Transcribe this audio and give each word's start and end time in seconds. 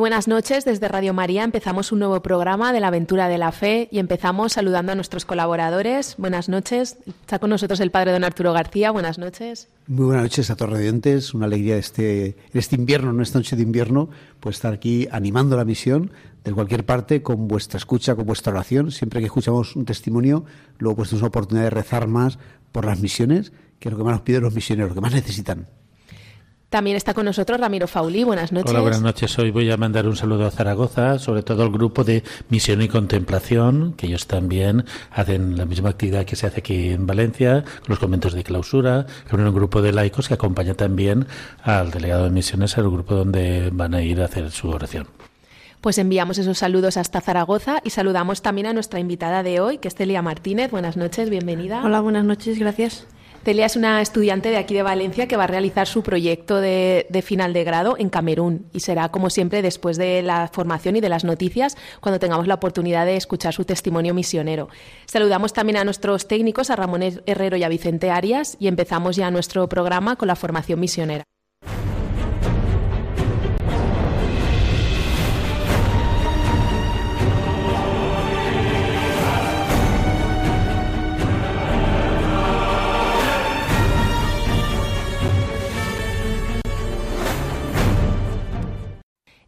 Buenas 0.00 0.28
noches, 0.28 0.64
desde 0.64 0.88
Radio 0.88 1.12
María 1.12 1.44
empezamos 1.44 1.92
un 1.92 1.98
nuevo 1.98 2.22
programa 2.22 2.72
de 2.72 2.80
la 2.80 2.88
aventura 2.88 3.28
de 3.28 3.36
la 3.36 3.52
fe 3.52 3.86
y 3.92 3.98
empezamos 3.98 4.54
saludando 4.54 4.92
a 4.92 4.94
nuestros 4.94 5.26
colaboradores. 5.26 6.14
Buenas 6.16 6.48
noches, 6.48 6.96
está 7.06 7.38
con 7.38 7.50
nosotros 7.50 7.78
el 7.80 7.90
padre 7.90 8.12
don 8.12 8.24
Arturo 8.24 8.54
García, 8.54 8.90
buenas 8.92 9.18
noches. 9.18 9.68
Muy 9.86 10.06
buenas 10.06 10.24
noches 10.24 10.50
a 10.50 10.56
todos 10.56 10.72
los 10.72 11.34
una 11.34 11.44
alegría 11.46 11.76
este, 11.76 12.34
este 12.54 12.76
invierno, 12.76 13.10
en 13.10 13.20
esta 13.20 13.38
noche 13.38 13.56
de 13.56 13.62
invierno, 13.62 14.08
pues 14.40 14.56
estar 14.56 14.72
aquí 14.72 15.06
animando 15.12 15.56
la 15.56 15.66
misión 15.66 16.10
de 16.44 16.52
cualquier 16.52 16.86
parte 16.86 17.22
con 17.22 17.46
vuestra 17.46 17.76
escucha, 17.76 18.16
con 18.16 18.24
vuestra 18.24 18.52
oración. 18.52 18.90
Siempre 18.90 19.20
que 19.20 19.26
escuchamos 19.26 19.76
un 19.76 19.84
testimonio, 19.84 20.46
luego 20.78 20.96
pues 20.96 21.10
tenemos 21.10 21.22
una 21.22 21.28
oportunidad 21.28 21.64
de 21.64 21.70
rezar 21.70 22.08
más 22.08 22.38
por 22.72 22.86
las 22.86 23.00
misiones, 23.00 23.52
que 23.78 23.88
es 23.88 23.92
lo 23.92 23.98
que 23.98 24.04
más 24.04 24.14
nos 24.14 24.22
piden 24.22 24.42
los 24.44 24.54
misioneros, 24.54 24.90
lo 24.90 24.94
que 24.94 25.02
más 25.02 25.12
necesitan. 25.12 25.68
También 26.70 26.96
está 26.96 27.14
con 27.14 27.24
nosotros 27.24 27.58
Ramiro 27.58 27.88
Fauli. 27.88 28.22
Buenas 28.22 28.52
noches. 28.52 28.70
Hola, 28.70 28.80
buenas 28.80 29.02
noches. 29.02 29.36
Hoy 29.40 29.50
voy 29.50 29.68
a 29.72 29.76
mandar 29.76 30.06
un 30.06 30.14
saludo 30.14 30.46
a 30.46 30.52
Zaragoza, 30.52 31.18
sobre 31.18 31.42
todo 31.42 31.64
al 31.64 31.70
grupo 31.72 32.04
de 32.04 32.22
Misión 32.48 32.80
y 32.80 32.86
Contemplación, 32.86 33.92
que 33.94 34.06
ellos 34.06 34.28
también 34.28 34.84
hacen 35.10 35.58
la 35.58 35.64
misma 35.64 35.90
actividad 35.90 36.24
que 36.24 36.36
se 36.36 36.46
hace 36.46 36.60
aquí 36.60 36.90
en 36.90 37.08
Valencia, 37.08 37.64
los 37.88 37.98
conventos 37.98 38.34
de 38.34 38.44
clausura, 38.44 39.06
con 39.28 39.40
un 39.40 39.52
grupo 39.52 39.82
de 39.82 39.90
laicos 39.92 40.28
que 40.28 40.34
acompaña 40.34 40.74
también 40.74 41.26
al 41.64 41.90
delegado 41.90 42.22
de 42.22 42.30
misiones, 42.30 42.78
al 42.78 42.88
grupo 42.88 43.16
donde 43.16 43.70
van 43.72 43.92
a 43.92 44.02
ir 44.02 44.22
a 44.22 44.26
hacer 44.26 44.48
su 44.52 44.70
oración. 44.70 45.08
Pues 45.80 45.98
enviamos 45.98 46.38
esos 46.38 46.58
saludos 46.58 46.96
hasta 46.96 47.20
Zaragoza 47.20 47.80
y 47.82 47.90
saludamos 47.90 48.42
también 48.42 48.68
a 48.68 48.72
nuestra 48.72 49.00
invitada 49.00 49.42
de 49.42 49.58
hoy, 49.58 49.78
que 49.78 49.88
es 49.88 49.96
Celia 49.96 50.22
Martínez. 50.22 50.70
Buenas 50.70 50.96
noches, 50.96 51.30
bienvenida. 51.30 51.82
Hola, 51.84 52.00
buenas 52.00 52.24
noches, 52.24 52.60
gracias. 52.60 53.08
Celia 53.44 53.64
es 53.64 53.74
una 53.74 54.02
estudiante 54.02 54.50
de 54.50 54.58
aquí 54.58 54.74
de 54.74 54.82
Valencia 54.82 55.26
que 55.26 55.36
va 55.36 55.44
a 55.44 55.46
realizar 55.46 55.86
su 55.86 56.02
proyecto 56.02 56.60
de, 56.60 57.06
final 57.24 57.54
de 57.54 57.64
grado 57.64 57.96
en 57.98 58.10
Camerún 58.10 58.66
y 58.72 58.80
será 58.80 59.08
como 59.08 59.30
siempre 59.30 59.62
después 59.62 59.96
de 59.96 60.20
la 60.20 60.50
formación 60.52 60.96
y 60.96 61.00
de 61.00 61.08
las 61.08 61.24
noticias 61.24 61.76
cuando 62.00 62.20
tengamos 62.20 62.46
la 62.46 62.54
oportunidad 62.54 63.06
de 63.06 63.16
escuchar 63.16 63.54
su 63.54 63.64
testimonio 63.64 64.12
misionero. 64.12 64.68
Saludamos 65.06 65.54
también 65.54 65.78
a 65.78 65.84
nuestros 65.84 66.28
técnicos, 66.28 66.68
a 66.68 66.76
Ramón 66.76 67.02
Herrero 67.24 67.56
y 67.56 67.64
a 67.64 67.68
Vicente 67.70 68.10
Arias 68.10 68.58
y 68.60 68.68
empezamos 68.68 69.16
ya 69.16 69.30
nuestro 69.30 69.68
programa 69.70 70.16
con 70.16 70.28
la 70.28 70.36
formación 70.36 70.78
misionera. 70.78 71.24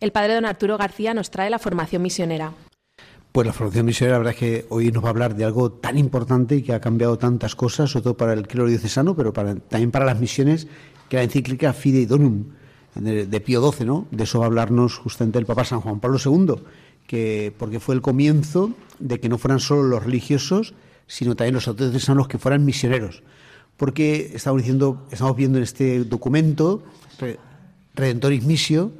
El 0.03 0.11
padre 0.11 0.35
don 0.35 0.45
Arturo 0.45 0.77
García 0.77 1.15
nos 1.15 1.31
trae 1.31 1.49
la 1.49 1.61
formación 1.61 2.03
misionera. 2.03 2.53
Pues 3.31 3.47
la 3.47 3.53
formación 3.53 3.87
misionera, 3.87 4.17
la 4.17 4.19
verdad 4.19 4.35
es 4.35 4.39
que 4.41 4.67
hoy 4.69 4.91
nos 4.91 5.03
va 5.03 5.07
a 5.07 5.11
hablar 5.11 5.37
de 5.37 5.45
algo 5.45 5.71
tan 5.71 5.97
importante 5.97 6.57
y 6.57 6.63
que 6.63 6.75
ha 6.75 6.81
cambiado 6.81 7.17
tantas 7.19 7.55
cosas, 7.55 7.91
sobre 7.91 8.03
todo 8.03 8.17
para 8.17 8.33
el 8.33 8.49
clero 8.49 8.67
diocesano, 8.67 9.15
pero 9.15 9.33
también 9.33 9.93
para 9.93 10.05
las 10.05 10.19
misiones, 10.19 10.67
que 11.09 11.19
la 11.19 11.23
encíclica 11.23 11.73
Fidei 11.73 12.07
Donum, 12.07 12.47
de, 12.97 13.41
Pío 13.41 13.73
XII, 13.73 13.87
¿no? 13.87 14.09
De 14.11 14.25
eso 14.25 14.41
va 14.41 14.47
a 14.47 14.49
hablarnos 14.49 14.99
justamente 14.99 15.39
el 15.39 15.47
Papa 15.47 15.65
San 15.65 15.81
Juan 15.81 16.01
Pablo 16.01 16.19
II, 16.23 16.57
que, 17.07 17.55
porque 17.57 17.79
fue 17.79 17.95
el 17.95 18.03
comienzo 18.03 18.73
de 18.99 19.21
que 19.21 19.29
no 19.29 19.39
fueran 19.39 19.61
solo 19.61 19.85
los 19.85 20.03
religiosos, 20.03 20.75
sino 21.07 21.37
también 21.37 21.55
los 21.55 21.67
los 22.09 22.29
que 22.29 22.39
fueran 22.39 22.65
misioneros. 22.65 23.23
Porque 23.77 24.33
estamos, 24.35 24.62
diciendo, 24.62 25.07
estamos 25.12 25.37
viendo 25.37 25.59
en 25.59 25.65
este 25.65 26.03
documento, 26.05 26.83
Redentoris 27.95 28.45
Missio, 28.45 28.93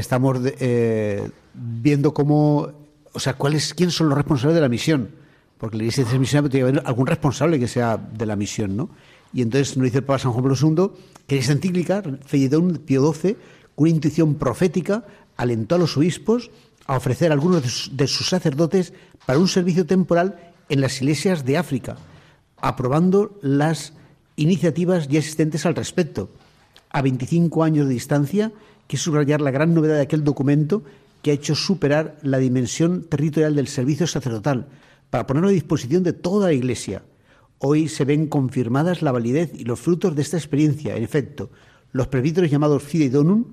estamos 0.00 0.38
eh, 0.44 1.30
viendo 1.54 2.14
cómo, 2.14 2.72
o 3.12 3.20
sea, 3.20 3.34
cuáles, 3.34 3.74
quiénes 3.74 3.94
son 3.94 4.08
los 4.08 4.16
responsables 4.16 4.54
de 4.54 4.60
la 4.60 4.68
misión, 4.68 5.10
porque 5.58 5.76
iglesia 5.76 6.04
de 6.04 6.18
misión 6.18 6.48
tiene 6.48 6.66
que 6.66 6.78
haber 6.78 6.86
algún 6.86 7.06
responsable 7.06 7.58
que 7.58 7.68
sea 7.68 7.96
de 7.96 8.26
la 8.26 8.36
misión, 8.36 8.76
¿no? 8.76 8.90
Y 9.32 9.42
entonces 9.42 9.76
nos 9.76 9.84
dice 9.84 9.98
el 9.98 10.04
Papa 10.04 10.18
San 10.18 10.32
Juan 10.32 10.44
Pablo 10.44 10.56
II 10.60 11.02
que 11.26 11.38
esa 11.38 11.52
encíclica, 11.52 12.02
Feyedón 12.24 12.80
Pío 12.84 13.12
XII, 13.12 13.34
con 13.74 13.82
una 13.82 13.90
intuición 13.90 14.36
profética, 14.36 15.04
alentó 15.36 15.74
a 15.74 15.78
los 15.78 15.96
obispos 15.96 16.50
a 16.86 16.96
ofrecer 16.96 17.30
a 17.30 17.34
algunos 17.34 17.90
de 17.92 18.06
sus 18.06 18.28
sacerdotes 18.28 18.94
para 19.26 19.38
un 19.38 19.48
servicio 19.48 19.84
temporal 19.84 20.52
en 20.68 20.80
las 20.80 21.00
iglesias 21.02 21.44
de 21.44 21.58
África, 21.58 21.96
aprobando 22.56 23.38
las 23.42 23.92
iniciativas 24.36 25.08
ya 25.08 25.18
existentes 25.18 25.66
al 25.66 25.74
respecto. 25.74 26.30
A 26.90 27.02
25 27.02 27.64
años 27.64 27.86
de 27.86 27.94
distancia, 27.94 28.52
Quiero 28.88 29.02
subrayar 29.02 29.42
la 29.42 29.50
gran 29.50 29.74
novedad 29.74 29.96
de 29.96 30.02
aquel 30.02 30.24
documento 30.24 30.82
que 31.20 31.30
ha 31.30 31.34
hecho 31.34 31.54
superar 31.54 32.16
la 32.22 32.38
dimensión 32.38 33.02
territorial 33.02 33.54
del 33.54 33.68
servicio 33.68 34.06
sacerdotal 34.06 34.66
para 35.10 35.26
ponerlo 35.26 35.50
a 35.50 35.52
disposición 35.52 36.02
de 36.02 36.14
toda 36.14 36.46
la 36.48 36.54
Iglesia. 36.54 37.02
Hoy 37.58 37.88
se 37.88 38.06
ven 38.06 38.28
confirmadas 38.28 39.02
la 39.02 39.12
validez 39.12 39.50
y 39.54 39.64
los 39.64 39.78
frutos 39.78 40.16
de 40.16 40.22
esta 40.22 40.38
experiencia. 40.38 40.96
En 40.96 41.02
efecto, 41.02 41.50
los 41.92 42.06
presbíteros 42.06 42.50
llamados 42.50 42.82
Fidei 42.82 43.10
Donum 43.10 43.44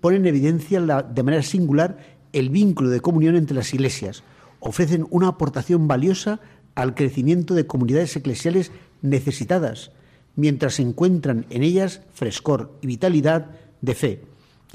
ponen 0.00 0.22
en 0.22 0.26
evidencia 0.26 0.80
de 0.80 1.22
manera 1.22 1.42
singular 1.42 1.98
el 2.32 2.48
vínculo 2.48 2.88
de 2.88 3.00
comunión 3.00 3.36
entre 3.36 3.56
las 3.56 3.74
iglesias. 3.74 4.22
Ofrecen 4.58 5.06
una 5.10 5.28
aportación 5.28 5.86
valiosa 5.86 6.40
al 6.74 6.94
crecimiento 6.94 7.54
de 7.54 7.66
comunidades 7.66 8.16
eclesiales 8.16 8.72
necesitadas, 9.02 9.90
mientras 10.36 10.80
encuentran 10.80 11.46
en 11.50 11.62
ellas 11.62 12.00
frescor 12.12 12.76
y 12.82 12.86
vitalidad 12.86 13.50
de 13.80 13.94
fe. 13.94 14.22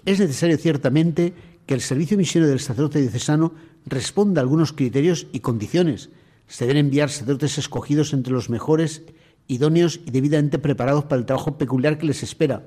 Es 0.05 0.19
necesario 0.19 0.57
ciertamente 0.57 1.33
que 1.65 1.73
el 1.73 1.81
servicio 1.81 2.17
misionero 2.17 2.49
del 2.49 2.59
sacerdote 2.59 2.99
diocesano 2.99 3.53
responda 3.85 4.41
a 4.41 4.43
algunos 4.43 4.73
criterios 4.73 5.27
y 5.31 5.39
condiciones. 5.39 6.09
Se 6.47 6.65
deben 6.65 6.85
enviar 6.85 7.09
sacerdotes 7.09 7.57
escogidos 7.57 8.13
entre 8.13 8.33
los 8.33 8.49
mejores, 8.49 9.03
idóneos 9.47 9.99
y 10.05 10.11
debidamente 10.11 10.59
preparados 10.59 11.05
para 11.05 11.19
el 11.19 11.25
trabajo 11.25 11.57
peculiar 11.57 11.97
que 11.97 12.07
les 12.07 12.23
espera. 12.23 12.65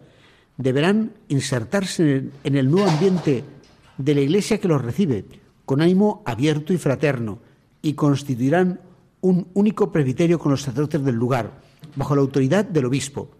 Deberán 0.56 1.12
insertarse 1.28 2.28
en 2.44 2.56
el 2.56 2.70
nuevo 2.70 2.88
ambiente 2.88 3.44
de 3.98 4.14
la 4.14 4.20
Iglesia 4.20 4.58
que 4.58 4.68
los 4.68 4.82
recibe, 4.82 5.24
con 5.64 5.80
ánimo 5.80 6.22
abierto 6.26 6.72
y 6.72 6.78
fraterno, 6.78 7.38
y 7.80 7.94
constituirán 7.94 8.80
un 9.20 9.48
único 9.54 9.90
presbiterio 9.90 10.38
con 10.38 10.52
los 10.52 10.62
sacerdotes 10.62 11.04
del 11.04 11.14
lugar, 11.14 11.60
bajo 11.96 12.14
la 12.14 12.22
autoridad 12.22 12.64
del 12.64 12.86
obispo. 12.86 13.30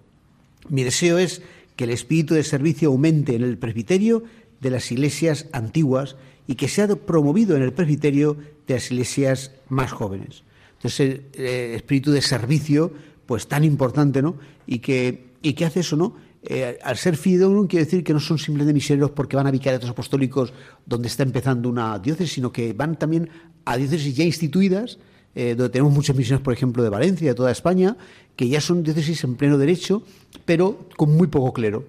Mi 0.69 0.85
deseo 0.85 1.19
es 1.19 1.43
que 1.77 1.85
el 1.85 1.91
espíritu 1.91 2.35
de 2.35 2.45
servicio 2.45 2.89
aumente 2.89 3.35
en 3.35 3.43
el 3.43 3.59
presbiterio 3.59 4.25
de 4.61 4.71
las 4.71 4.91
iglesias 4.93 5.47
antiguas 5.53 6.17
y 6.47 6.55
que 6.55 6.69
sea 6.69 6.89
promovido 6.89 7.57
en 7.57 7.63
el 7.63 7.73
presbiterio 7.73 8.37
de 8.67 8.75
las 8.75 8.91
iglesias 8.91 9.53
más 9.69 9.93
jóvenes. 9.93 10.43
Entonces, 10.77 11.21
el, 11.35 11.75
espíritu 11.75 12.11
de 12.13 12.23
servicio, 12.23 12.93
pues 13.27 13.47
tan 13.47 13.65
importante, 13.65 14.23
¿no? 14.23 14.37
Y 14.67 14.81
que, 14.81 15.27
y 15.43 15.63
hace 15.65 15.81
eso, 15.81 15.97
¿no? 15.97 16.17
Eh, 16.45 16.77
al 16.83 16.97
ser 16.97 17.17
no 17.39 17.69
quiere 17.69 17.85
decir 17.85 18.03
que 18.03 18.13
no 18.13 18.19
son 18.19 18.37
simplemente 18.37 18.75
misioneros 18.75 19.13
porque 19.13 19.37
van 19.37 19.47
a 19.47 19.53
vicariatos 19.53 19.89
apostólicos 19.89 20.53
donde 20.85 21.07
está 21.07 21.23
empezando 21.23 21.69
una 21.69 21.99
diócesis, 22.01 22.35
sino 22.35 22.53
que 22.53 22.73
van 22.73 22.99
también 22.99 23.31
a 23.65 23.77
diócesis 23.77 24.17
ya 24.17 24.25
instituidas, 24.25 24.99
eh, 25.37 25.55
donde 25.57 25.71
tenemos 25.71 25.93
muchas 25.93 26.17
misiones, 26.17 26.43
por 26.43 26.53
ejemplo, 26.53 26.83
de 26.83 26.89
Valencia, 26.89 27.29
de 27.29 27.35
toda 27.35 27.53
España, 27.53 27.97
que 28.37 28.49
ya 28.49 28.61
son 28.61 28.83
diócesis 28.83 29.25
en 29.25 29.37
pleno 29.37 29.59
derecho, 29.59 30.03
pero 30.45 30.87
con 30.97 31.17
muy 31.17 31.29
poco 31.29 31.53
clero. 31.53 31.85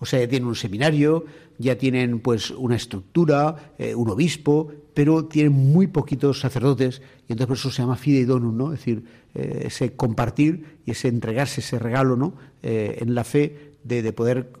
O 0.00 0.06
sea, 0.06 0.20
ya 0.20 0.28
tienen 0.28 0.48
un 0.48 0.54
seminario, 0.54 1.24
ya 1.58 1.76
tienen 1.76 2.20
pues 2.20 2.50
una 2.50 2.76
estructura, 2.76 3.74
eh, 3.78 3.94
un 3.94 4.08
obispo, 4.10 4.70
pero 4.94 5.24
tienen 5.24 5.52
muy 5.52 5.88
poquitos 5.88 6.40
sacerdotes 6.40 7.02
y 7.28 7.32
entonces 7.32 7.46
por 7.46 7.56
eso 7.56 7.70
se 7.70 7.82
llama 7.82 7.96
fidei 7.96 8.24
donum, 8.24 8.56
¿no? 8.56 8.72
Es 8.72 8.80
decir, 8.80 9.04
eh, 9.34 9.62
ese 9.66 9.92
compartir 9.94 10.78
y 10.86 10.92
ese 10.92 11.08
entregarse 11.08 11.60
ese 11.60 11.78
regalo, 11.78 12.16
¿no? 12.16 12.34
en 12.60 13.14
la 13.14 13.22
fe 13.22 13.67
de, 13.84 14.12
poder 14.12 14.52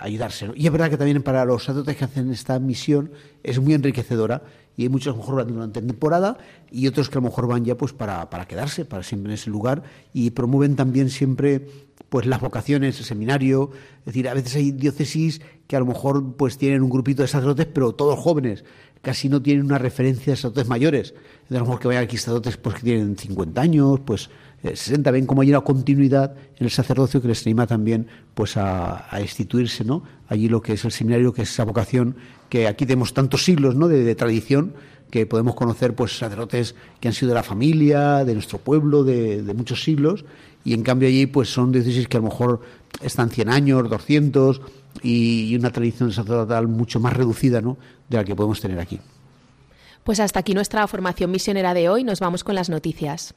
ayudarse. 0.00 0.50
Y 0.54 0.66
es 0.66 0.72
verdad 0.72 0.90
que 0.90 0.96
también 0.96 1.22
para 1.22 1.44
los 1.44 1.64
sacerdotes 1.64 1.96
que 1.96 2.04
hacen 2.04 2.30
esta 2.30 2.58
misión 2.58 3.12
es 3.42 3.58
muy 3.58 3.74
enriquecedora 3.74 4.42
y 4.76 4.84
hay 4.84 4.88
muchos 4.88 5.14
que 5.14 5.20
a 5.20 5.20
lo 5.20 5.22
mejor 5.22 5.36
van 5.36 5.54
durante 5.54 5.82
temporada 5.82 6.38
y 6.70 6.86
otros 6.86 7.10
que 7.10 7.18
a 7.18 7.20
lo 7.20 7.28
mejor 7.28 7.46
van 7.46 7.64
ya 7.64 7.76
pues 7.76 7.92
para, 7.92 8.28
quedarse, 8.48 8.84
para 8.84 9.02
siempre 9.02 9.32
en 9.32 9.34
ese 9.34 9.50
lugar 9.50 9.82
y 10.12 10.30
promueven 10.30 10.76
también 10.76 11.10
siempre 11.10 11.66
pues 12.08 12.26
las 12.26 12.40
vocaciones, 12.40 12.98
el 12.98 13.04
seminario, 13.04 13.70
es 14.00 14.06
decir, 14.06 14.28
a 14.28 14.34
veces 14.34 14.56
hay 14.56 14.72
diócesis 14.72 15.42
que 15.66 15.76
a 15.76 15.80
lo 15.80 15.86
mejor 15.86 16.34
pues 16.36 16.58
tienen 16.58 16.82
un 16.82 16.90
grupito 16.90 17.22
de 17.22 17.28
sacerdotes, 17.28 17.66
pero 17.66 17.92
todos 17.92 18.18
jóvenes, 18.18 18.64
casi 19.02 19.28
no 19.28 19.40
tienen 19.40 19.64
una 19.64 19.78
referencia 19.78 20.32
de 20.32 20.36
sacerdotes 20.36 20.66
mayores, 20.66 21.14
a 21.50 21.54
lo 21.54 21.60
mejor 21.60 21.78
que 21.78 21.88
vayan 21.88 22.04
aquí 22.04 22.16
sacerdotes 22.16 22.56
pues 22.56 22.76
que 22.76 22.82
tienen 22.82 23.16
50 23.16 23.60
años, 23.60 24.00
pues 24.04 24.30
60, 24.62 25.10
ven 25.10 25.26
como 25.26 25.42
hay 25.42 25.50
una 25.50 25.62
continuidad 25.62 26.34
en 26.56 26.64
el 26.64 26.70
sacerdocio 26.70 27.22
que 27.22 27.28
les 27.28 27.46
anima 27.46 27.66
también 27.66 28.06
pues 28.34 28.56
a, 28.56 29.06
instituirse, 29.20 29.84
¿no? 29.84 30.02
Allí 30.28 30.48
lo 30.48 30.60
que 30.60 30.74
es 30.74 30.84
el 30.84 30.92
seminario, 30.92 31.32
que 31.32 31.42
es 31.42 31.50
esa 31.50 31.64
vocación 31.64 32.16
que 32.48 32.68
aquí 32.68 32.84
tenemos 32.84 33.14
tantos 33.14 33.44
siglos, 33.44 33.74
¿no? 33.74 33.88
de, 33.88 34.14
tradición 34.14 34.74
que 35.10 35.26
podemos 35.26 35.54
conocer 35.54 35.94
pues 35.94 36.16
sacerdotes 36.16 36.74
que 37.00 37.08
han 37.08 37.14
sido 37.14 37.30
de 37.30 37.34
la 37.34 37.42
familia, 37.42 38.24
de 38.24 38.34
nuestro 38.34 38.58
pueblo, 38.58 39.02
de, 39.02 39.42
muchos 39.56 39.82
siglos, 39.82 40.24
y 40.64 40.74
en 40.74 40.82
cambio 40.82 41.08
allí 41.08 41.26
pues 41.26 41.48
son 41.48 41.72
diócesis 41.72 42.06
que 42.06 42.16
a 42.16 42.20
lo 42.20 42.28
mejor 42.28 42.60
están 43.02 43.30
100 43.30 43.48
años, 43.48 43.88
200, 43.88 44.60
y, 45.02 45.56
una 45.56 45.70
tradición 45.70 46.12
sacerdotal 46.12 46.68
mucho 46.68 47.00
más 47.00 47.12
reducida 47.12 47.60
¿no? 47.60 47.78
de 48.08 48.16
la 48.18 48.24
que 48.24 48.34
podemos 48.34 48.60
tener 48.60 48.78
aquí. 48.78 49.00
Pues 50.04 50.20
hasta 50.20 50.40
aquí 50.40 50.54
nuestra 50.54 50.86
formación 50.86 51.30
misionera 51.30 51.74
de 51.74 51.88
hoy, 51.88 52.04
nos 52.04 52.20
vamos 52.20 52.44
con 52.44 52.54
las 52.54 52.68
noticias. 52.68 53.34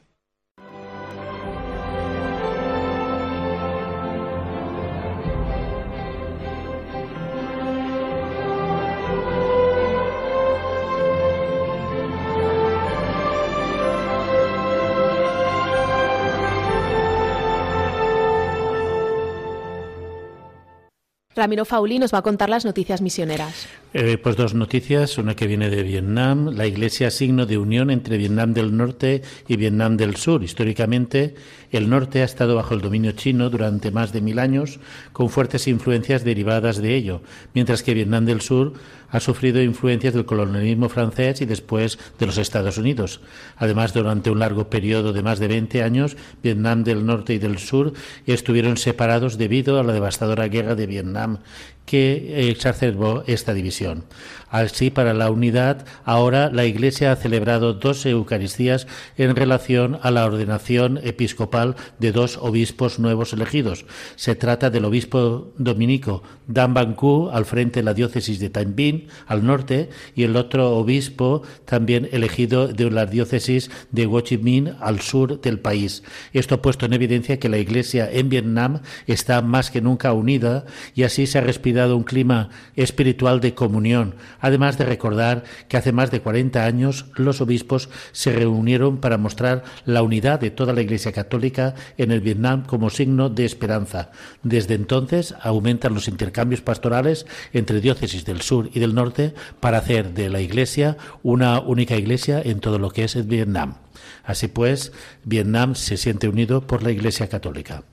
Ramiro 21.36 21.64
Fauli 21.64 21.98
nos 21.98 22.14
va 22.14 22.18
a 22.18 22.22
contar 22.22 22.48
las 22.48 22.64
noticias 22.64 23.02
misioneras. 23.02 23.66
Eh, 23.92 24.18
pues 24.18 24.36
dos 24.36 24.54
noticias, 24.54 25.18
una 25.18 25.34
que 25.34 25.46
viene 25.46 25.70
de 25.70 25.82
Vietnam, 25.82 26.50
la 26.54 26.66
Iglesia 26.66 27.10
signo 27.10 27.46
de 27.46 27.58
unión 27.58 27.90
entre 27.90 28.18
Vietnam 28.18 28.54
del 28.54 28.76
Norte 28.76 29.22
y 29.48 29.56
Vietnam 29.56 29.96
del 29.96 30.16
Sur. 30.16 30.42
Históricamente, 30.42 31.34
el 31.70 31.88
norte 31.88 32.22
ha 32.22 32.24
estado 32.24 32.54
bajo 32.54 32.74
el 32.74 32.80
dominio 32.80 33.12
chino 33.12 33.50
durante 33.50 33.90
más 33.90 34.12
de 34.12 34.20
mil 34.20 34.38
años, 34.38 34.78
con 35.12 35.28
fuertes 35.28 35.66
influencias 35.68 36.24
derivadas 36.24 36.78
de 36.80 36.94
ello, 36.94 37.20
mientras 37.52 37.82
que 37.82 37.94
Vietnam 37.94 38.24
del 38.24 38.40
Sur 38.40 38.74
ha 39.10 39.20
sufrido 39.20 39.62
influencias 39.62 40.14
del 40.14 40.24
colonialismo 40.24 40.88
francés 40.88 41.40
y 41.40 41.46
después 41.46 41.98
de 42.18 42.26
los 42.26 42.38
Estados 42.38 42.78
Unidos. 42.78 43.20
Además, 43.56 43.92
durante 43.92 44.30
un 44.30 44.38
largo 44.38 44.70
periodo 44.70 45.12
de 45.12 45.22
más 45.22 45.38
de 45.38 45.48
20 45.48 45.82
años, 45.82 46.16
Vietnam 46.42 46.84
del 46.84 47.06
Norte 47.06 47.34
y 47.34 47.38
del 47.38 47.58
Sur 47.58 47.92
estuvieron 48.26 48.76
separados 48.76 49.38
debido 49.38 49.78
a 49.78 49.84
la 49.84 49.92
devastadora 49.92 50.48
guerra 50.48 50.74
de 50.74 50.86
Vietnam 50.86 51.38
que 51.86 52.48
exacerbó 52.48 53.24
esta 53.26 53.52
división. 53.52 54.04
Así, 54.48 54.90
para 54.90 55.14
la 55.14 55.30
unidad, 55.30 55.84
ahora 56.04 56.48
la 56.48 56.64
Iglesia 56.64 57.10
ha 57.10 57.16
celebrado 57.16 57.74
dos 57.74 58.06
Eucaristías 58.06 58.86
en 59.18 59.34
relación 59.34 59.98
a 60.02 60.12
la 60.12 60.24
ordenación 60.24 61.00
episcopal 61.02 61.74
de 61.98 62.12
dos 62.12 62.38
obispos 62.40 63.00
nuevos 63.00 63.32
elegidos. 63.32 63.84
Se 64.14 64.36
trata 64.36 64.70
del 64.70 64.84
obispo 64.84 65.52
dominico 65.58 66.22
Dan 66.46 66.72
Ban 66.72 66.94
Ku 66.94 67.30
al 67.32 67.44
frente 67.46 67.80
de 67.80 67.84
la 67.84 67.94
diócesis 67.94 68.38
de 68.38 68.48
Binh, 68.64 68.93
al 69.26 69.44
norte, 69.44 69.90
y 70.14 70.22
el 70.24 70.36
otro 70.36 70.76
obispo 70.76 71.42
también 71.64 72.08
elegido 72.12 72.68
de 72.68 72.90
la 72.90 73.06
diócesis 73.06 73.70
de 73.90 74.06
Ho 74.06 74.20
Chi 74.20 74.38
Minh, 74.38 74.74
al 74.80 75.00
sur 75.00 75.40
del 75.40 75.58
país. 75.58 76.02
Esto 76.32 76.56
ha 76.56 76.62
puesto 76.62 76.86
en 76.86 76.92
evidencia 76.92 77.38
que 77.38 77.48
la 77.48 77.58
Iglesia 77.58 78.10
en 78.10 78.28
Vietnam 78.28 78.80
está 79.06 79.42
más 79.42 79.70
que 79.70 79.80
nunca 79.80 80.12
unida 80.12 80.64
y 80.94 81.02
así 81.02 81.26
se 81.26 81.38
ha 81.38 81.40
respirado 81.40 81.96
un 81.96 82.04
clima 82.04 82.50
espiritual 82.76 83.40
de 83.40 83.54
comunión 83.54 84.14
además 84.40 84.78
de 84.78 84.84
recordar 84.84 85.44
que 85.68 85.76
hace 85.76 85.92
más 85.92 86.10
de 86.10 86.20
40 86.20 86.64
años 86.64 87.06
los 87.16 87.40
obispos 87.40 87.88
se 88.12 88.32
reunieron 88.32 88.98
para 88.98 89.18
mostrar 89.18 89.64
la 89.84 90.02
unidad 90.02 90.40
de 90.40 90.50
toda 90.50 90.72
la 90.72 90.82
Iglesia 90.82 91.12
Católica 91.12 91.74
en 91.96 92.10
el 92.10 92.20
Vietnam 92.20 92.64
como 92.64 92.90
signo 92.90 93.30
de 93.30 93.44
esperanza. 93.44 94.10
Desde 94.42 94.74
entonces 94.74 95.34
aumentan 95.40 95.94
los 95.94 96.08
intercambios 96.08 96.60
pastorales 96.60 97.26
entre 97.52 97.80
diócesis 97.80 98.24
del 98.24 98.42
sur 98.42 98.70
y 98.72 98.80
del 98.84 98.94
norte 98.94 99.34
para 99.60 99.78
hacer 99.78 100.12
de 100.12 100.28
la 100.28 100.40
Iglesia 100.40 100.96
una 101.22 101.58
única 101.60 101.96
Iglesia 101.96 102.40
en 102.44 102.60
todo 102.60 102.78
lo 102.78 102.90
que 102.90 103.04
es 103.04 103.26
Vietnam. 103.26 103.76
Así 104.22 104.48
pues, 104.48 104.92
Vietnam 105.24 105.74
se 105.74 105.96
siente 105.96 106.28
unido 106.28 106.66
por 106.66 106.82
la 106.82 106.90
Iglesia 106.90 107.28
Católica. 107.28 107.84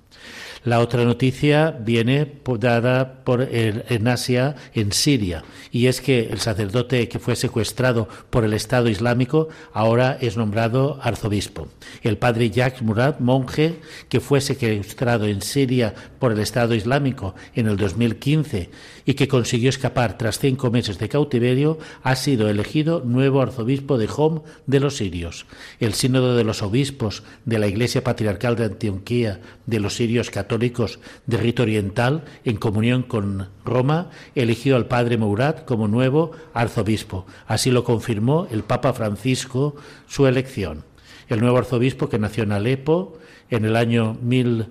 La 0.63 0.79
otra 0.79 1.03
noticia 1.05 1.71
viene 1.71 2.31
dada 2.59 3.23
por 3.23 3.41
el, 3.41 3.83
en 3.89 4.07
Asia, 4.07 4.55
en 4.75 4.91
Siria, 4.91 5.43
y 5.71 5.87
es 5.87 6.01
que 6.01 6.27
el 6.27 6.39
sacerdote 6.39 7.09
que 7.09 7.17
fue 7.17 7.35
secuestrado 7.35 8.07
por 8.29 8.43
el 8.43 8.53
Estado 8.53 8.87
Islámico 8.87 9.47
ahora 9.73 10.19
es 10.21 10.37
nombrado 10.37 10.99
arzobispo. 11.01 11.67
El 12.03 12.19
padre 12.19 12.51
Jacques 12.51 12.83
Murad, 12.83 13.17
monje 13.19 13.79
que 14.07 14.19
fue 14.19 14.39
secuestrado 14.39 15.25
en 15.25 15.41
Siria 15.41 15.95
por 16.19 16.31
el 16.31 16.39
Estado 16.39 16.75
Islámico 16.75 17.33
en 17.55 17.67
el 17.67 17.77
2015 17.77 18.69
y 19.05 19.13
que 19.15 19.27
consiguió 19.27 19.69
escapar 19.69 20.17
tras 20.17 20.39
cinco 20.39 20.71
meses 20.71 20.97
de 20.99 21.09
cautiverio, 21.09 21.77
ha 22.03 22.15
sido 22.15 22.49
elegido 22.49 23.01
nuevo 23.05 23.41
arzobispo 23.41 23.97
de 23.97 24.09
Hom 24.15 24.41
de 24.67 24.79
los 24.79 24.97
sirios. 24.97 25.45
El 25.79 25.93
sínodo 25.93 26.35
de 26.35 26.43
los 26.43 26.61
obispos 26.61 27.23
de 27.45 27.59
la 27.59 27.67
Iglesia 27.67 28.03
Patriarcal 28.03 28.55
de 28.55 28.65
Antioquía 28.65 29.41
de 29.65 29.79
los 29.79 29.95
sirios 29.95 30.29
católicos 30.29 30.99
de 31.25 31.37
rito 31.37 31.63
oriental, 31.63 32.23
en 32.43 32.57
comunión 32.57 33.03
con 33.03 33.49
Roma, 33.65 34.09
eligió 34.35 34.75
al 34.75 34.87
padre 34.87 35.17
Mourad 35.17 35.59
como 35.59 35.87
nuevo 35.87 36.31
arzobispo. 36.53 37.25
Así 37.47 37.71
lo 37.71 37.83
confirmó 37.83 38.47
el 38.51 38.63
Papa 38.63 38.93
Francisco 38.93 39.75
su 40.07 40.27
elección. 40.27 40.83
El 41.29 41.39
nuevo 41.39 41.57
arzobispo 41.57 42.09
que 42.09 42.19
nació 42.19 42.43
en 42.43 42.51
Alepo 42.51 43.17
en 43.49 43.65
el 43.65 43.75
año 43.75 44.17
mil 44.21 44.67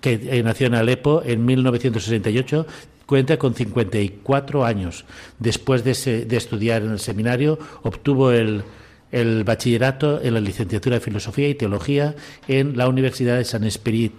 que 0.00 0.20
eh, 0.22 0.42
nació 0.42 0.66
en 0.66 0.74
Alepo 0.74 1.22
en 1.24 1.44
1968 1.44 2.66
Cuenta 3.06 3.38
con 3.38 3.54
54 3.54 4.64
años. 4.64 5.04
Después 5.38 5.84
de, 5.84 5.90
estudiar 6.36 6.82
en 6.82 6.92
el 6.92 6.98
seminario, 6.98 7.58
obtuvo 7.82 8.32
el, 8.32 8.64
el, 9.12 9.44
bachillerato 9.44 10.22
en 10.22 10.34
la 10.34 10.40
licenciatura 10.40 10.96
de 10.96 11.04
Filosofía 11.04 11.48
y 11.48 11.54
Teología 11.54 12.14
en 12.48 12.76
la 12.76 12.88
Universidad 12.88 13.36
de 13.36 13.44
San 13.44 13.64
Esperit. 13.64 14.14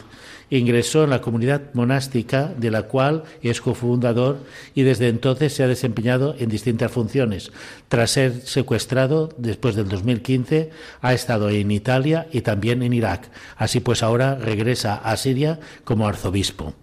Ingresó 0.51 1.03
en 1.03 1.09
la 1.09 1.21
comunidad 1.21 1.73
monástica, 1.73 2.53
de 2.55 2.69
la 2.69 2.83
cual 2.83 3.23
es 3.41 3.61
cofundador, 3.61 4.37
y 4.75 4.83
desde 4.83 5.07
entonces 5.07 5.53
se 5.53 5.63
ha 5.63 5.67
desempeñado 5.67 6.35
en 6.37 6.49
distintas 6.49 6.91
funciones. 6.91 7.51
Tras 7.89 8.11
ser 8.11 8.41
secuestrado, 8.41 9.33
después 9.39 9.75
del 9.75 9.89
2015, 9.89 10.69
ha 11.01 11.13
estado 11.15 11.49
en 11.49 11.71
Italia 11.71 12.27
y 12.31 12.41
también 12.41 12.83
en 12.83 12.93
Irak. 12.93 13.31
Así 13.57 13.79
pues, 13.79 14.03
ahora 14.03 14.35
regresa 14.35 14.95
a 14.95 15.17
Siria 15.17 15.59
como 15.83 16.07
arzobispo 16.07 16.75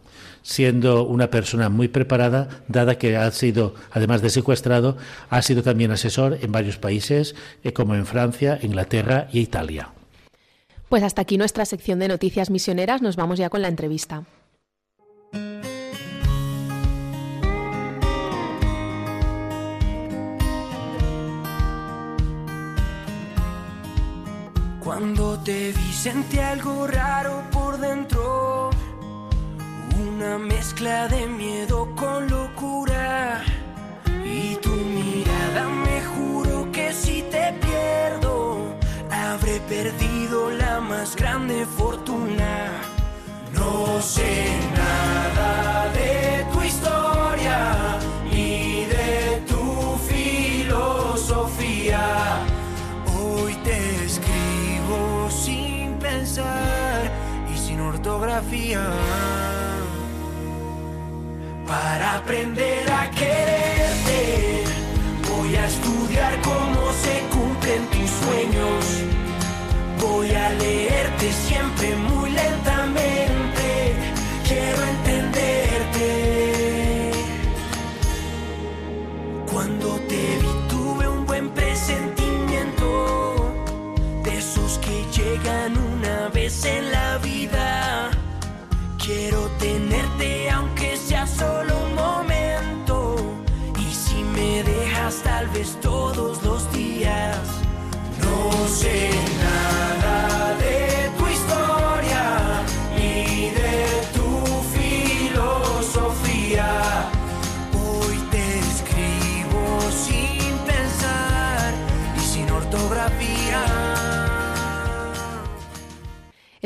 siendo 0.43 1.05
una 1.05 1.31
persona 1.31 1.69
muy 1.69 1.89
preparada, 1.89 2.49
dada 2.69 2.99
que 2.99 3.17
ha 3.17 3.31
sido, 3.31 3.75
además 3.91 4.23
de 4.23 4.31
secuestrado, 4.31 4.97
ha 5.31 5.43
sido 5.43 5.63
también 5.63 5.91
asesor 5.91 6.39
en 6.43 6.53
varios 6.53 6.79
países, 6.79 7.35
eh, 7.65 7.73
como 7.73 7.95
en 7.95 8.07
Francia, 8.07 8.59
Inglaterra 8.63 9.29
y 9.33 9.41
Italia. 9.41 9.91
Pues 10.89 11.03
hasta 11.03 11.23
aquí 11.23 11.39
nuestra 11.39 11.65
sección 11.65 11.99
de 12.01 12.09
noticias 12.09 12.51
misioneras. 12.51 13.01
Nos 13.01 13.17
vamos 13.17 13.39
ya 13.39 13.49
con 13.49 13.63
la 13.63 13.69
entrevista. 13.69 14.25
Cuando 24.85 25.39
te 25.39 25.73
vi 25.73 25.93
sentí 25.93 26.39
algo 26.39 26.87
raro 26.87 27.43
por 27.51 27.79
dentro 27.79 28.72
una 30.15 30.39
mezcla 30.39 31.09
de 31.09 31.27
miedo 31.27 31.89
con 31.97 32.29
locura. 32.29 33.43
Y 34.25 34.57
tu 34.57 34.71
mirada 34.71 35.69
me 35.69 36.03
juro 36.13 36.71
que 36.73 36.93
si 36.93 37.23
te 37.23 37.53
pierdo, 37.65 38.75
habré 39.11 39.61
perdido 39.61 40.51
la 40.51 40.81
más 40.81 41.17
grande 41.17 41.67
fortuna. 41.67 42.69
No 43.55 44.01
sé 44.01 44.51
nada 44.77 45.89
de 45.99 46.45
tu 46.53 46.63
historia 46.63 47.99
ni 48.31 48.85
de 48.97 49.43
tu 49.49 49.99
filosofía. 50.11 52.05
Hoy 53.19 53.55
te 53.65 54.05
escribo 54.05 55.31
sin 55.31 55.95
pensar 55.99 57.11
y 57.53 57.57
sin 57.57 57.81
ortografía 57.81 58.83
para 61.73 62.17
aprender 62.17 62.85
a 62.91 63.11
quererte. 63.11 64.65
Voy 65.31 65.57
a 65.57 65.67
estudiar 65.67 66.33
cómo 66.43 66.83
se 67.05 67.15
cumplen 67.35 67.83
tus 67.93 68.11
sueños. 68.23 68.81
Voy 69.99 70.31
a 70.35 70.51
leerte 70.51 71.33
siempre 71.33 71.97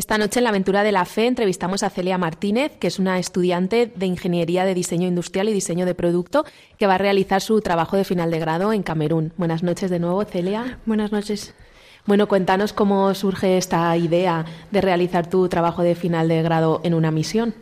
Esta 0.07 0.19
noche 0.19 0.39
en 0.39 0.45
la 0.45 0.51
aventura 0.51 0.85
de 0.85 0.93
la 0.93 1.05
fe 1.05 1.27
entrevistamos 1.27 1.83
a 1.83 1.91
Celia 1.91 2.17
Martínez, 2.17 2.71
que 2.79 2.87
es 2.87 3.01
una 3.01 3.19
estudiante 3.19 3.91
de 3.93 4.07
Ingeniería 4.07 4.65
de 4.65 4.73
Diseño 4.73 5.09
Industrial 5.09 5.49
y 5.49 5.53
Diseño 5.53 5.85
de 5.85 5.97
Producto, 5.97 6.45
que 6.79 6.87
va 6.87 6.95
a 6.95 6.99
realizar 6.99 7.43
su 7.43 7.61
trabajo 7.61 7.97
de 7.97 8.05
final 8.05 8.31
de 8.31 8.39
grado 8.39 8.73
en 8.73 8.85
Camerún. 8.85 9.33
Buenas 9.37 9.65
noches 9.65 9.91
de 9.91 9.99
nuevo, 9.99 10.25
Celia. 10.25 10.79
Buenas 10.87 11.11
noches. 11.11 11.57
Bueno, 12.05 12.29
cuéntanos 12.29 12.73
cómo 12.73 13.13
surge 13.15 13.59
esta 13.59 13.97
idea 13.97 14.45
de 14.71 14.81
realizar 14.81 15.29
tu 15.29 15.49
trabajo 15.49 15.83
de 15.83 15.97
final 15.97 16.29
de 16.29 16.41
grado 16.41 16.81
en 16.85 16.95
una 16.95 17.11
misión. 17.11 17.57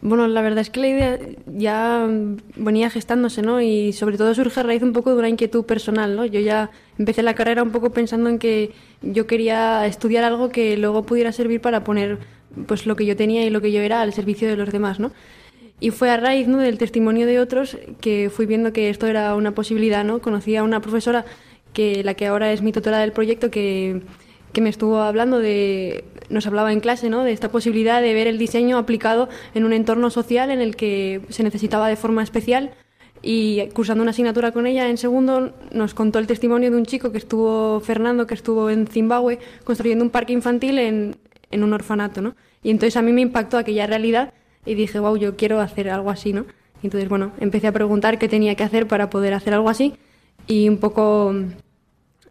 Bueno, 0.00 0.28
la 0.28 0.42
verdad 0.42 0.60
es 0.60 0.70
que 0.70 0.80
la 0.80 0.88
idea 0.88 1.18
ya 1.46 2.06
venía 2.56 2.90
gestándose, 2.90 3.42
¿no? 3.42 3.60
Y 3.60 3.92
sobre 3.92 4.18
todo 4.18 4.34
surge 4.34 4.60
a 4.60 4.62
raíz 4.62 4.82
un 4.82 4.92
poco 4.92 5.10
de 5.10 5.16
una 5.16 5.28
inquietud 5.28 5.64
personal, 5.64 6.14
¿no? 6.14 6.26
Yo 6.26 6.40
ya 6.40 6.70
empecé 6.98 7.22
la 7.22 7.34
carrera 7.34 7.62
un 7.62 7.72
poco 7.72 7.90
pensando 7.90 8.28
en 8.28 8.38
que 8.38 8.72
yo 9.12 9.26
quería 9.26 9.86
estudiar 9.86 10.24
algo 10.24 10.48
que 10.50 10.76
luego 10.76 11.04
pudiera 11.04 11.32
servir 11.32 11.60
para 11.60 11.84
poner 11.84 12.18
pues 12.66 12.86
lo 12.86 12.96
que 12.96 13.06
yo 13.06 13.16
tenía 13.16 13.44
y 13.44 13.50
lo 13.50 13.60
que 13.60 13.72
yo 13.72 13.80
era 13.80 14.00
al 14.00 14.12
servicio 14.12 14.48
de 14.48 14.56
los 14.56 14.70
demás, 14.70 15.00
¿no? 15.00 15.12
Y 15.80 15.90
fue 15.90 16.10
a 16.10 16.16
raíz 16.16 16.46
¿no? 16.46 16.58
del 16.58 16.78
testimonio 16.78 17.26
de 17.26 17.40
otros 17.40 17.76
que 18.00 18.30
fui 18.30 18.46
viendo 18.46 18.72
que 18.72 18.90
esto 18.90 19.06
era 19.06 19.34
una 19.34 19.54
posibilidad, 19.54 20.04
¿no? 20.04 20.20
Conocí 20.20 20.56
a 20.56 20.62
una 20.62 20.80
profesora 20.80 21.24
que 21.72 22.04
la 22.04 22.14
que 22.14 22.26
ahora 22.26 22.52
es 22.52 22.62
mi 22.62 22.72
tutora 22.72 22.98
del 22.98 23.12
proyecto 23.12 23.50
que 23.50 24.02
que 24.54 24.62
me 24.62 24.70
estuvo 24.70 25.00
hablando 25.00 25.40
de, 25.40 26.04
nos 26.30 26.46
hablaba 26.46 26.72
en 26.72 26.80
clase, 26.80 27.10
¿no? 27.10 27.24
De 27.24 27.32
esta 27.32 27.50
posibilidad 27.50 28.00
de 28.00 28.14
ver 28.14 28.26
el 28.26 28.38
diseño 28.38 28.78
aplicado 28.78 29.28
en 29.54 29.64
un 29.64 29.74
entorno 29.74 30.08
social 30.08 30.50
en 30.50 30.62
el 30.62 30.76
que 30.76 31.20
se 31.28 31.42
necesitaba 31.42 31.88
de 31.88 31.96
forma 31.96 32.22
especial 32.22 32.70
y 33.26 33.68
cursando 33.72 34.02
una 34.02 34.10
asignatura 34.10 34.52
con 34.52 34.66
ella 34.66 34.90
en 34.90 34.98
segundo 34.98 35.54
nos 35.72 35.94
contó 35.94 36.18
el 36.18 36.26
testimonio 36.26 36.70
de 36.70 36.76
un 36.76 36.84
chico 36.84 37.10
que 37.10 37.16
estuvo, 37.16 37.80
Fernando, 37.80 38.26
que 38.26 38.34
estuvo 38.34 38.68
en 38.68 38.86
Zimbabue 38.86 39.38
construyendo 39.64 40.04
un 40.04 40.10
parque 40.10 40.34
infantil 40.34 40.78
en, 40.78 41.16
en 41.50 41.64
un 41.64 41.72
orfanato, 41.72 42.20
¿no? 42.20 42.34
Y 42.62 42.70
entonces 42.70 42.98
a 42.98 43.02
mí 43.02 43.12
me 43.12 43.22
impactó 43.22 43.56
aquella 43.56 43.86
realidad 43.86 44.34
y 44.66 44.74
dije, 44.74 44.98
wow, 44.98 45.16
yo 45.16 45.36
quiero 45.36 45.60
hacer 45.60 45.88
algo 45.88 46.10
así, 46.10 46.34
¿no? 46.34 46.44
Y 46.82 46.88
entonces, 46.88 47.08
bueno, 47.08 47.32
empecé 47.40 47.66
a 47.66 47.72
preguntar 47.72 48.18
qué 48.18 48.28
tenía 48.28 48.56
que 48.56 48.62
hacer 48.62 48.86
para 48.86 49.08
poder 49.08 49.32
hacer 49.32 49.54
algo 49.54 49.70
así 49.70 49.94
y 50.46 50.68
un 50.68 50.76
poco 50.76 51.34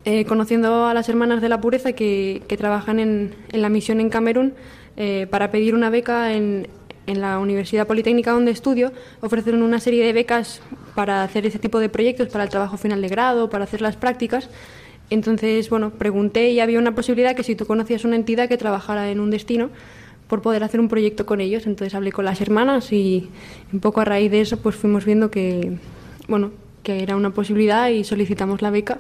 eh, 0.06 0.26
conociendo 0.26 0.86
a 0.86 0.94
las 0.94 1.10
hermanas 1.10 1.42
de 1.42 1.50
la 1.50 1.60
pureza 1.60 1.94
que, 1.94 2.44
trabajan 2.56 3.00
en, 3.00 3.34
en, 3.52 3.62
la 3.64 3.70
misión 3.70 4.00
en 4.00 4.10
Camerún 4.10 4.54
eh, 4.96 5.26
para 5.32 5.50
pedir 5.50 5.74
una 5.74 5.90
beca 5.90 6.34
en, 6.34 6.68
en, 7.08 7.22
la 7.22 7.40
Universidad 7.40 7.88
Politécnica 7.88 8.32
donde 8.32 8.52
estudio, 8.52 8.92
ofrecieron 9.22 9.62
una 9.62 9.80
serie 9.80 10.06
de 10.06 10.14
becas 10.14 10.62
para 10.96 11.24
hacer 11.24 11.46
ese 11.46 11.60
tipo 11.60 11.80
de 11.80 11.90
proyectos, 11.90 12.30
para 12.30 12.44
el 12.44 12.50
trabajo 12.50 12.78
final 12.78 13.02
de 13.02 13.08
grado, 13.08 13.50
para 13.50 13.64
hacer 13.64 13.82
las 13.82 13.96
prácticas. 13.96 14.50
Entonces, 15.10 15.70
bueno, 15.70 15.92
pregunté 15.92 16.52
y 16.52 16.60
había 16.60 16.80
una 16.80 16.96
posibilidad 16.96 17.36
que 17.36 17.44
si 17.44 17.56
tú 17.56 17.66
conocías 17.66 18.06
una 18.06 18.16
entidad 18.16 18.48
que 18.48 18.58
trabajara 18.58 19.10
en 19.10 19.20
un 19.20 19.30
destino, 19.30 19.70
por 20.28 20.42
poder 20.42 20.64
hacer 20.64 20.80
un 20.80 20.88
proyecto 20.88 21.26
con 21.26 21.42
ellos. 21.42 21.68
Entonces 21.68 21.94
hablé 21.94 22.12
con 22.12 22.26
las 22.26 22.42
hermanas 22.42 22.92
y 22.92 23.30
un 23.72 23.80
poco 23.80 24.02
a 24.02 24.06
raíz 24.06 24.32
de 24.32 24.42
eso 24.42 24.58
pues 24.58 24.76
fuimos 24.76 25.06
viendo 25.06 25.30
que, 25.30 25.78
bueno, 26.28 26.52
que 26.82 27.04
era 27.04 27.16
una 27.16 27.32
posibilidad 27.32 27.90
y 27.90 28.04
solicitamos 28.04 28.62
la 28.62 28.72
beca 28.72 28.98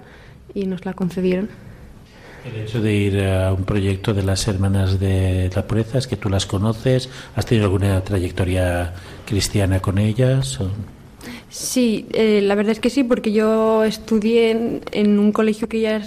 y 0.53 0.65
nos 0.67 0.85
la 0.85 0.93
concedieron. 0.93 1.49
El 2.45 2.61
hecho 2.61 2.81
de 2.81 2.93
ir 2.93 3.21
a 3.21 3.53
un 3.53 3.63
proyecto 3.63 4.13
de 4.13 4.21
las 4.23 4.47
Hermanas 4.47 4.99
de 4.99 5.49
la 5.55 5.65
Pureza 5.65 5.97
es 5.97 6.07
que 6.07 6.17
tú 6.17 6.29
las 6.29 6.45
conoces, 6.45 7.09
¿has 7.35 7.45
tenido 7.45 7.65
alguna 7.65 8.03
trayectoria 8.03 8.93
cristiana 9.25 9.79
con 9.79 9.97
ellas? 9.97 10.59
O? 10.59 10.69
Sí, 11.49 12.05
eh, 12.11 12.41
la 12.41 12.55
verdad 12.55 12.73
es 12.73 12.79
que 12.79 12.89
sí, 12.89 13.03
porque 13.03 13.31
yo 13.31 13.85
estudié 13.85 14.51
en, 14.51 14.81
en 14.91 15.19
un 15.19 15.31
colegio 15.31 15.69
que 15.69 15.79
ya 15.79 16.01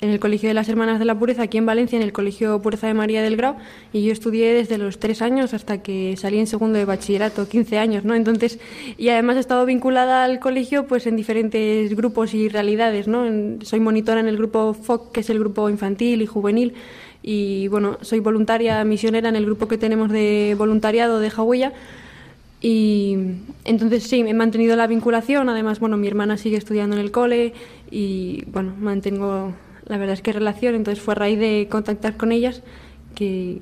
en 0.00 0.10
el 0.10 0.20
Colegio 0.20 0.48
de 0.48 0.54
las 0.54 0.68
Hermanas 0.68 0.98
de 0.98 1.04
la 1.04 1.18
Pureza, 1.18 1.42
aquí 1.42 1.58
en 1.58 1.66
Valencia, 1.66 1.96
en 1.96 2.02
el 2.02 2.12
Colegio 2.12 2.60
Pureza 2.60 2.86
de 2.86 2.94
María 2.94 3.22
del 3.22 3.36
Grau, 3.36 3.56
y 3.92 4.04
yo 4.04 4.12
estudié 4.12 4.52
desde 4.52 4.78
los 4.78 4.98
tres 4.98 5.22
años 5.22 5.54
hasta 5.54 5.82
que 5.82 6.16
salí 6.16 6.38
en 6.38 6.46
segundo 6.46 6.78
de 6.78 6.84
bachillerato, 6.84 7.48
15 7.48 7.78
años, 7.78 8.04
¿no? 8.04 8.14
Entonces, 8.14 8.58
y 8.98 9.08
además 9.08 9.36
he 9.36 9.40
estado 9.40 9.64
vinculada 9.64 10.24
al 10.24 10.38
colegio 10.38 10.86
pues 10.86 11.06
en 11.06 11.16
diferentes 11.16 11.94
grupos 11.96 12.34
y 12.34 12.48
realidades, 12.48 13.08
¿no? 13.08 13.24
Soy 13.62 13.80
monitora 13.80 14.20
en 14.20 14.28
el 14.28 14.36
grupo 14.36 14.74
FOC, 14.74 15.12
que 15.12 15.20
es 15.20 15.30
el 15.30 15.38
grupo 15.38 15.70
infantil 15.70 16.20
y 16.20 16.26
juvenil, 16.26 16.74
y 17.22 17.68
bueno, 17.68 17.98
soy 18.02 18.20
voluntaria 18.20 18.84
misionera 18.84 19.28
en 19.28 19.36
el 19.36 19.46
grupo 19.46 19.66
que 19.66 19.78
tenemos 19.78 20.10
de 20.10 20.54
voluntariado 20.58 21.20
de 21.20 21.30
Hawaiia, 21.30 21.72
y 22.60 23.16
entonces 23.64 24.02
sí, 24.04 24.20
he 24.20 24.34
mantenido 24.34 24.76
la 24.76 24.86
vinculación, 24.86 25.48
además, 25.48 25.78
bueno, 25.78 25.96
mi 25.96 26.08
hermana 26.08 26.36
sigue 26.36 26.56
estudiando 26.56 26.96
en 26.96 27.02
el 27.02 27.10
cole 27.10 27.52
y 27.90 28.44
bueno, 28.46 28.72
mantengo 28.78 29.52
la 29.86 29.96
verdad 29.98 30.14
es 30.14 30.22
que 30.22 30.32
relación, 30.32 30.74
entonces 30.74 31.02
fue 31.02 31.12
a 31.12 31.16
raíz 31.16 31.38
de 31.38 31.68
contactar 31.70 32.16
con 32.16 32.32
ellas 32.32 32.62
que, 33.14 33.60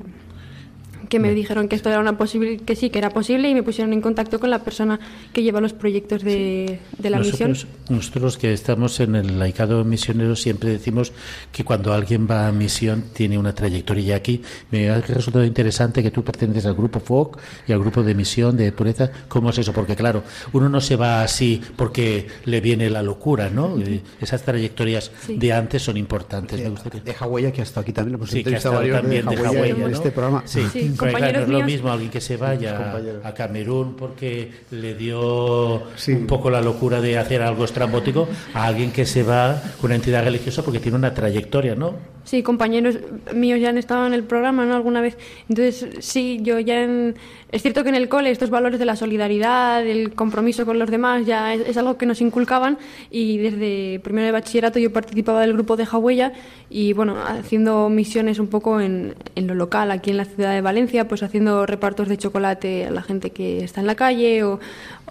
que 1.14 1.20
me 1.20 1.32
dijeron 1.32 1.68
que 1.68 1.76
esto 1.76 1.90
era 1.90 2.00
una 2.00 2.18
posible, 2.18 2.56
que 2.56 2.74
sí, 2.74 2.90
que 2.90 2.98
era 2.98 3.10
posible 3.10 3.48
y 3.48 3.54
me 3.54 3.62
pusieron 3.62 3.92
en 3.92 4.00
contacto 4.00 4.40
con 4.40 4.50
la 4.50 4.64
persona 4.64 4.98
que 5.32 5.44
lleva 5.44 5.60
los 5.60 5.72
proyectos 5.72 6.24
de, 6.24 6.80
sí. 6.90 7.02
de 7.02 7.10
la 7.10 7.18
nosotros, 7.18 7.48
misión. 7.48 7.70
Nosotros 7.88 8.36
que 8.36 8.52
estamos 8.52 8.98
en 8.98 9.14
el 9.14 9.38
laicado 9.38 9.84
misionero 9.84 10.34
siempre 10.34 10.70
decimos 10.70 11.12
que 11.52 11.62
cuando 11.62 11.92
alguien 11.92 12.26
va 12.28 12.48
a 12.48 12.52
misión 12.52 13.04
tiene 13.12 13.38
una 13.38 13.54
trayectoria 13.54 14.02
y 14.02 14.10
aquí 14.10 14.42
me 14.72 14.90
ha 14.90 15.00
resultado 15.02 15.44
interesante 15.44 16.02
que 16.02 16.10
tú 16.10 16.24
perteneces 16.24 16.66
al 16.66 16.74
grupo 16.74 16.98
FOC 16.98 17.38
y 17.68 17.72
al 17.72 17.78
grupo 17.78 18.02
de 18.02 18.12
misión 18.16 18.56
de 18.56 18.72
pureza. 18.72 19.08
¿Cómo 19.28 19.50
es 19.50 19.58
eso? 19.58 19.72
Porque 19.72 19.94
claro, 19.94 20.24
uno 20.52 20.68
no 20.68 20.80
se 20.80 20.96
va 20.96 21.22
así 21.22 21.62
porque 21.76 22.26
le 22.46 22.60
viene 22.60 22.90
la 22.90 23.04
locura, 23.04 23.50
¿no? 23.50 23.76
Esas 24.20 24.42
trayectorias 24.42 25.12
sí. 25.24 25.36
de 25.36 25.52
antes 25.52 25.80
son 25.80 25.96
importantes. 25.96 26.58
De, 26.58 26.64
me 26.64 26.70
gustaría. 26.70 27.02
de 27.02 27.14
Hawái 27.14 27.52
que 27.52 27.60
ha 27.60 27.64
estado 27.64 27.82
aquí 27.82 27.92
también. 27.92 28.18
Pues 28.18 28.32
sí, 28.32 28.42
que 28.42 28.56
ha 28.56 28.58
estado 28.58 28.80
también 28.90 29.26
de 29.26 29.36
Hawái 29.36 29.70
en 29.70 29.80
¿no? 29.80 29.86
este 29.86 30.10
programa. 30.10 30.42
Sí, 30.44 30.62
Sí, 30.72 30.94
Claro, 31.10 31.38
no 31.38 31.44
es 31.44 31.48
lo 31.48 31.56
míos. 31.58 31.66
mismo 31.66 31.90
alguien 31.90 32.10
que 32.10 32.20
se 32.20 32.36
vaya 32.36 32.94
a 33.22 33.34
Camerún 33.34 33.94
porque 33.96 34.50
le 34.70 34.94
dio 34.94 35.82
sí. 35.96 36.12
un 36.12 36.26
poco 36.26 36.50
la 36.50 36.60
locura 36.60 37.00
de 37.00 37.18
hacer 37.18 37.42
algo 37.42 37.64
estrambótico 37.64 38.28
a 38.54 38.64
alguien 38.66 38.92
que 38.92 39.06
se 39.06 39.22
va 39.22 39.60
con 39.80 39.88
una 39.88 39.96
entidad 39.96 40.24
religiosa 40.24 40.62
porque 40.62 40.80
tiene 40.80 40.96
una 40.96 41.12
trayectoria, 41.12 41.74
¿no? 41.74 42.14
Sí, 42.24 42.42
compañeros 42.42 42.98
míos 43.34 43.60
ya 43.60 43.68
han 43.68 43.78
estado 43.78 44.06
en 44.06 44.14
el 44.14 44.24
programa, 44.24 44.64
¿no? 44.64 44.74
Alguna 44.74 45.02
vez. 45.02 45.18
Entonces, 45.48 45.88
sí, 46.00 46.38
yo 46.42 46.58
ya 46.58 46.82
en... 46.82 47.16
Es 47.54 47.62
cierto 47.62 47.84
que 47.84 47.88
en 47.88 47.94
el 47.94 48.08
cole 48.08 48.32
estos 48.32 48.50
valores 48.50 48.80
de 48.80 48.84
la 48.84 48.96
solidaridad, 48.96 49.86
el 49.86 50.12
compromiso 50.12 50.66
con 50.66 50.76
los 50.76 50.90
demás, 50.90 51.24
ya 51.24 51.54
es, 51.54 51.60
es 51.68 51.76
algo 51.76 51.96
que 51.96 52.04
nos 52.04 52.20
inculcaban 52.20 52.78
y 53.12 53.38
desde 53.38 54.00
primero 54.00 54.26
de 54.26 54.32
bachillerato 54.32 54.80
yo 54.80 54.92
participaba 54.92 55.42
del 55.42 55.52
grupo 55.52 55.76
de 55.76 55.84
Hawaiia 55.84 56.32
y, 56.68 56.94
bueno, 56.94 57.16
haciendo 57.24 57.88
misiones 57.88 58.40
un 58.40 58.48
poco 58.48 58.80
en, 58.80 59.14
en 59.36 59.46
lo 59.46 59.54
local, 59.54 59.92
aquí 59.92 60.10
en 60.10 60.16
la 60.16 60.24
ciudad 60.24 60.52
de 60.52 60.62
Valencia, 60.62 61.06
pues 61.06 61.22
haciendo 61.22 61.64
repartos 61.64 62.08
de 62.08 62.18
chocolate 62.18 62.86
a 62.86 62.90
la 62.90 63.02
gente 63.02 63.30
que 63.30 63.62
está 63.62 63.80
en 63.80 63.86
la 63.86 63.94
calle 63.94 64.42
o, 64.42 64.58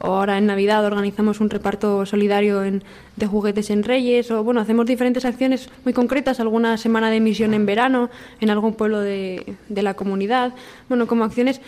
o 0.02 0.08
ahora 0.08 0.38
en 0.38 0.46
Navidad 0.46 0.86
organizamos 0.86 1.40
un 1.40 1.50
reparto 1.50 2.06
solidario 2.06 2.62
en, 2.66 2.84
de 3.16 3.26
juguetes 3.26 3.70
en 3.70 3.84
Reyes 3.84 4.32
o 4.32 4.44
bueno, 4.44 4.60
hacemos 4.60 4.86
diferentes 4.86 5.24
acciones 5.24 5.70
muy 5.86 5.94
concretas, 5.94 6.42
alguna 6.42 6.76
semana 6.76 7.10
de 7.10 7.22
misión 7.22 7.54
en 7.54 7.66
verano 7.66 8.10
en 8.42 8.50
algún 8.50 8.74
pueblo 8.74 9.00
de, 9.00 9.56
de 9.70 9.82
la 9.82 9.94
comunidad, 9.94 10.54
bueno, 10.90 11.08
como 11.08 11.24
acciones 11.24 11.62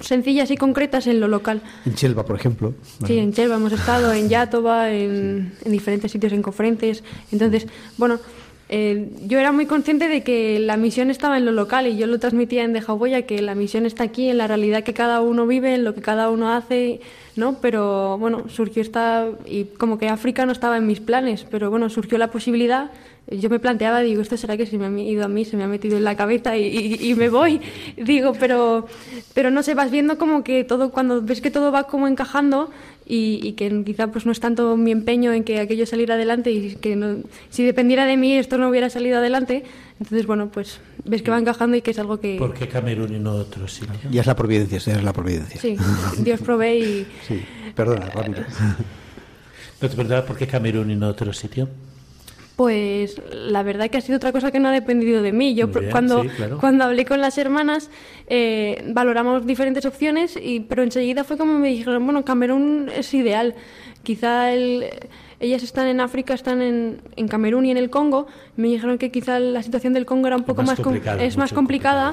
sencillas 0.00 0.50
y 0.50 0.56
concretas 0.56 1.06
en 1.06 1.20
lo 1.20 1.28
local. 1.28 1.62
En 1.84 1.94
Chelva, 1.94 2.24
por 2.24 2.36
ejemplo. 2.36 2.74
Sí, 3.06 3.18
en 3.18 3.32
Chelva 3.32 3.56
hemos 3.56 3.72
estado, 3.72 4.12
en 4.12 4.28
Yatoba, 4.28 4.90
en, 4.90 5.52
sí. 5.58 5.64
en 5.66 5.72
diferentes 5.72 6.10
sitios, 6.10 6.32
en 6.32 6.42
Cofrentes. 6.42 7.02
Entonces, 7.30 7.66
bueno, 7.96 8.18
eh, 8.74 9.10
yo 9.26 9.38
era 9.38 9.52
muy 9.52 9.66
consciente 9.66 10.08
de 10.08 10.22
que 10.22 10.58
la 10.58 10.78
misión 10.78 11.10
estaba 11.10 11.36
en 11.36 11.44
lo 11.44 11.52
local 11.52 11.86
y 11.86 11.98
yo 11.98 12.06
lo 12.06 12.18
transmitía 12.18 12.64
en 12.64 12.72
Dejahuella, 12.72 13.22
que 13.22 13.42
la 13.42 13.54
misión 13.54 13.84
está 13.84 14.04
aquí, 14.04 14.30
en 14.30 14.38
la 14.38 14.46
realidad 14.46 14.82
que 14.82 14.94
cada 14.94 15.20
uno 15.20 15.46
vive, 15.46 15.74
en 15.74 15.84
lo 15.84 15.94
que 15.94 16.00
cada 16.00 16.30
uno 16.30 16.50
hace, 16.50 17.02
¿no? 17.36 17.56
Pero 17.60 18.18
bueno, 18.18 18.48
surgió 18.48 18.82
esta, 18.82 19.28
y 19.46 19.64
como 19.64 19.98
que 19.98 20.08
África 20.08 20.46
no 20.46 20.52
estaba 20.52 20.76
en 20.76 20.86
mis 20.86 21.00
planes, 21.00 21.46
pero 21.50 21.70
bueno, 21.70 21.88
surgió 21.88 22.18
la 22.18 22.30
posibilidad. 22.30 22.90
Yo 23.30 23.48
me 23.48 23.60
planteaba, 23.60 24.00
digo, 24.00 24.20
esto 24.20 24.36
será 24.36 24.56
que 24.56 24.66
se 24.66 24.76
me 24.78 24.86
ha 24.86 25.02
ido 25.04 25.24
a 25.24 25.28
mí, 25.28 25.44
se 25.44 25.56
me 25.56 25.62
ha 25.62 25.68
metido 25.68 25.96
en 25.96 26.04
la 26.04 26.16
cabeza 26.16 26.56
y, 26.56 26.98
y, 27.00 27.14
me 27.14 27.28
voy. 27.28 27.60
Digo, 27.96 28.32
pero, 28.38 28.86
pero 29.32 29.50
no 29.50 29.62
sé, 29.62 29.74
vas 29.74 29.90
viendo 29.90 30.18
como 30.18 30.42
que 30.42 30.64
todo, 30.64 30.90
cuando 30.90 31.22
ves 31.22 31.40
que 31.40 31.50
todo 31.50 31.70
va 31.70 31.84
como 31.84 32.08
encajando, 32.08 32.70
y, 33.06 33.40
y, 33.42 33.52
que 33.52 33.82
quizá 33.84 34.08
pues 34.08 34.26
no 34.26 34.32
es 34.32 34.40
tanto 34.40 34.76
mi 34.76 34.92
empeño 34.92 35.32
en 35.32 35.44
que 35.44 35.58
aquello 35.60 35.86
saliera 35.86 36.14
adelante 36.14 36.50
y 36.50 36.76
que 36.76 36.96
no, 36.96 37.16
si 37.50 37.64
dependiera 37.64 38.06
de 38.06 38.16
mí 38.16 38.36
esto 38.36 38.58
no 38.58 38.68
hubiera 38.68 38.90
salido 38.90 39.18
adelante 39.18 39.64
entonces 39.98 40.26
bueno 40.26 40.50
pues 40.50 40.80
ves 41.04 41.22
que 41.22 41.30
va 41.30 41.38
encajando 41.38 41.76
y 41.76 41.82
que 41.82 41.90
es 41.90 41.98
algo 41.98 42.20
que 42.20 42.36
¿por 42.38 42.54
qué 42.54 42.68
Camerún 42.68 43.14
y 43.14 43.18
no 43.18 43.32
otro 43.32 43.66
sitio? 43.68 43.94
ya 44.10 44.20
es 44.20 44.26
la 44.26 44.36
providencia 44.36 44.78
ya 44.78 44.94
es 44.94 45.04
la 45.04 45.12
providencia 45.12 45.60
sí 45.60 45.76
Dios 46.18 46.40
provee 46.40 46.78
y 46.78 47.06
sí 47.26 47.42
perdona 47.74 48.06
rápido 48.06 48.40
no 49.80 49.88
te 49.88 49.94
preguntaba 49.94 50.24
por 50.24 50.36
qué 50.36 50.46
Camerún 50.46 50.90
y 50.90 50.96
no 50.96 51.08
otro 51.08 51.32
sitio 51.32 51.68
Pues 52.56 53.20
la 53.32 53.62
verdad 53.62 53.90
que 53.90 53.96
ha 53.96 54.00
sido 54.00 54.18
otra 54.18 54.30
cosa 54.30 54.50
que 54.52 54.60
no 54.60 54.68
ha 54.68 54.72
dependido 54.72 55.22
de 55.22 55.32
mí. 55.32 55.54
Yo 55.54 55.68
bien, 55.68 55.90
cuando, 55.90 56.22
sí, 56.22 56.28
claro. 56.28 56.58
cuando 56.58 56.84
hablé 56.84 57.04
con 57.06 57.20
las 57.20 57.38
hermanas 57.38 57.88
eh, 58.28 58.84
valoramos 58.92 59.46
diferentes 59.46 59.84
opciones, 59.86 60.38
y, 60.40 60.60
pero 60.60 60.82
enseguida 60.82 61.24
fue 61.24 61.38
como 61.38 61.58
me 61.58 61.68
dijeron, 61.68 62.04
bueno, 62.04 62.24
Camerún 62.24 62.90
es 62.94 63.12
ideal. 63.14 63.54
Quizá 64.02 64.52
el, 64.52 64.86
ellas 65.38 65.62
están 65.62 65.86
en 65.86 66.00
África, 66.00 66.34
están 66.34 66.62
en, 66.62 67.00
en 67.16 67.28
Camerún 67.28 67.66
y 67.66 67.70
en 67.70 67.76
el 67.76 67.90
Congo. 67.90 68.26
Me 68.56 68.68
dijeron 68.68 68.98
que 68.98 69.10
quizá 69.10 69.38
la 69.38 69.62
situación 69.62 69.92
del 69.92 70.06
Congo 70.06 70.26
era 70.26 70.36
un 70.36 70.44
poco 70.44 70.62
más 70.62 70.78
más, 70.78 71.20
es 71.20 71.36
más 71.36 71.52
complicada. 71.52 72.10
complicada, 72.10 72.12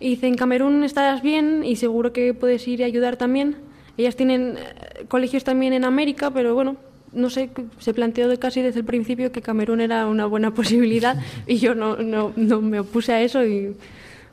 Y 0.00 0.10
dice, 0.10 0.26
en 0.26 0.34
Camerún 0.34 0.84
estarás 0.84 1.22
bien 1.22 1.62
y 1.64 1.76
seguro 1.76 2.12
que 2.12 2.34
puedes 2.34 2.66
ir 2.68 2.80
y 2.80 2.82
ayudar 2.84 3.16
también. 3.16 3.56
Ellas 3.96 4.16
tienen 4.16 4.56
eh, 4.56 5.04
colegios 5.08 5.44
también 5.44 5.72
en 5.72 5.84
América, 5.84 6.30
pero 6.30 6.54
bueno, 6.54 6.76
no 7.12 7.28
sé, 7.30 7.50
se 7.78 7.92
planteó 7.92 8.38
casi 8.38 8.62
desde 8.62 8.80
el 8.80 8.86
principio 8.86 9.32
que 9.32 9.42
Camerún 9.42 9.80
era 9.80 10.06
una 10.06 10.26
buena 10.26 10.54
posibilidad 10.54 11.16
y 11.46 11.56
yo 11.58 11.74
no, 11.74 11.96
no, 11.96 12.32
no 12.36 12.60
me 12.60 12.80
opuse 12.80 13.12
a 13.12 13.20
eso 13.20 13.44
y 13.44 13.74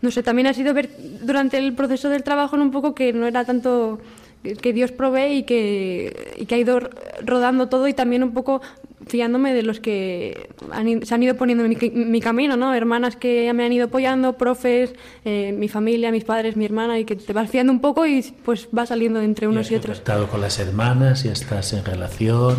no 0.01 0.11
sé, 0.11 0.21
también 0.21 0.47
ha 0.47 0.53
sido 0.53 0.73
ver 0.73 0.89
durante 1.21 1.57
el 1.57 1.73
proceso 1.73 2.09
del 2.09 2.23
trabajo 2.23 2.55
en 2.55 2.61
un 2.61 2.71
poco 2.71 2.93
que 2.93 3.13
no 3.13 3.25
era 3.25 3.45
tanto 3.45 3.99
que- 4.43 4.73
Dios 4.73 4.91
provee 4.91 5.37
y 5.37 5.43
que, 5.43 6.35
y 6.37 6.45
que 6.45 6.55
ha 6.55 6.57
ido 6.57 6.79
rodando 7.25 7.67
todo 7.69 7.87
y 7.87 7.93
también 7.93 8.23
un 8.23 8.33
poco 8.33 8.61
fiándome 9.05 9.53
de 9.53 9.63
los 9.63 9.79
que 9.79 10.49
han 10.71 11.05
se 11.05 11.13
han 11.15 11.23
ido 11.23 11.35
poniendo 11.35 11.63
en 11.63 11.69
mi, 11.69 11.89
mi 11.91 12.19
camino, 12.19 12.57
¿no? 12.57 12.73
Hermanas 12.73 13.15
que 13.15 13.51
me 13.53 13.63
han 13.65 13.71
ido 13.71 13.85
apoyando, 13.85 14.33
profes, 14.37 14.93
eh, 15.23 15.53
mi 15.57 15.69
familia, 15.69 16.11
mis 16.11 16.25
padres, 16.25 16.57
mi 16.57 16.65
hermana, 16.65 16.99
y 16.99 17.05
que 17.05 17.15
te 17.15 17.31
vas 17.31 17.49
fiando 17.49 17.71
un 17.71 17.79
poco 17.79 18.05
y 18.05 18.21
pues 18.43 18.67
va 18.77 18.85
saliendo 18.85 19.21
entre 19.21 19.47
unos 19.47 19.67
has 19.67 19.71
y 19.71 19.75
otros. 19.75 19.97
contactado 19.99 20.27
con 20.27 20.41
las 20.41 20.59
hermanas, 20.59 21.23
ya 21.23 21.31
estás 21.31 21.71
en 21.73 21.85
relación. 21.85 22.55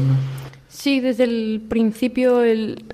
Sí, 0.69 1.01
desde 1.01 1.25
el 1.25 1.61
principio 1.69 2.43
el- 2.43 2.85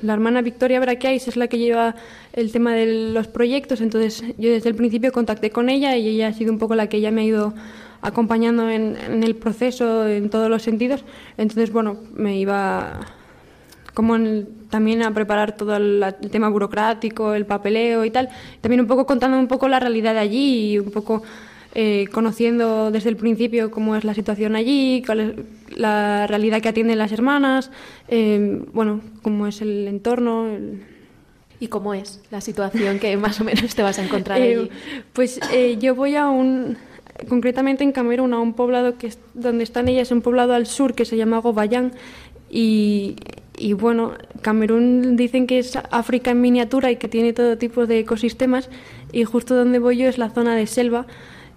la 0.00 0.14
hermana 0.14 0.40
Victoria 0.40 0.80
Braqueais 0.80 1.28
es 1.28 1.36
la 1.36 1.48
que 1.48 1.58
lleva 1.58 1.94
el 2.32 2.50
tema 2.52 2.72
de 2.74 3.12
los 3.12 3.26
proyectos, 3.26 3.82
entonces 3.82 4.22
yo 4.38 4.50
desde 4.50 4.70
el 4.70 4.74
principio 4.74 5.12
contacté 5.12 5.50
con 5.50 5.68
ella 5.68 5.96
y 5.98 6.08
ella 6.08 6.28
ha 6.28 6.32
sido 6.32 6.50
un 6.52 6.58
poco 6.58 6.74
la 6.74 6.88
que 6.88 6.96
ella 6.98 7.10
me 7.10 7.20
ha 7.22 7.24
ido 7.24 7.52
acompañando 8.02 8.68
en, 8.70 8.96
en 8.96 9.22
el 9.22 9.34
proceso 9.36 10.06
en 10.08 10.30
todos 10.30 10.48
los 10.48 10.62
sentidos. 10.62 11.04
Entonces, 11.36 11.72
bueno, 11.72 11.96
me 12.14 12.38
iba 12.38 13.00
como 13.94 14.16
en 14.16 14.48
también 14.70 15.02
a 15.02 15.12
preparar 15.12 15.56
todo 15.56 15.76
el, 15.76 16.02
el 16.22 16.30
tema 16.30 16.48
burocrático, 16.48 17.34
el 17.34 17.44
papeleo 17.44 18.04
y 18.04 18.10
tal. 18.10 18.28
También 18.60 18.80
un 18.80 18.86
poco 18.86 19.04
contando 19.04 19.38
un 19.38 19.48
poco 19.48 19.68
la 19.68 19.80
realidad 19.80 20.14
de 20.14 20.20
allí 20.20 20.72
y 20.72 20.78
un 20.78 20.90
poco 20.92 21.22
eh, 21.74 22.06
conociendo 22.12 22.90
desde 22.90 23.10
el 23.10 23.16
principio 23.16 23.70
cómo 23.70 23.96
es 23.96 24.04
la 24.04 24.14
situación 24.14 24.56
allí, 24.56 25.02
cuál 25.04 25.20
es 25.20 25.78
la 25.78 26.26
realidad 26.26 26.60
que 26.62 26.68
atienden 26.68 26.98
las 26.98 27.12
hermanas, 27.12 27.70
eh, 28.08 28.62
bueno, 28.72 29.00
cómo 29.22 29.46
es 29.46 29.60
el 29.60 29.86
entorno. 29.88 30.46
el- 30.46 30.82
¿Y 31.62 31.66
cómo 31.68 31.92
es 31.92 32.22
la 32.30 32.40
situación 32.40 32.98
que 32.98 33.14
más 33.18 33.38
o 33.40 33.44
menos 33.44 33.74
te 33.74 33.82
vas 33.82 33.98
a 33.98 34.04
encontrar 34.04 34.38
Eh, 34.40 34.56
allí? 34.56 34.70
pues 35.12 35.38
eh, 35.52 35.76
yo 35.78 35.94
voy 35.94 36.14
a 36.16 36.28
un, 36.30 36.78
concretamente 37.28 37.84
en 37.84 37.92
Camerún, 37.92 38.34
a 38.34 38.40
un 38.40 38.54
poblado 38.54 38.96
que 38.98 39.12
donde 39.34 39.64
están 39.64 39.88
ellas, 39.88 40.10
un 40.10 40.22
poblado 40.22 40.52
al 40.54 40.66
sur 40.66 40.94
que 40.94 41.04
se 41.04 41.16
llama 41.16 41.38
Gobayán. 41.38 41.92
Y, 42.50 43.16
y 43.58 43.74
bueno, 43.74 44.12
Camerún 44.42 45.16
dicen 45.16 45.46
que 45.46 45.58
es 45.58 45.76
África 45.90 46.30
en 46.30 46.40
miniatura 46.40 46.90
y 46.90 46.96
que 46.96 47.08
tiene 47.08 47.32
todo 47.32 47.58
tipo 47.58 47.86
de 47.86 48.00
ecosistemas. 48.00 48.68
Y 49.12 49.24
justo 49.24 49.54
donde 49.54 49.78
voy 49.78 49.98
yo 49.98 50.08
es 50.08 50.18
la 50.18 50.30
zona 50.30 50.54
de 50.54 50.66
selva. 50.66 51.06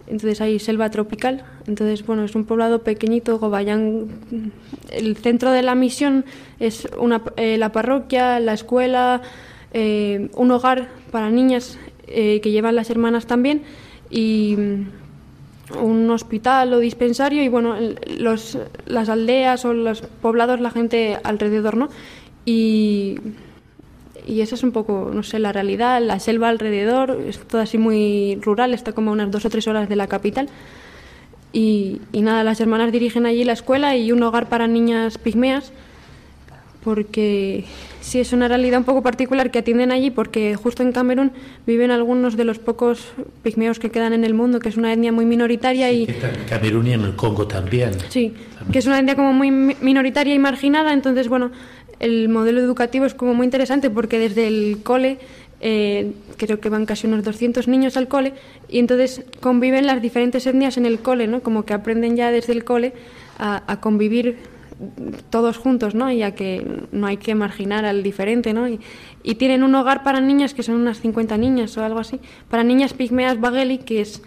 Entonces 0.07 0.41
hay 0.41 0.59
selva 0.59 0.89
tropical. 0.89 1.45
Entonces, 1.65 2.05
bueno, 2.05 2.25
es 2.25 2.35
un 2.35 2.45
poblado 2.45 2.83
pequeñito, 2.83 3.39
Gobayán. 3.39 4.09
El 4.91 5.15
centro 5.17 5.51
de 5.51 5.61
la 5.61 5.75
misión 5.75 6.25
es 6.59 6.87
una, 6.99 7.21
eh, 7.37 7.57
la 7.57 7.71
parroquia, 7.71 8.39
la 8.39 8.53
escuela, 8.53 9.21
eh, 9.73 10.29
un 10.35 10.51
hogar 10.51 10.89
para 11.11 11.29
niñas 11.29 11.79
eh, 12.07 12.41
que 12.41 12.51
llevan 12.51 12.75
las 12.75 12.89
hermanas 12.89 13.25
también 13.27 13.63
un 15.79 16.09
hospital 16.09 16.73
o 16.73 16.79
dispensario 16.79 17.43
y 17.43 17.47
bueno, 17.47 17.75
los, 18.17 18.57
las 18.85 19.09
aldeas 19.09 19.65
o 19.65 19.73
los 19.73 20.01
poblados, 20.01 20.59
la 20.59 20.71
gente 20.71 21.17
alrededor, 21.23 21.77
¿no? 21.77 21.89
Y, 22.45 23.17
y 24.27 24.41
esa 24.41 24.55
es 24.55 24.63
un 24.63 24.71
poco, 24.71 25.11
no 25.13 25.23
sé, 25.23 25.39
la 25.39 25.51
realidad, 25.51 26.01
la 26.01 26.19
selva 26.19 26.49
alrededor, 26.49 27.19
es 27.27 27.39
todo 27.39 27.61
así 27.61 27.77
muy 27.77 28.39
rural, 28.41 28.73
está 28.73 28.91
como 28.93 29.11
a 29.11 29.13
unas 29.13 29.31
dos 29.31 29.45
o 29.45 29.49
tres 29.49 29.67
horas 29.67 29.87
de 29.89 29.95
la 29.95 30.07
capital. 30.07 30.49
Y, 31.53 32.01
y 32.11 32.21
nada, 32.21 32.43
las 32.43 32.59
hermanas 32.59 32.91
dirigen 32.91 33.25
allí 33.25 33.43
la 33.43 33.53
escuela 33.53 33.95
y 33.95 34.11
un 34.11 34.23
hogar 34.23 34.49
para 34.49 34.67
niñas 34.67 35.17
pigmeas, 35.17 35.71
porque 36.83 37.65
sí 38.03 38.19
es 38.19 38.33
una 38.33 38.47
realidad 38.49 38.79
un 38.79 38.83
poco 38.83 39.01
particular 39.01 39.49
que 39.49 39.59
atienden 39.59 39.91
allí, 39.91 40.11
porque 40.11 40.55
justo 40.55 40.83
en 40.83 40.91
Camerún 40.91 41.31
viven 41.65 41.89
algunos 41.89 42.35
de 42.35 42.43
los 42.43 42.59
pocos 42.59 43.13
pigmeos 43.43 43.79
que 43.79 43.89
quedan 43.89 44.11
en 44.11 44.23
el 44.25 44.33
mundo, 44.33 44.59
que 44.59 44.67
es 44.69 44.75
una 44.77 44.91
etnia 44.91 45.11
muy 45.13 45.25
minoritaria 45.25 45.89
y... 45.91 46.03
En 46.03 46.45
Camerún 46.49 46.87
y 46.87 46.93
en 46.93 47.01
el 47.01 47.15
Congo 47.15 47.47
también. 47.47 47.91
Sí, 48.09 48.33
que 48.71 48.79
es 48.79 48.85
una 48.87 48.99
etnia 48.99 49.15
como 49.15 49.31
muy 49.31 49.51
mi- 49.51 49.77
minoritaria 49.81 50.35
y 50.35 50.39
marginada, 50.39 50.91
entonces, 50.91 51.29
bueno, 51.29 51.51
el 51.99 52.27
modelo 52.27 52.59
educativo 52.59 53.05
es 53.05 53.13
como 53.13 53.33
muy 53.33 53.45
interesante 53.45 53.89
porque 53.89 54.19
desde 54.19 54.47
el 54.47 54.79
cole, 54.83 55.19
eh, 55.61 56.11
creo 56.35 56.59
que 56.59 56.67
van 56.67 56.85
casi 56.85 57.07
unos 57.07 57.23
200 57.23 57.69
niños 57.69 57.95
al 57.95 58.09
cole, 58.09 58.33
y 58.67 58.79
entonces 58.79 59.23
conviven 59.39 59.87
las 59.87 60.01
diferentes 60.01 60.45
etnias 60.45 60.75
en 60.75 60.85
el 60.85 60.99
cole, 60.99 61.27
¿no? 61.27 61.39
Como 61.39 61.63
que 61.63 61.73
aprenden 61.73 62.17
ya 62.17 62.31
desde 62.31 62.51
el 62.51 62.65
cole 62.65 62.91
a, 63.39 63.63
a 63.71 63.79
convivir 63.79 64.51
todos 65.29 65.57
juntos, 65.57 65.95
¿no? 65.95 66.11
Y 66.11 66.23
que 66.33 66.65
no 66.91 67.07
hay 67.07 67.17
que 67.17 67.35
marginar 67.35 67.85
al 67.85 68.03
diferente, 68.03 68.53
¿no? 68.53 68.67
Y, 68.67 68.79
y 69.23 69.35
tienen 69.35 69.63
un 69.63 69.75
hogar 69.75 70.03
para 70.03 70.21
niñas, 70.21 70.53
que 70.53 70.63
son 70.63 70.75
unas 70.75 70.99
50 70.99 71.37
niñas 71.37 71.77
o 71.77 71.83
algo 71.83 71.99
así, 71.99 72.19
para 72.49 72.63
niñas 72.63 72.93
pigmeas 72.93 73.39
bageli, 73.39 73.79
que 73.79 74.01
es 74.01 74.21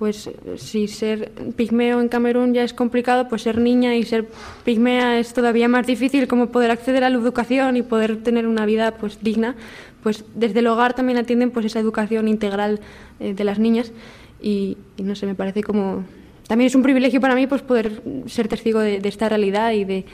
pues 0.00 0.30
si 0.56 0.88
ser 0.88 1.30
pigmeo 1.56 2.00
en 2.00 2.08
Camerún 2.08 2.54
ya 2.54 2.64
es 2.64 2.72
complicado, 2.72 3.28
pues 3.28 3.42
ser 3.42 3.58
niña 3.58 3.94
y 3.96 4.02
ser 4.04 4.28
pigmea 4.64 5.18
es 5.18 5.34
todavía 5.34 5.68
más 5.68 5.86
difícil, 5.86 6.26
como 6.26 6.46
poder 6.46 6.70
acceder 6.70 7.04
a 7.04 7.10
la 7.10 7.18
educación 7.18 7.76
y 7.76 7.82
poder 7.82 8.22
tener 8.22 8.46
una 8.46 8.64
vida 8.64 8.92
pues 8.92 9.18
digna. 9.22 9.56
Pues 10.02 10.24
desde 10.34 10.60
el 10.60 10.68
hogar 10.68 10.94
también 10.94 11.18
atienden 11.18 11.50
pues 11.50 11.66
esa 11.66 11.80
educación 11.80 12.28
integral 12.28 12.80
eh, 13.20 13.34
de 13.34 13.44
las 13.44 13.58
niñas 13.58 13.92
y, 14.40 14.78
y 14.96 15.02
no 15.02 15.14
sé, 15.14 15.26
me 15.26 15.34
parece 15.34 15.62
como 15.62 16.04
también 16.50 16.66
es 16.66 16.74
un 16.74 16.82
privilegio 16.82 17.20
para 17.20 17.36
mí 17.36 17.46
pues 17.46 17.62
poder 17.62 18.02
ser 18.26 18.48
testigo 18.48 18.80
de, 18.80 18.98
de 18.98 19.08
esta 19.08 19.28
realidad 19.28 19.70
y 19.70 19.84
de 19.84 20.04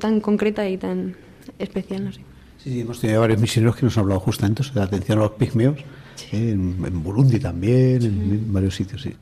tan 0.00 0.18
concreta 0.20 0.68
y 0.68 0.76
tan 0.76 1.14
especial, 1.60 2.04
no 2.06 2.12
sé. 2.12 2.18
Sí, 2.58 2.72
sí, 2.72 2.80
hemos 2.80 2.98
tenido 3.00 3.20
varios 3.20 3.40
misioneros 3.40 3.76
que 3.76 3.84
nos 3.86 3.96
han 3.96 4.02
hablado 4.02 4.18
justamente 4.18 4.64
sobre 4.64 4.80
la 4.80 4.86
atención 4.86 5.18
a 5.18 5.22
los 5.22 5.30
pigmeos, 5.32 5.78
eh, 6.32 6.50
en, 6.50 6.84
en 6.84 7.02
Burundi 7.04 7.38
también, 7.38 8.02
en, 8.02 8.06
en 8.32 8.52
varios 8.52 8.74
sitios, 8.74 9.02
sí. 9.02 9.12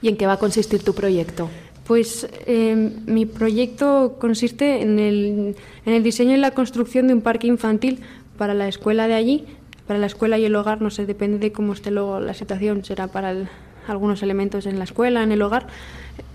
¿Y 0.00 0.06
en 0.06 0.16
qué 0.16 0.26
va 0.26 0.34
a 0.34 0.38
consistir 0.38 0.84
tu 0.84 0.94
proyecto? 0.94 1.50
Pues 1.88 2.28
eh, 2.46 2.76
mi 3.06 3.26
proyecto 3.26 4.16
consiste 4.20 4.80
en 4.80 5.00
el, 5.00 5.56
en 5.84 5.92
el 5.92 6.04
diseño 6.04 6.34
y 6.36 6.38
la 6.38 6.52
construcción 6.52 7.08
de 7.08 7.14
un 7.14 7.20
parque 7.20 7.48
infantil 7.48 7.98
para 8.38 8.54
la 8.54 8.68
escuela 8.68 9.08
de 9.08 9.14
allí, 9.14 9.44
para 9.88 9.98
la 9.98 10.06
escuela 10.06 10.38
y 10.38 10.44
el 10.44 10.54
hogar, 10.54 10.80
no 10.80 10.90
sé, 10.90 11.04
depende 11.04 11.38
de 11.40 11.50
cómo 11.50 11.72
esté 11.72 11.90
luego 11.90 12.20
la 12.20 12.32
situación, 12.34 12.84
será 12.84 13.08
para 13.08 13.32
el- 13.32 13.48
algunos 13.88 14.22
elementos 14.22 14.66
en 14.66 14.78
la 14.78 14.84
escuela, 14.84 15.22
en 15.22 15.32
el 15.32 15.42
hogar, 15.42 15.66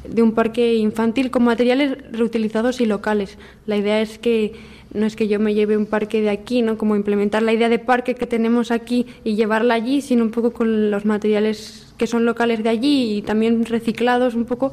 de 0.07 0.21
un 0.23 0.33
parque 0.33 0.75
infantil 0.75 1.29
con 1.31 1.43
materiales 1.43 1.97
reutilizados 2.11 2.81
y 2.81 2.85
locales. 2.85 3.37
La 3.67 3.77
idea 3.77 4.01
es 4.01 4.17
que 4.17 4.53
no 4.93 5.05
es 5.05 5.15
que 5.15 5.27
yo 5.27 5.39
me 5.39 5.53
lleve 5.53 5.77
un 5.77 5.85
parque 5.85 6.21
de 6.21 6.29
aquí, 6.29 6.61
¿no? 6.61 6.77
Como 6.77 6.95
implementar 6.95 7.43
la 7.43 7.53
idea 7.53 7.69
de 7.69 7.79
parque 7.79 8.13
que 8.15 8.25
tenemos 8.25 8.71
aquí 8.71 9.05
y 9.23 9.35
llevarla 9.35 9.73
allí, 9.75 10.01
sino 10.01 10.23
un 10.23 10.31
poco 10.31 10.51
con 10.51 10.91
los 10.91 11.05
materiales 11.05 11.93
que 11.97 12.07
son 12.07 12.25
locales 12.25 12.61
de 12.63 12.69
allí 12.69 13.17
y 13.17 13.21
también 13.21 13.63
reciclados 13.65 14.35
un 14.35 14.45
poco, 14.45 14.71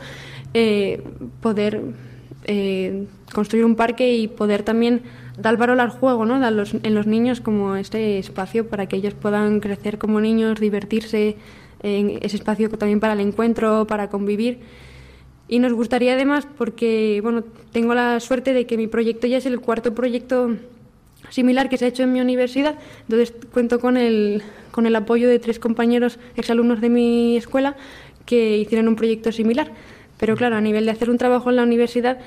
eh, 0.55 1.03
poder 1.41 1.83
eh, 2.47 3.05
construir 3.35 3.65
un 3.67 3.77
parque 3.77 4.17
y 4.17 4.27
poder 4.27 4.63
también 4.63 5.03
dar 5.37 5.57
valor 5.59 5.79
al 5.81 5.91
juego, 5.91 6.25
¿no? 6.25 6.41
Dar 6.41 6.53
los- 6.53 6.75
en 6.83 6.95
los 6.95 7.07
niños 7.07 7.41
como 7.43 7.77
este 7.77 8.19
espacio 8.19 8.67
para 8.67 8.87
que 8.87 8.97
ellos 8.97 9.13
puedan 9.15 9.61
crecer 9.61 9.99
como 9.99 10.21
niños, 10.21 10.59
divertirse, 10.59 11.37
en 11.83 12.19
ese 12.23 12.37
espacio 12.37 12.69
también 12.71 13.01
para 13.01 13.13
el 13.15 13.21
encuentro, 13.21 13.87
para 13.87 14.09
convivir. 14.09 14.61
Y 15.49 15.61
nos 15.61 15.73
gustaría 15.73 16.13
además, 16.13 16.47
porque 16.59 17.21
bueno, 17.23 17.43
tengo 17.73 17.95
la 17.95 18.21
suerte 18.21 18.53
de 18.53 18.67
que 18.67 18.77
mi 18.77 18.87
proyecto 18.87 19.27
ya 19.27 19.39
es 19.39 19.47
el 19.47 19.61
cuarto 19.61 19.95
proyecto 19.95 20.57
similar 21.31 21.69
que 21.69 21.77
se 21.79 21.87
ha 21.87 21.89
hecho 21.89 22.03
en 22.03 22.13
mi 22.13 22.21
universidad, 22.21 22.77
entonces 23.03 23.35
cuento 23.53 23.81
con 23.81 23.97
el, 23.97 24.43
con 24.71 24.87
el 24.87 24.97
apoyo 24.97 25.29
de 25.29 25.39
tres 25.39 25.59
compañeros 25.59 26.19
exalumnos 26.37 26.81
de 26.81 26.89
mi 26.89 27.37
escuela 27.37 27.77
que 28.25 28.59
hicieron 28.59 28.89
un 28.89 28.97
proyecto 28.97 29.33
similar. 29.33 29.73
Pero 30.19 30.37
claro, 30.37 30.57
a 30.57 30.61
nivel 30.61 30.85
de 30.85 30.91
hacer 30.91 31.11
un 31.11 31.19
trabajo 31.19 31.51
en 31.51 31.57
la 31.57 31.63
universidad 31.63 32.19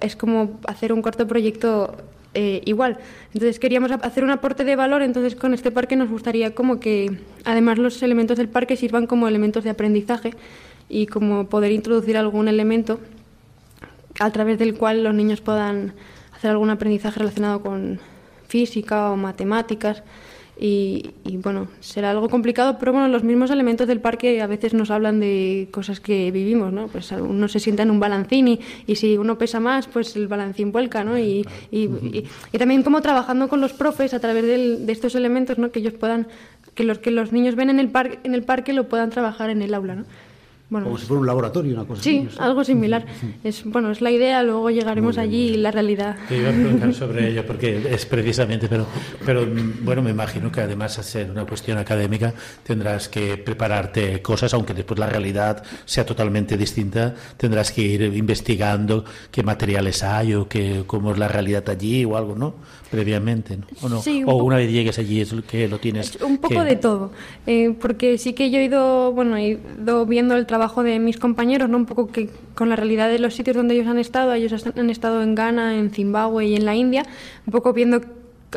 es 0.00 0.16
como 0.16 0.58
hacer 0.66 0.92
un 0.92 1.02
cuarto 1.02 1.26
proyecto 1.26 1.94
eh, 2.34 2.62
igual. 2.64 2.98
Entonces 3.34 3.58
queríamos 3.58 3.90
hacer 3.90 4.24
un 4.24 4.30
aporte 4.30 4.64
de 4.64 4.76
valor, 4.76 5.02
entonces 5.02 5.34
con 5.34 5.54
este 5.54 5.70
parque 5.70 5.96
nos 5.96 6.08
gustaría 6.08 6.54
como 6.54 6.78
que 6.78 7.18
además 7.44 7.78
los 7.78 8.02
elementos 8.02 8.38
del 8.38 8.48
parque 8.48 8.76
sirvan 8.76 9.06
como 9.06 9.26
elementos 9.26 9.64
de 9.64 9.70
aprendizaje 9.70 10.34
y 10.88 11.06
como 11.06 11.48
poder 11.48 11.72
introducir 11.72 12.16
algún 12.16 12.48
elemento 12.48 13.00
a 14.18 14.30
través 14.30 14.58
del 14.58 14.76
cual 14.76 15.02
los 15.02 15.14
niños 15.14 15.40
puedan 15.40 15.94
hacer 16.34 16.50
algún 16.50 16.70
aprendizaje 16.70 17.18
relacionado 17.18 17.62
con 17.62 18.00
física 18.46 19.10
o 19.10 19.16
matemáticas. 19.16 20.02
Y, 20.62 21.12
y, 21.24 21.38
bueno, 21.38 21.68
será 21.80 22.10
algo 22.10 22.28
complicado, 22.28 22.76
pero 22.78 22.92
bueno, 22.92 23.08
los 23.08 23.24
mismos 23.24 23.50
elementos 23.50 23.88
del 23.88 24.00
parque 24.00 24.42
a 24.42 24.46
veces 24.46 24.74
nos 24.74 24.90
hablan 24.90 25.18
de 25.18 25.68
cosas 25.70 26.00
que 26.00 26.30
vivimos, 26.30 26.70
¿no? 26.70 26.88
Pues 26.88 27.10
uno 27.12 27.48
se 27.48 27.60
sienta 27.60 27.82
en 27.82 27.90
un 27.90 27.98
balancín 27.98 28.46
y, 28.46 28.60
y 28.86 28.96
si 28.96 29.16
uno 29.16 29.38
pesa 29.38 29.58
más, 29.58 29.86
pues 29.86 30.14
el 30.16 30.28
balancín 30.28 30.70
vuelca, 30.70 31.02
¿no? 31.02 31.18
Y, 31.18 31.46
y, 31.70 31.88
y 32.52 32.58
también 32.58 32.82
como 32.82 33.00
trabajando 33.00 33.48
con 33.48 33.62
los 33.62 33.72
profes 33.72 34.12
a 34.12 34.20
través 34.20 34.44
del, 34.44 34.84
de 34.84 34.92
estos 34.92 35.14
elementos, 35.14 35.56
¿no? 35.56 35.72
Que 35.72 35.78
ellos 35.78 35.94
puedan, 35.94 36.26
que 36.74 36.84
los 36.84 36.98
que 36.98 37.10
los 37.10 37.32
niños 37.32 37.54
ven 37.54 37.70
en 37.70 37.80
el, 37.80 37.88
par, 37.88 38.18
en 38.22 38.34
el 38.34 38.42
parque 38.42 38.74
lo 38.74 38.86
puedan 38.86 39.08
trabajar 39.08 39.48
en 39.48 39.62
el 39.62 39.72
aula, 39.72 39.94
¿no? 39.94 40.04
Bueno, 40.70 40.86
Como 40.86 40.98
si 40.98 41.06
fuera 41.06 41.20
un 41.20 41.26
laboratorio, 41.26 41.74
una 41.74 41.84
cosa 41.84 42.02
sí, 42.02 42.26
así. 42.28 42.38
¿no? 42.38 42.44
algo 42.44 42.64
similar. 42.64 43.04
Es, 43.42 43.64
bueno, 43.64 43.90
es 43.90 44.00
la 44.00 44.12
idea, 44.12 44.42
luego 44.44 44.70
llegaremos 44.70 45.18
allí 45.18 45.48
y 45.48 45.56
la 45.56 45.72
realidad. 45.72 46.16
Te 46.28 46.38
iba 46.38 46.50
a 46.50 46.52
preguntar 46.52 46.94
sobre 46.94 47.28
ello, 47.28 47.44
porque 47.44 47.88
es 47.90 48.06
precisamente, 48.06 48.68
pero, 48.68 48.86
pero 49.26 49.44
bueno, 49.82 50.00
me 50.00 50.10
imagino 50.10 50.52
que 50.52 50.60
además 50.60 50.96
de 50.96 51.02
ser 51.02 51.30
una 51.30 51.44
cuestión 51.44 51.76
académica, 51.78 52.32
tendrás 52.62 53.08
que 53.08 53.36
prepararte 53.36 54.22
cosas, 54.22 54.54
aunque 54.54 54.72
después 54.72 55.00
la 55.00 55.06
realidad 55.06 55.62
sea 55.84 56.06
totalmente 56.06 56.56
distinta, 56.56 57.14
tendrás 57.36 57.72
que 57.72 57.82
ir 57.82 58.02
investigando 58.02 59.04
qué 59.32 59.42
materiales 59.42 60.04
hay 60.04 60.34
o 60.34 60.48
qué, 60.48 60.84
cómo 60.86 61.10
es 61.10 61.18
la 61.18 61.26
realidad 61.26 61.68
allí 61.68 62.04
o 62.04 62.16
algo, 62.16 62.36
¿no? 62.36 62.54
Previamente, 62.90 63.56
¿no? 63.56 63.64
¿O, 63.82 63.88
no? 63.88 64.02
Sí, 64.02 64.24
un 64.24 64.30
o 64.30 64.34
una 64.42 64.56
vez 64.56 64.70
llegues 64.70 64.98
allí 64.98 65.20
es 65.20 65.32
lo 65.32 65.42
que 65.42 65.68
lo 65.68 65.78
tienes. 65.78 66.18
Un 66.20 66.38
poco 66.38 66.54
que- 66.56 66.64
de 66.64 66.76
todo, 66.76 67.12
eh, 67.46 67.74
porque 67.80 68.18
sí 68.18 68.32
que 68.32 68.50
yo 68.50 68.58
he 68.58 68.64
ido, 68.64 69.12
bueno, 69.12 69.36
he 69.36 69.58
ido 69.80 70.06
viendo 70.06 70.34
el 70.36 70.44
trabajo 70.46 70.82
de 70.82 70.98
mis 70.98 71.16
compañeros, 71.16 71.68
¿no? 71.68 71.76
Un 71.76 71.86
poco 71.86 72.08
que 72.08 72.28
con 72.56 72.68
la 72.68 72.74
realidad 72.76 73.08
de 73.08 73.20
los 73.20 73.34
sitios 73.34 73.56
donde 73.56 73.74
ellos 73.74 73.86
han 73.86 73.98
estado, 73.98 74.34
ellos 74.34 74.66
han 74.76 74.90
estado 74.90 75.22
en 75.22 75.36
Ghana, 75.36 75.78
en 75.78 75.90
Zimbabue 75.90 76.46
y 76.46 76.56
en 76.56 76.64
la 76.64 76.74
India, 76.74 77.04
un 77.46 77.52
poco 77.52 77.72
viendo 77.72 78.00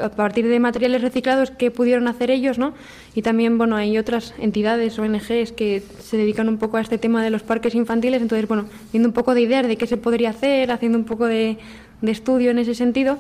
a 0.02 0.10
partir 0.10 0.48
de 0.48 0.60
materiales 0.60 1.04
reciclados 1.04 1.52
qué 1.52 1.70
pudieron 1.70 2.08
hacer 2.08 2.32
ellos, 2.32 2.58
¿no? 2.58 2.74
Y 3.14 3.22
también, 3.22 3.60
bueno, 3.60 3.76
hay 3.76 4.00
otras 4.00 4.34
entidades, 4.40 4.98
ONGs, 4.98 5.52
que 5.52 5.84
se 6.00 6.18
dedican 6.18 6.50
un 6.50 6.58
poco 6.58 6.78
a 6.78 6.82
este 6.82 6.98
tema 6.98 7.24
de 7.24 7.30
los 7.30 7.44
parques 7.44 7.76
infantiles, 7.76 8.20
entonces, 8.24 8.48
bueno, 8.48 8.66
viendo 8.92 9.08
un 9.10 9.14
poco 9.14 9.36
de 9.36 9.42
ideas 9.42 9.68
de 9.68 9.76
qué 9.78 9.86
se 9.86 9.98
podría 9.98 10.32
hacer, 10.32 10.72
haciendo 10.72 10.98
un 10.98 11.04
poco 11.04 11.28
de, 11.28 11.60
de 12.02 12.12
estudio 12.12 12.50
en 12.50 12.58
ese 12.58 12.74
sentido, 12.74 13.20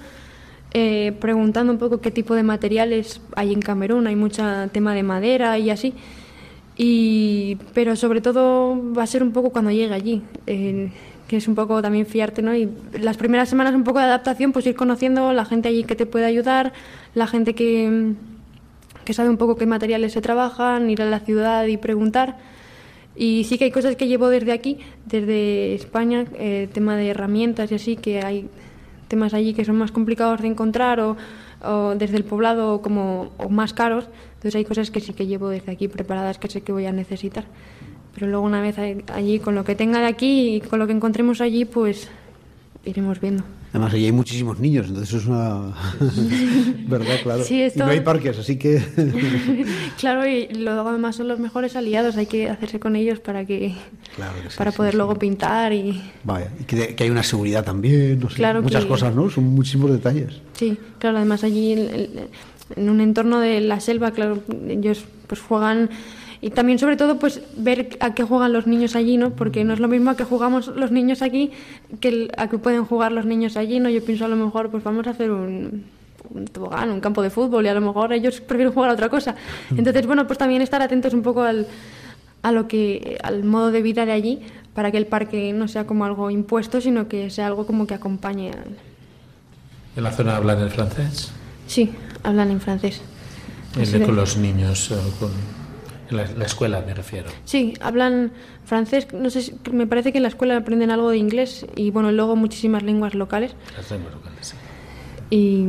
eh, 0.74 1.14
preguntando 1.20 1.72
un 1.72 1.80
poco 1.80 2.02
qué 2.02 2.12
tipo 2.12 2.36
de 2.36 2.44
materiales 2.44 3.22
hay 3.36 3.54
en 3.54 3.62
Camerún, 3.62 4.08
hay 4.08 4.16
mucho 4.16 4.44
tema 4.72 4.94
de 4.94 5.04
madera 5.04 5.58
y 5.60 5.70
así. 5.70 5.94
Y, 6.76 7.58
pero 7.74 7.96
sobre 7.96 8.22
todo 8.22 8.94
va 8.94 9.04
a 9.04 9.08
ser 9.08 9.22
un 9.22 9.32
poco 9.32 9.52
cuando 9.52 9.70
llegue 9.70 9.94
allí, 9.94 10.24
que 10.46 11.38
es 11.38 11.48
un 11.48 11.56
poco 11.56 11.82
también 11.82 12.06
fiarte, 12.06 12.42
¿no? 12.42 12.56
Y 12.56 12.70
las 13.00 13.18
primeras 13.18 13.50
semanas 13.50 13.76
un 13.76 13.84
poco 13.84 14.00
de 14.00 14.06
adaptación, 14.06 14.52
pues 14.52 14.66
ir 14.66 14.76
conociendo 14.76 15.34
la 15.34 15.46
gente 15.46 15.70
allí 15.70 15.84
que 15.84 15.96
te 15.96 16.06
puede 16.06 16.26
ayudar, 16.26 16.74
la 17.14 17.28
gente 17.28 17.54
que, 17.54 18.14
que 19.06 19.14
sabe 19.14 19.30
un 19.30 19.38
poco 19.38 19.56
qué 19.56 19.66
materiales 19.66 20.14
se 20.14 20.22
trabajan, 20.22 20.90
ir 20.90 21.02
a 21.02 21.06
la 21.06 21.20
ciudad 21.20 21.66
y 21.66 21.78
preguntar. 21.78 22.38
Y 23.16 23.44
sí 23.44 23.58
que 23.58 23.66
hay 23.66 23.72
cosas 23.72 23.96
que 23.96 24.08
llevo 24.08 24.30
desde 24.30 24.52
aquí, 24.52 24.80
desde 25.06 25.76
España, 25.76 26.26
eh, 26.34 26.68
tema 26.74 26.96
de 26.98 27.10
herramientas 27.10 27.72
y 27.72 27.76
así, 27.76 27.96
que 27.96 28.22
hay 28.22 28.50
temas 29.14 29.36
allí 29.36 29.54
que 29.54 29.64
son 29.64 29.78
más 29.78 29.92
complicados 29.92 30.42
de 30.42 30.48
encontrar 30.48 31.00
o, 31.00 31.16
o 31.62 31.94
desde 31.96 32.18
el 32.18 32.26
poblado 32.26 32.82
como 32.82 33.30
o 33.38 33.48
más 33.48 33.72
caros. 33.72 34.10
Entonces 34.36 34.56
hay 34.56 34.66
cosas 34.66 34.90
que 34.90 35.02
sí 35.02 35.14
que 35.14 35.28
llevo 35.28 35.50
desde 35.50 35.72
aquí 35.72 35.88
preparadas 35.88 36.40
que 36.40 36.50
sé 36.50 36.62
que 36.62 36.72
voy 36.72 36.88
a 36.88 36.92
necesitar. 36.92 37.46
Pero 38.16 38.26
luego 38.26 38.44
una 38.44 38.60
vez 38.60 38.80
allí, 38.80 39.38
con 39.38 39.54
lo 39.54 39.64
que 39.64 39.76
tenga 39.76 40.00
de 40.00 40.08
aquí 40.08 40.56
y 40.56 40.62
con 40.62 40.80
lo 40.80 40.88
que 40.88 40.94
encontremos 40.94 41.42
allí, 41.42 41.66
pues 41.66 42.10
iremos 42.86 43.22
viendo. 43.22 43.44
Además, 43.74 43.92
allí 43.94 44.06
hay 44.06 44.12
muchísimos 44.12 44.60
niños, 44.60 44.86
entonces 44.88 45.10
eso 45.10 45.18
es 45.18 45.26
una. 45.26 45.74
¿Verdad? 46.88 47.16
Claro. 47.24 47.44
Sí, 47.44 47.62
esto- 47.62 47.80
Y 47.80 47.82
no 47.84 47.90
hay 47.92 48.02
parques, 48.02 48.38
así 48.38 48.58
que. 48.58 48.82
Claro, 50.00 50.28
y 50.28 50.48
luego 50.54 50.90
además 50.90 51.16
son 51.16 51.28
los 51.28 51.40
mejores 51.40 51.76
aliados, 51.76 52.16
hay 52.18 52.26
que 52.28 52.50
hacerse 52.50 52.80
con 52.80 52.96
ellos 52.96 53.20
para 53.20 53.46
que 53.46 53.74
Claro 54.16 54.34
que 54.44 54.50
sí, 54.52 54.58
para 54.58 54.72
poder 54.72 54.92
sí. 54.92 54.98
luego 54.98 55.18
pintar 55.18 55.74
y 55.74 56.02
Vaya, 56.24 56.50
y 56.60 56.64
que, 56.66 56.94
que 56.96 57.04
hay 57.04 57.10
una 57.10 57.24
seguridad 57.24 57.64
también, 57.64 58.20
no 58.20 58.30
sé, 58.30 58.36
Claro 58.36 58.62
muchas 58.62 58.84
que- 58.84 58.90
cosas, 58.90 59.16
¿no? 59.16 59.30
Son 59.30 59.44
muchísimos 59.46 59.92
detalles. 59.92 60.42
Sí, 60.54 60.78
claro, 61.00 61.18
además 61.18 61.44
allí 61.44 61.72
en- 61.74 62.10
en 62.76 62.90
un 62.90 63.02
entorno 63.02 63.40
de 63.40 63.60
la 63.62 63.80
selva, 63.80 64.12
claro, 64.12 64.44
ellos 64.68 65.04
pues 65.28 65.42
juegan 65.42 65.90
y 66.44 66.50
también 66.50 66.78
sobre 66.78 66.98
todo 66.98 67.20
pues 67.20 67.40
ver 67.56 67.98
a 68.02 68.14
qué 68.14 68.24
juegan 68.24 68.52
los 68.52 68.68
niños 68.68 68.98
allí, 68.98 69.16
¿no? 69.16 69.30
Porque 69.30 69.64
no 69.64 69.72
es 69.72 69.80
lo 69.80 69.88
mismo 69.88 70.10
a 70.10 70.18
que 70.18 70.26
jugamos 70.26 70.68
los 70.68 70.92
niños 70.92 71.22
aquí 71.22 71.52
que 72.02 72.28
a 72.36 72.50
que 72.50 72.58
pueden 72.58 72.84
jugar 72.84 73.14
los 73.14 73.26
niños 73.26 73.56
allí, 73.56 73.80
¿no? 73.80 73.90
Yo 73.90 74.04
pienso 74.04 74.26
a 74.26 74.28
lo 74.28 74.36
mejor 74.36 74.70
pues 74.70 74.84
vamos 74.84 75.08
a 75.08 75.12
hacer 75.12 75.32
un 75.32 75.86
un 76.30 76.46
tobogán, 76.46 76.90
un 76.90 77.00
campo 77.00 77.22
de 77.22 77.30
fútbol 77.30 77.66
y 77.66 77.70
a 77.70 77.74
lo 77.74 77.80
mejor 77.80 78.12
ellos 78.12 78.42
prefieren 78.42 78.74
jugar 78.74 78.90
a 78.90 78.94
otra 78.94 79.08
cosa. 79.08 79.36
Entonces, 79.72 80.06
bueno, 80.06 80.28
pues 80.28 80.38
también 80.38 80.62
estar 80.62 80.82
atentos 80.82 81.14
un 81.14 81.22
poco 81.22 81.44
al 81.44 81.66
a 82.42 82.52
lo 82.52 82.68
que 82.68 83.18
al 83.24 83.46
modo 83.46 83.72
de 83.72 83.82
vida 83.82 84.06
de 84.06 84.12
allí 84.12 84.42
para 84.74 84.92
que 84.92 84.98
el 84.98 85.06
parque 85.06 85.54
no 85.54 85.70
sea 85.70 85.88
como 85.88 86.04
algo 86.04 86.30
impuesto, 86.30 86.82
sino 86.82 87.08
que 87.08 87.30
sea 87.30 87.48
algo 87.48 87.66
como 87.66 87.88
que 87.88 87.94
acompañe 87.94 88.50
al, 88.50 88.76
¿En 89.96 90.04
la 90.04 90.12
zona 90.12 90.36
hablan 90.36 90.60
el 90.60 90.72
francés? 90.72 91.32
Sí, 91.68 91.92
hablan 92.22 92.52
en 92.52 92.60
francés. 92.60 93.02
Con 94.06 94.16
los 94.18 94.36
niños, 94.36 94.94
con, 95.20 95.32
la, 96.10 96.26
la 96.38 96.46
escuela 96.46 96.82
me 96.86 96.94
refiero. 96.94 97.30
Sí, 97.46 97.74
hablan 97.82 98.32
francés. 98.66 99.08
No 99.14 99.30
sé, 99.30 99.42
si- 99.42 99.54
me 99.72 99.88
parece 99.88 100.12
que 100.12 100.18
en 100.20 100.24
la 100.24 100.30
escuela 100.30 100.58
aprenden 100.58 100.92
algo 100.92 101.10
de 101.10 101.18
inglés 101.18 101.66
y 101.76 101.92
bueno, 101.92 102.12
luego 102.12 102.36
muchísimas 102.36 102.84
lenguas 102.84 103.14
locales. 103.16 103.56
Las 103.78 103.90
lenguas 103.92 104.14
locales, 104.14 104.48
sí. 104.48 104.56
Y, 105.30 105.66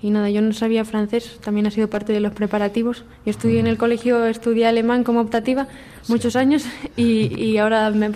y 0.00 0.10
nada, 0.10 0.30
yo 0.30 0.40
no 0.42 0.52
sabía 0.52 0.84
francés, 0.84 1.38
también 1.42 1.66
ha 1.66 1.70
sido 1.70 1.88
parte 1.88 2.12
de 2.12 2.20
los 2.20 2.32
preparativos. 2.32 3.04
Yo 3.24 3.30
estudié 3.30 3.60
en 3.60 3.66
el 3.66 3.76
colegio, 3.78 4.26
estudié 4.26 4.66
alemán 4.66 5.04
como 5.04 5.20
optativa 5.20 5.68
muchos 6.08 6.36
años 6.36 6.64
y, 6.96 7.32
y 7.42 7.58
ahora 7.58 7.90
me, 7.90 8.10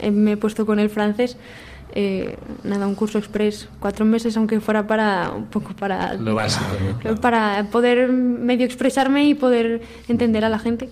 eh, 0.00 0.10
me 0.10 0.32
he 0.32 0.36
puesto 0.36 0.66
con 0.66 0.78
el 0.80 0.90
francés. 0.90 1.36
Eh, 1.94 2.36
nada, 2.64 2.86
un 2.86 2.94
curso 2.94 3.18
express, 3.18 3.68
cuatro 3.80 4.04
meses, 4.04 4.36
aunque 4.36 4.60
fuera 4.60 4.86
para 4.86 5.30
un 5.30 5.46
poco 5.46 5.74
para 5.74 6.14
Lo 6.14 6.34
básico, 6.34 6.66
¿no? 6.86 6.98
Claro. 6.98 7.20
para 7.20 7.64
poder 7.72 8.08
medio 8.12 8.66
expresarme 8.66 9.26
y 9.26 9.34
poder 9.34 9.80
entender 10.06 10.44
a 10.44 10.48
la 10.48 10.58
gente. 10.58 10.88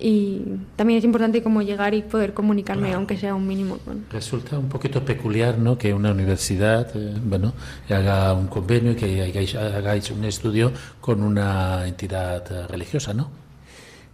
Y 0.00 0.42
también 0.74 0.98
es 0.98 1.04
importante 1.04 1.40
como 1.40 1.62
llegar 1.62 1.94
y 1.94 2.02
poder 2.02 2.34
comunicarme, 2.34 2.92
aunque 2.92 3.16
sea 3.16 3.34
un 3.36 3.46
mínimo. 3.46 3.78
con- 3.78 4.04
Resulta 4.10 4.58
un 4.58 4.68
poquito 4.68 5.04
peculiar 5.04 5.56
¿no? 5.56 5.78
que 5.78 5.94
una 5.94 6.10
universidad 6.10 6.88
eh, 6.96 7.14
bueno, 7.24 7.54
haga 7.88 8.32
un 8.34 8.48
convenio 8.48 8.92
y 8.92 8.96
que 8.96 9.22
hagáis, 9.22 9.54
hagáis 9.54 10.10
un 10.10 10.24
estudio 10.24 10.72
con 11.00 11.22
una 11.22 11.86
entidad 11.86 12.68
religiosa, 12.68 13.14
¿no? 13.14 13.30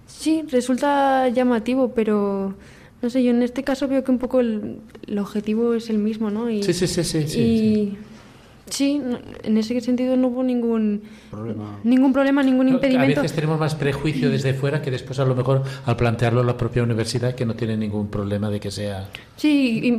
Sí, 0.06 0.44
resulta 0.50 1.28
llamativo, 1.28 1.92
pero 1.94 2.54
no 3.02 3.10
sé, 3.10 3.22
yo 3.22 3.30
en 3.30 3.42
este 3.42 3.62
caso 3.64 3.88
veo 3.88 4.04
que 4.04 4.10
un 4.10 4.18
poco 4.18 4.40
el, 4.40 4.76
el 5.06 5.18
objetivo 5.18 5.74
es 5.74 5.88
el 5.90 5.98
mismo, 5.98 6.30
¿no? 6.30 6.50
Y, 6.50 6.62
Sí, 6.62 6.72
sí, 6.72 6.86
sí, 6.86 7.02
sí, 7.04 7.26
sí, 7.28 7.40
y 7.40 7.98
sí, 8.70 8.98
no- 8.98 9.18
en 9.42 9.56
ese 9.58 9.80
sentido 9.80 10.16
no 10.16 10.28
hubo 10.28 10.42
ningún 10.42 11.02
Problema. 11.30 11.78
ningún 11.84 12.12
problema, 12.12 12.42
ningún 12.42 12.68
A 12.68 12.70
impedimento. 12.72 13.22
veces 13.22 13.34
tenemos 13.34 13.58
más 13.58 13.74
prejuicio 13.74 14.30
desde 14.36 14.52
fuera 14.54 14.82
que 14.82 14.90
después 14.90 15.18
a 15.18 15.24
lo 15.24 15.34
mejor 15.34 15.62
al 15.86 15.96
plantearlo 15.96 16.42
la 16.44 16.56
propia 16.56 16.82
universidad 16.82 17.34
que 17.34 17.44
no 17.46 17.54
tiene 17.54 17.76
ningún 17.76 18.08
problema 18.08 18.50
de 18.50 18.60
que 18.60 18.70
sea... 18.70 19.08
Sí, 19.36 19.80
y 19.82 19.92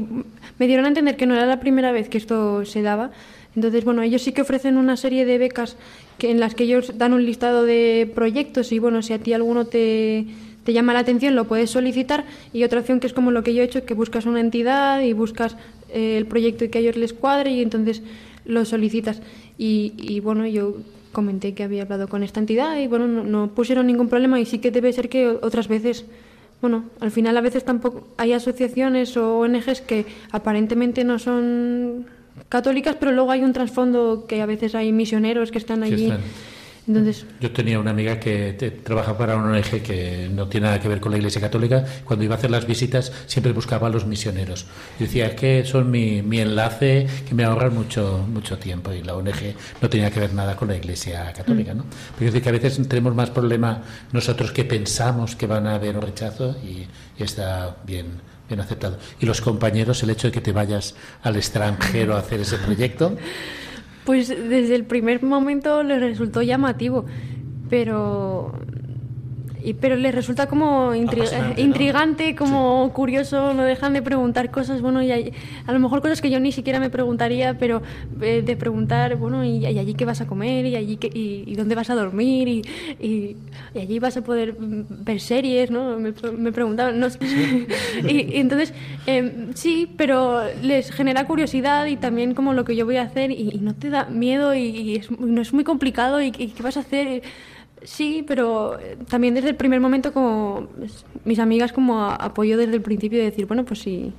me 0.59 0.67
dieron 0.67 0.85
a 0.85 0.89
entender 0.89 1.17
que 1.17 1.25
no 1.25 1.35
era 1.35 1.45
la 1.45 1.59
primera 1.59 1.91
vez 1.91 2.07
que 2.09 2.17
esto 2.17 2.63
se 2.65 2.81
daba. 2.81 3.11
Entonces, 3.55 3.83
bueno, 3.83 4.01
ellos 4.01 4.21
sí 4.21 4.31
que 4.31 4.41
ofrecen 4.43 4.77
una 4.77 4.95
serie 4.95 5.25
de 5.25 5.37
becas 5.37 5.75
que, 6.17 6.31
en 6.31 6.39
las 6.39 6.55
que 6.55 6.63
ellos 6.63 6.97
dan 6.97 7.11
un 7.13 7.25
listado 7.25 7.63
de 7.65 8.09
proyectos 8.15 8.71
y, 8.71 8.79
bueno, 8.79 9.01
si 9.01 9.11
a 9.11 9.19
ti 9.19 9.33
alguno 9.33 9.65
te, 9.65 10.25
te 10.63 10.73
llama 10.73 10.93
la 10.93 10.99
atención, 10.99 11.35
lo 11.35 11.45
puedes 11.45 11.69
solicitar. 11.69 12.25
Y 12.53 12.63
otra 12.63 12.79
opción 12.79 12.99
que 12.99 13.07
es 13.07 13.13
como 13.13 13.31
lo 13.31 13.43
que 13.43 13.53
yo 13.53 13.61
he 13.61 13.65
hecho, 13.65 13.85
que 13.85 13.93
buscas 13.93 14.25
una 14.25 14.39
entidad 14.39 15.01
y 15.01 15.13
buscas 15.13 15.55
eh, 15.89 16.17
el 16.17 16.25
proyecto 16.25 16.69
que 16.69 16.77
a 16.77 16.81
ellos 16.81 16.97
les 16.97 17.13
cuadre 17.13 17.51
y 17.51 17.61
entonces 17.61 18.01
lo 18.45 18.65
solicitas. 18.65 19.21
Y, 19.57 19.93
y, 19.97 20.19
bueno, 20.19 20.45
yo 20.47 20.77
comenté 21.11 21.53
que 21.53 21.63
había 21.63 21.83
hablado 21.83 22.07
con 22.07 22.23
esta 22.23 22.39
entidad 22.39 22.77
y, 22.79 22.87
bueno, 22.87 23.07
no, 23.07 23.23
no 23.23 23.47
pusieron 23.53 23.87
ningún 23.87 24.07
problema 24.09 24.39
y 24.39 24.45
sí 24.45 24.59
que 24.59 24.71
debe 24.71 24.93
ser 24.93 25.09
que 25.09 25.27
otras 25.27 25.67
veces 25.67 26.05
bueno, 26.61 26.85
al 26.99 27.09
final 27.09 27.35
a 27.37 27.41
veces 27.41 27.65
tampoco 27.65 28.07
hay 28.17 28.33
asociaciones 28.33 29.17
o 29.17 29.39
ONGs 29.39 29.81
que 29.81 30.05
aparentemente 30.31 31.03
no 31.03 31.17
son 31.17 32.05
católicas, 32.49 32.95
pero 32.99 33.11
luego 33.11 33.31
hay 33.31 33.43
un 33.43 33.51
trasfondo 33.51 34.25
que 34.27 34.41
a 34.41 34.45
veces 34.45 34.75
hay 34.75 34.91
misioneros 34.91 35.51
que 35.51 35.57
están 35.57 35.81
allí. 35.81 36.03
están- 36.03 36.21
Entonces, 36.87 37.25
Yo 37.39 37.51
tenía 37.51 37.79
una 37.79 37.91
amiga 37.91 38.19
que 38.19 38.53
te- 38.53 38.71
trabaja 38.71 39.15
para 39.17 39.37
una 39.37 39.51
ONG 39.55 39.83
que 39.83 40.29
no 40.33 40.47
tiene 40.47 40.65
nada 40.65 40.79
que 40.79 40.87
ver 40.87 40.99
con 40.99 41.11
la 41.11 41.17
Iglesia 41.19 41.39
Católica. 41.39 41.85
Cuando 42.05 42.25
iba 42.25 42.33
a 42.35 42.37
hacer 42.39 42.49
las 42.49 42.65
visitas 42.65 43.11
siempre 43.27 43.53
buscaba 43.53 43.87
a 43.87 43.89
los 43.91 44.07
misioneros. 44.07 44.65
Y 44.99 45.03
decía, 45.03 45.27
es 45.27 45.35
que 45.35 45.63
son 45.63 45.91
mi, 45.91 46.21
mi 46.23 46.39
enlace, 46.39 47.07
que 47.29 47.35
me 47.35 47.43
ahorran 47.43 47.75
mucho, 47.75 48.25
mucho 48.27 48.57
tiempo. 48.57 48.91
Y 48.93 49.03
la 49.03 49.15
ONG 49.15 49.53
no 49.79 49.89
tenía 49.89 50.09
que 50.09 50.19
ver 50.19 50.33
nada 50.33 50.55
con 50.55 50.69
la 50.69 50.75
Iglesia 50.75 51.31
Católica. 51.33 51.73
¿no? 51.75 51.85
Pero 52.17 52.27
es 52.29 52.33
decir, 52.33 52.41
que 52.43 52.49
a 52.49 52.51
veces 52.53 52.87
tenemos 52.87 53.13
más 53.13 53.29
problema 53.29 53.83
nosotros 54.11 54.51
que 54.51 54.65
pensamos 54.65 55.35
que 55.35 55.45
van 55.45 55.67
a 55.67 55.75
haber 55.75 55.95
un 55.97 56.01
rechazo 56.01 56.55
y, 56.63 56.87
y 57.19 57.23
está 57.23 57.77
bien, 57.85 58.07
bien 58.49 58.59
aceptado. 58.59 58.97
Y 59.19 59.27
los 59.27 59.39
compañeros, 59.39 60.01
el 60.01 60.09
hecho 60.09 60.27
de 60.27 60.31
que 60.33 60.41
te 60.41 60.51
vayas 60.51 60.95
al 61.21 61.35
extranjero 61.35 62.15
a 62.15 62.19
hacer 62.19 62.39
ese 62.41 62.57
proyecto, 62.57 63.15
Pues 64.11 64.27
desde 64.27 64.75
el 64.75 64.83
primer 64.83 65.23
momento 65.23 65.83
les 65.83 66.01
resultó 66.01 66.41
llamativo, 66.41 67.05
pero 67.69 68.51
y, 69.63 69.73
pero 69.73 69.95
les 69.95 70.13
resulta 70.13 70.47
como 70.47 70.93
intri- 70.93 71.21
Apasionante, 71.21 71.61
¿no? 71.61 71.67
intrigante, 71.67 72.35
como 72.35 72.91
curioso, 72.93 73.53
no 73.53 73.63
dejan 73.63 73.93
de 73.93 74.01
preguntar 74.01 74.51
cosas, 74.51 74.81
bueno, 74.81 75.01
y 75.01 75.11
hay- 75.11 75.33
a 75.65 75.71
lo 75.71 75.79
mejor 75.79 76.01
cosas 76.01 76.21
que 76.21 76.29
yo 76.29 76.39
ni 76.39 76.51
siquiera 76.51 76.79
me 76.79 76.89
preguntaría, 76.89 77.57
pero 77.57 77.81
eh, 78.21 78.41
de 78.45 78.55
preguntar, 78.55 79.15
bueno, 79.17 79.43
¿y, 79.45 79.57
y 79.65 79.65
allí 79.65 79.93
qué 79.93 80.05
vas 80.05 80.21
a 80.21 80.27
comer? 80.27 80.65
¿Y 80.65 80.75
allí 80.75 80.97
qué, 80.97 81.07
y, 81.13 81.43
y 81.45 81.55
dónde 81.55 81.75
vas 81.75 81.89
a 81.89 81.95
dormir? 81.95 82.47
Y, 82.47 83.35
allí 83.75 83.99
vas 83.99 84.17
a 84.17 84.21
poder 84.23 84.55
mm, 84.59 84.85
ver 85.03 85.19
series, 85.19 85.71
¿no? 85.71 85.97
Me, 85.99 86.13
me 86.37 86.51
preguntaban, 86.51 86.99
no 86.99 87.09
sé. 87.09 87.19
y, 88.07 88.35
y 88.35 88.39
entonces, 88.39 88.73
eh, 89.07 89.47
sí, 89.55 89.87
pero 89.97 90.41
les 90.61 90.91
genera 90.91 91.25
curiosidad 91.25 91.85
y 91.85 91.95
también 91.97 92.33
como 92.33 92.53
lo 92.53 92.65
que 92.65 92.75
yo 92.75 92.85
voy 92.85 92.97
a 92.97 93.03
hacer 93.03 93.31
y, 93.31 93.59
no 93.61 93.75
te 93.75 93.89
da 93.89 94.05
miedo 94.05 94.55
y, 94.55 94.95
es, 94.95 95.11
no 95.11 95.41
es 95.41 95.53
muy 95.53 95.63
complicado 95.63 96.21
y, 96.21 96.27
y 96.37 96.47
qué 96.47 96.63
vas 96.63 96.77
a 96.77 96.81
hacer. 96.81 97.21
Sí, 97.83 98.23
pero 98.27 98.79
eh, 98.79 98.97
también 99.09 99.33
desde 99.33 99.49
el 99.49 99.55
primer 99.55 99.79
momento 99.79 100.13
como 100.13 100.67
mis 101.25 101.39
amigas 101.39 101.73
como 101.73 102.03
apoyo 102.03 102.57
desde 102.57 102.75
el 102.75 102.81
principio 102.81 103.19
de 103.19 103.25
decir, 103.25 103.47
bueno, 103.47 103.65
pues 103.65 103.79
sí. 103.79 104.13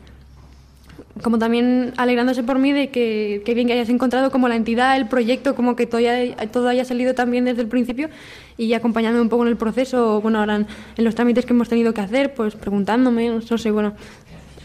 Como 1.22 1.38
también 1.38 1.92
alegrándose 1.96 2.42
por 2.42 2.58
mí 2.58 2.72
de 2.72 2.88
que, 2.88 3.42
que 3.44 3.54
bien 3.54 3.66
que 3.66 3.74
hayas 3.74 3.88
encontrado 3.90 4.30
como 4.30 4.48
la 4.48 4.56
entidad, 4.56 4.96
el 4.96 5.08
proyecto, 5.08 5.54
como 5.54 5.76
que 5.76 5.86
todo 5.86 5.98
haya, 5.98 6.36
todo 6.50 6.68
haya 6.68 6.84
salido 6.84 7.14
también 7.14 7.44
desde 7.44 7.60
el 7.62 7.68
principio 7.68 8.08
y 8.56 8.72
acompañándome 8.72 9.22
un 9.22 9.28
poco 9.28 9.42
en 9.42 9.50
el 9.50 9.56
proceso, 9.56 10.20
bueno, 10.20 10.40
ahora 10.40 10.56
en, 10.56 10.66
en 10.96 11.04
los 11.04 11.14
trámites 11.14 11.46
que 11.46 11.52
hemos 11.52 11.68
tenido 11.68 11.92
que 11.94 12.00
hacer, 12.00 12.34
pues 12.34 12.56
preguntándome, 12.56 13.28
no 13.28 13.58
sé, 13.58 13.70
bueno, 13.70 13.94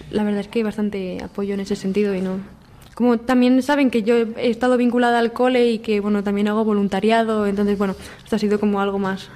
la 0.09 0.23
verdad 0.23 0.41
es 0.41 0.47
que 0.47 0.59
hay 0.59 0.63
bastante 0.63 1.21
apoyo 1.21 1.53
en 1.53 1.59
ese 1.59 1.75
sentido 1.75 2.15
y 2.15 2.21
no, 2.21 2.39
como 2.97 3.19
también 3.19 3.61
saben 3.61 3.91
que 3.91 4.01
yo 4.01 4.15
he 4.15 4.49
estado 4.49 4.75
vinculada 4.75 5.19
al 5.19 5.31
cole 5.31 5.69
y 5.69 5.77
que 5.77 5.99
bueno 5.99 6.23
también 6.23 6.47
hago 6.47 6.65
voluntariado 6.65 7.45
entonces 7.45 7.77
bueno 7.77 7.95
esto 8.23 8.35
ha 8.35 8.39
sido 8.39 8.59
como 8.59 8.81
algo 8.81 8.97
más 8.97 9.29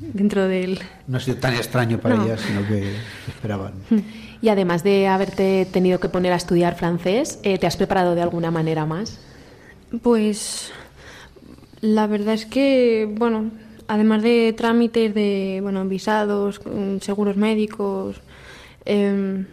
dentro 0.00 0.46
del 0.46 0.78
No 1.08 1.16
ha 1.16 1.20
sido 1.20 1.38
tan 1.38 1.54
extraño 1.54 1.98
para 1.98 2.14
No. 2.14 2.24
ellas, 2.26 2.40
sino 2.40 2.64
que 2.68 2.92
esperaban. 3.26 3.72
Y 4.40 4.50
además 4.50 4.84
de 4.84 5.08
haberte 5.08 5.66
tenido 5.72 5.98
que 5.98 6.08
poner 6.08 6.32
a 6.32 6.36
estudiar 6.36 6.76
francés, 6.76 7.40
eh, 7.42 7.58
¿te 7.58 7.66
has 7.66 7.76
preparado 7.76 8.14
de 8.14 8.22
alguna 8.22 8.52
manera 8.52 8.86
más? 8.86 9.18
pues 10.00 10.70
la 11.80 12.06
verdad 12.06 12.34
es 12.34 12.46
que 12.46 13.12
bueno 13.18 13.50
además 13.88 14.22
de 14.22 14.52
trámites 14.56 15.12
de 15.12 15.58
bueno 15.60 15.84
visados 15.86 16.60
mm, 16.64 16.98
seguros 17.00 17.36
médicos 17.36 18.20
em, 18.84 19.46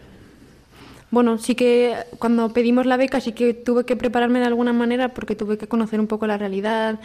bueno, 1.15 1.37
sí 1.37 1.55
que 1.55 1.95
cuando 2.19 2.49
pedimos 2.49 2.85
la 2.85 2.97
beca 2.97 3.21
sí 3.21 3.31
que 3.31 3.53
tuve 3.53 3.85
que 3.85 3.95
prepararme 3.95 4.39
de 4.39 4.47
alguna 4.47 4.73
manera 4.73 5.13
porque 5.13 5.33
tuve 5.33 5.57
que 5.57 5.65
conocer 5.65 6.01
un 6.01 6.07
poco 6.07 6.27
la 6.27 6.37
realidad, 6.37 6.99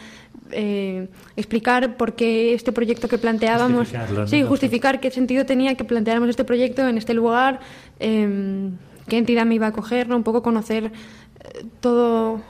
eh, 0.51 1.07
explicar 1.37 1.97
por 1.97 2.15
qué 2.17 2.53
este 2.53 2.73
proyecto 2.73 3.07
que 3.07 3.19
planteábamos, 3.19 3.93
¿no? 3.93 4.27
sí, 4.27 4.43
justificar 4.43 4.99
qué 4.99 5.13
sentido 5.13 5.47
tenía 5.47 5.77
que 5.77 5.85
planteáramos 5.85 6.29
este 6.29 6.43
proyecto 6.43 6.89
en 6.89 6.99
este 6.99 7.15
lugar, 7.15 7.61
eh, 8.01 8.71
qué 9.07 9.17
entidad 9.17 9.47
me 9.47 9.55
iba 9.55 9.69
a 9.69 9.73
coger, 9.73 10.09
¿no? 10.09 10.17
un 10.17 10.25
poco 10.25 10.43
conocer 10.43 10.87
eh, 10.87 11.65
todo, 11.79 12.41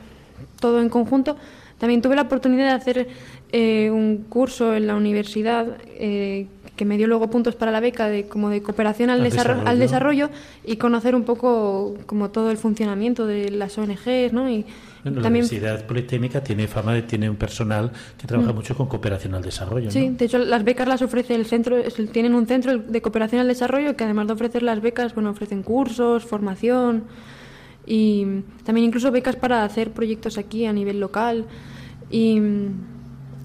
todo 0.60 0.80
en 0.80 0.88
conjunto. 0.88 1.36
También 1.76 2.00
tuve 2.00 2.16
la 2.16 2.22
oportunidad 2.22 2.68
de 2.68 2.72
hacer 2.72 3.08
eh, 3.52 3.90
un 3.90 4.24
curso 4.30 4.74
en 4.74 4.86
la 4.86 4.96
universidad 4.96 5.76
que 6.80 6.86
me 6.86 6.96
dio 6.96 7.06
luego 7.06 7.28
puntos 7.28 7.56
para 7.56 7.70
la 7.70 7.80
beca 7.80 8.08
de 8.08 8.26
como 8.26 8.48
de 8.48 8.62
cooperación 8.62 9.10
al, 9.10 9.18
Al 9.18 9.24
desarrollo, 9.24 9.68
al 9.68 9.78
desarrollo. 9.78 10.28
desarrollo 10.28 10.30
y 10.64 10.76
conocer 10.76 11.14
un 11.14 11.24
poco 11.24 11.94
como 12.06 12.30
todo 12.30 12.50
el 12.50 12.56
funcionamiento 12.56 13.26
de 13.26 13.50
las 13.50 13.76
ONGs, 13.76 14.32
¿no? 14.32 14.48
Y 14.48 14.64
Bueno, 15.04 15.18
la 15.18 15.24
también 15.24 15.44
Universidad 15.44 15.84
Politécnica 15.84 16.42
tiene 16.42 16.66
fama 16.68 16.94
de 16.94 17.02
tiene 17.02 17.28
un 17.28 17.36
personal 17.36 17.92
que 18.16 18.26
trabaja 18.26 18.54
mucho 18.54 18.74
con 18.74 18.86
cooperación 18.86 19.34
al 19.34 19.42
desarrollo. 19.42 19.90
Sí, 19.90 20.08
¿no? 20.08 20.16
de 20.16 20.24
hecho 20.24 20.38
las 20.38 20.64
becas 20.64 20.88
las 20.88 21.02
ofrece 21.02 21.34
el 21.34 21.44
centro, 21.44 21.76
tienen 22.12 22.34
un 22.34 22.46
centro 22.46 22.78
de 22.78 23.02
cooperación 23.02 23.42
al 23.42 23.48
desarrollo 23.48 23.94
que 23.94 24.04
además 24.04 24.28
de 24.28 24.32
ofrecer 24.32 24.62
las 24.62 24.80
becas, 24.80 25.14
bueno, 25.14 25.28
ofrecen 25.28 25.62
cursos, 25.62 26.24
formación 26.24 27.04
y 27.84 28.24
también 28.64 28.86
incluso 28.86 29.10
becas 29.10 29.36
para 29.36 29.64
hacer 29.64 29.90
proyectos 29.90 30.38
aquí 30.38 30.64
a 30.64 30.72
nivel 30.72 30.98
local 30.98 31.44
y 32.10 32.40
mm, 32.40 32.99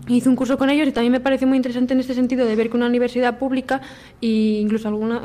hice 0.08 0.30
un 0.30 0.36
curso 0.36 0.58
con 0.58 0.70
ellos 0.70 0.88
y 0.88 0.92
también 0.92 1.12
me 1.12 1.20
pareció 1.20 1.48
muy 1.48 1.58
interesante 1.58 1.94
en 1.94 2.00
este 2.00 2.14
sentido 2.14 2.46
de 2.46 2.56
ver 2.56 2.70
que 2.70 2.78
una 2.78 2.88
universidad 2.88 3.40
pública 3.40 3.82
e 4.22 4.60
incluso 4.62 4.88
alguna 4.88 5.22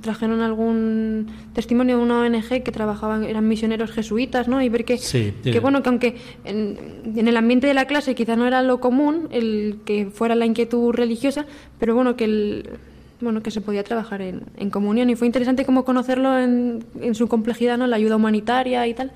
trajeron 0.00 0.40
algún 0.40 1.26
testimonio 1.52 1.96
de 1.96 2.02
una 2.02 2.20
ONG 2.20 2.62
que 2.62 2.72
trabajaban 2.72 3.24
eran 3.24 3.48
misioneros 3.48 3.90
jesuitas, 3.90 4.48
¿no? 4.48 4.62
Y 4.62 4.68
ver 4.68 4.84
que 4.84 4.98
Sí, 4.98 5.32
que 5.42 5.60
bueno 5.60 5.82
que 5.82 5.88
aunque 5.88 6.16
en, 6.44 6.78
en 7.16 7.28
el 7.28 7.36
ambiente 7.36 7.66
de 7.66 7.74
la 7.74 7.86
clase 7.86 8.14
quizás 8.14 8.36
no 8.38 8.46
era 8.46 8.62
lo 8.62 8.80
común 8.80 9.28
el 9.30 9.80
que 9.84 10.06
fuera 10.06 10.34
la 10.34 10.46
inquietud 10.46 10.92
religiosa, 10.92 11.46
pero 11.78 11.94
bueno 11.94 12.16
que 12.16 12.24
el 12.24 12.70
bueno 13.20 13.42
que 13.42 13.50
se 13.50 13.60
podía 13.60 13.84
trabajar 13.84 14.22
en, 14.22 14.44
en 14.56 14.70
comunión 14.70 15.10
y 15.10 15.16
fue 15.16 15.26
interesante 15.26 15.64
como 15.64 15.84
conocerlo 15.84 16.38
en, 16.38 16.84
en 17.00 17.14
su 17.14 17.28
complejidad, 17.28 17.76
¿no? 17.76 17.86
La 17.86 17.96
ayuda 17.96 18.16
humanitaria 18.16 18.86
y 18.86 18.94
tal. 18.94 19.12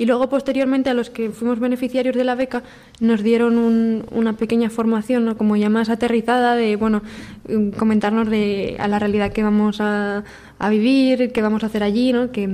Y 0.00 0.06
luego 0.06 0.28
posteriormente 0.28 0.88
a 0.90 0.94
los 0.94 1.10
que 1.10 1.30
fuimos 1.30 1.58
beneficiarios 1.58 2.14
de 2.14 2.22
la 2.22 2.36
beca 2.36 2.62
nos 3.00 3.22
dieron 3.24 3.58
un- 3.58 4.04
una 4.12 4.34
pequeña 4.34 4.70
formación, 4.70 5.24
¿no? 5.24 5.36
como 5.36 5.56
ya 5.56 5.68
más 5.68 5.88
aterrizada 5.90 6.54
de 6.54 6.76
bueno 6.76 7.02
mm, 7.48 7.70
comentarnos 7.70 8.30
de 8.30 8.76
a 8.78 8.86
la 8.86 9.00
realidad 9.00 9.32
que 9.32 9.42
vamos 9.42 9.78
a, 9.80 10.22
vivir, 10.70 11.32
qué 11.32 11.42
vamos 11.42 11.64
a 11.64 11.66
hacer 11.66 11.82
allí, 11.82 12.12
¿no? 12.12 12.30
que 12.30 12.48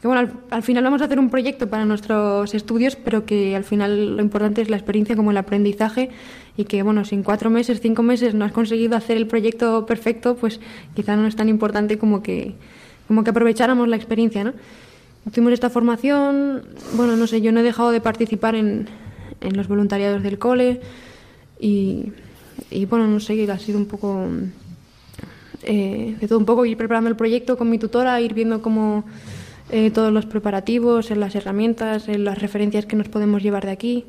que 0.00 0.06
bueno, 0.08 0.20
al, 0.20 0.32
al 0.50 0.62
final 0.62 0.84
vamos 0.84 1.00
a 1.00 1.06
hacer 1.06 1.18
un 1.18 1.30
proyecto 1.30 1.68
para 1.70 1.86
nuestros 1.86 2.54
estudios, 2.54 2.94
pero 2.94 3.24
que 3.24 3.56
al 3.56 3.64
final 3.64 4.16
lo 4.16 4.22
importante 4.22 4.60
es 4.60 4.68
la 4.68 4.76
experiencia 4.76 5.16
como 5.16 5.30
el 5.30 5.36
aprendizaje 5.38 6.10
y 6.58 6.64
que 6.64 6.82
bueno, 6.82 7.06
si 7.06 7.14
en 7.14 7.22
cuatro 7.22 7.48
meses, 7.48 7.80
cinco 7.80 8.02
meses 8.02 8.34
no 8.34 8.44
has 8.44 8.52
conseguido 8.52 8.96
hacer 8.98 9.16
el 9.16 9.26
proyecto 9.26 9.86
perfecto, 9.86 10.36
pues 10.36 10.60
quizá 10.94 11.16
no 11.16 11.26
es 11.26 11.34
tan 11.36 11.48
importante 11.48 11.96
como 11.96 12.22
que, 12.22 12.52
como 13.08 13.24
que 13.24 13.30
aprovecháramos 13.30 13.88
la 13.88 13.96
experiencia, 13.96 14.44
¿no? 14.44 14.52
Tuvimos 15.32 15.52
esta 15.54 15.70
formación, 15.70 16.62
bueno, 16.96 17.16
no 17.16 17.26
sé, 17.26 17.40
yo 17.40 17.50
no 17.50 17.60
he 17.60 17.62
dejado 17.62 17.90
de 17.90 18.00
participar 18.00 18.54
en, 18.54 18.86
en 19.40 19.56
los 19.56 19.68
voluntariados 19.68 20.22
del 20.22 20.38
cole 20.38 20.80
y, 21.58 22.12
y 22.70 22.84
bueno, 22.86 23.06
no 23.06 23.20
sé, 23.20 23.50
ha 23.50 23.58
sido 23.58 23.78
un 23.78 23.86
poco 23.86 24.26
eh, 25.62 26.16
de 26.20 26.28
todo 26.28 26.38
un 26.38 26.44
poco 26.44 26.66
ir 26.66 26.76
preparando 26.76 27.08
el 27.08 27.16
proyecto 27.16 27.56
con 27.56 27.70
mi 27.70 27.78
tutora, 27.78 28.20
ir 28.20 28.34
viendo 28.34 28.60
cómo 28.60 29.04
eh, 29.70 29.90
todos 29.90 30.12
los 30.12 30.26
preparativos, 30.26 31.10
en 31.10 31.20
las 31.20 31.34
herramientas, 31.34 32.08
en 32.08 32.24
las 32.24 32.38
referencias 32.38 32.84
que 32.86 32.96
nos 32.96 33.08
podemos 33.08 33.42
llevar 33.42 33.64
de 33.64 33.72
aquí 33.72 34.04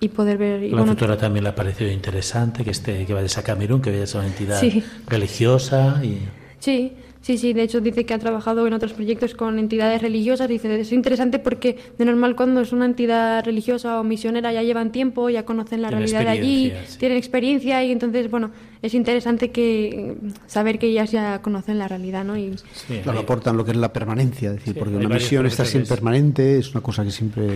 y 0.00 0.08
poder 0.08 0.38
ver. 0.38 0.62
y 0.62 0.70
La 0.70 0.78
bueno, 0.78 0.92
futura 0.92 1.18
también 1.18 1.44
le 1.44 1.50
ha 1.50 1.54
parecido 1.54 1.90
interesante 1.90 2.64
que 2.64 2.70
esté 2.70 3.04
que 3.04 3.12
vayas 3.12 3.36
a 3.36 3.42
Camerún, 3.44 3.82
que 3.82 3.90
vayas 3.90 4.14
a 4.14 4.18
una 4.20 4.28
entidad 4.28 4.58
Sí. 4.58 4.82
religiosa 5.06 6.00
y 6.02 6.18
Sí, 6.60 6.92
sí, 7.26 7.38
sí. 7.38 7.52
De 7.54 7.62
hecho, 7.62 7.80
dice 7.80 8.04
que 8.04 8.12
ha 8.14 8.18
trabajado 8.18 8.66
en 8.66 8.72
otros 8.74 8.92
proyectos 8.92 9.34
con 9.34 9.58
entidades 9.58 10.02
religiosas. 10.02 10.46
Dice, 10.48 10.78
es 10.80 10.92
interesante 10.92 11.38
porque 11.38 11.76
de 11.98 12.04
normal 12.04 12.36
cuando 12.36 12.60
es 12.60 12.72
una 12.72 12.84
entidad 12.84 13.44
religiosa 13.44 13.98
o 13.98 14.04
misionera 14.04 14.52
ya 14.52 14.62
llevan 14.62 14.92
tiempo, 14.92 15.30
ya 15.30 15.44
conocen 15.44 15.80
la 15.82 15.88
Tienen 15.88 16.08
realidad 16.08 16.32
de 16.32 16.38
allí, 16.38 16.72
sí. 16.86 16.98
tienen 16.98 17.16
experiencia 17.18 17.82
y 17.82 17.90
entonces, 17.92 18.30
bueno, 18.30 18.50
es 18.82 18.92
interesante 18.94 19.50
que 19.50 20.14
saber 20.46 20.78
que 20.78 20.86
ellas 20.88 21.10
ya 21.10 21.40
conocen 21.40 21.78
la 21.78 21.88
realidad, 21.88 22.24
¿no? 22.24 22.36
Y, 22.36 22.54
sí, 22.74 23.00
Claro, 23.02 23.18
hay- 23.18 23.24
aportan 23.24 23.56
lo 23.56 23.64
que 23.64 23.70
es 23.70 23.76
la 23.78 23.92
permanencia, 23.92 24.50
es 24.50 24.56
decir, 24.56 24.74
Sí, 24.74 24.78
porque 24.78 24.96
una 24.96 25.08
misión 25.08 25.46
está 25.46 25.64
siempre 25.64 25.88
permanente, 25.96 26.58
es 26.58 26.70
una 26.72 26.82
cosa 26.82 27.02
que 27.04 27.10
siempre... 27.10 27.46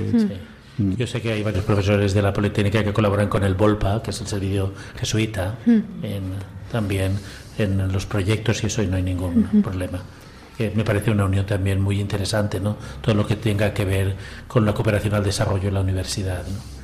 Hmm. 0.78 0.94
Yo 0.96 1.09
sé 1.09 1.20
que 1.20 1.33
hay 1.33 1.42
varios 1.42 1.64
profesores 1.64 2.14
de 2.14 2.22
la 2.22 2.33
Politécnica 2.33 2.85
que 2.85 2.92
colaboran 2.92 3.28
con 3.28 3.42
el 3.42 3.54
Volpa, 3.54 4.00
que 4.00 4.11
es 4.12 4.20
el 4.20 4.28
servicio 4.28 4.72
jesuita, 4.96 5.57
en- 5.66 6.59
también 6.70 7.12
en 7.59 7.92
los 7.92 8.07
proyectos 8.07 8.62
y 8.62 8.66
eso 8.66 8.83
y 8.83 8.87
no 8.87 8.97
hay 8.97 9.03
ningún 9.03 9.62
problema. 9.62 10.01
Me 10.75 10.85
parece 10.85 11.11
una 11.11 11.25
unión 11.25 11.47
también 11.47 11.81
muy 11.81 12.01
interesante, 12.01 12.59
¿no? 12.59 12.77
Todo 13.01 13.14
lo 13.14 13.27
que 13.27 13.37
tenga 13.37 13.73
que 13.73 13.85
ver 13.85 14.16
con 14.49 14.64
la 14.64 14.75
cooperación 14.75 15.14
al 15.14 15.23
desarrollo 15.23 15.68
en 15.68 15.75
la 15.75 15.81
universidad, 15.81 16.42
¿no? 16.47 16.78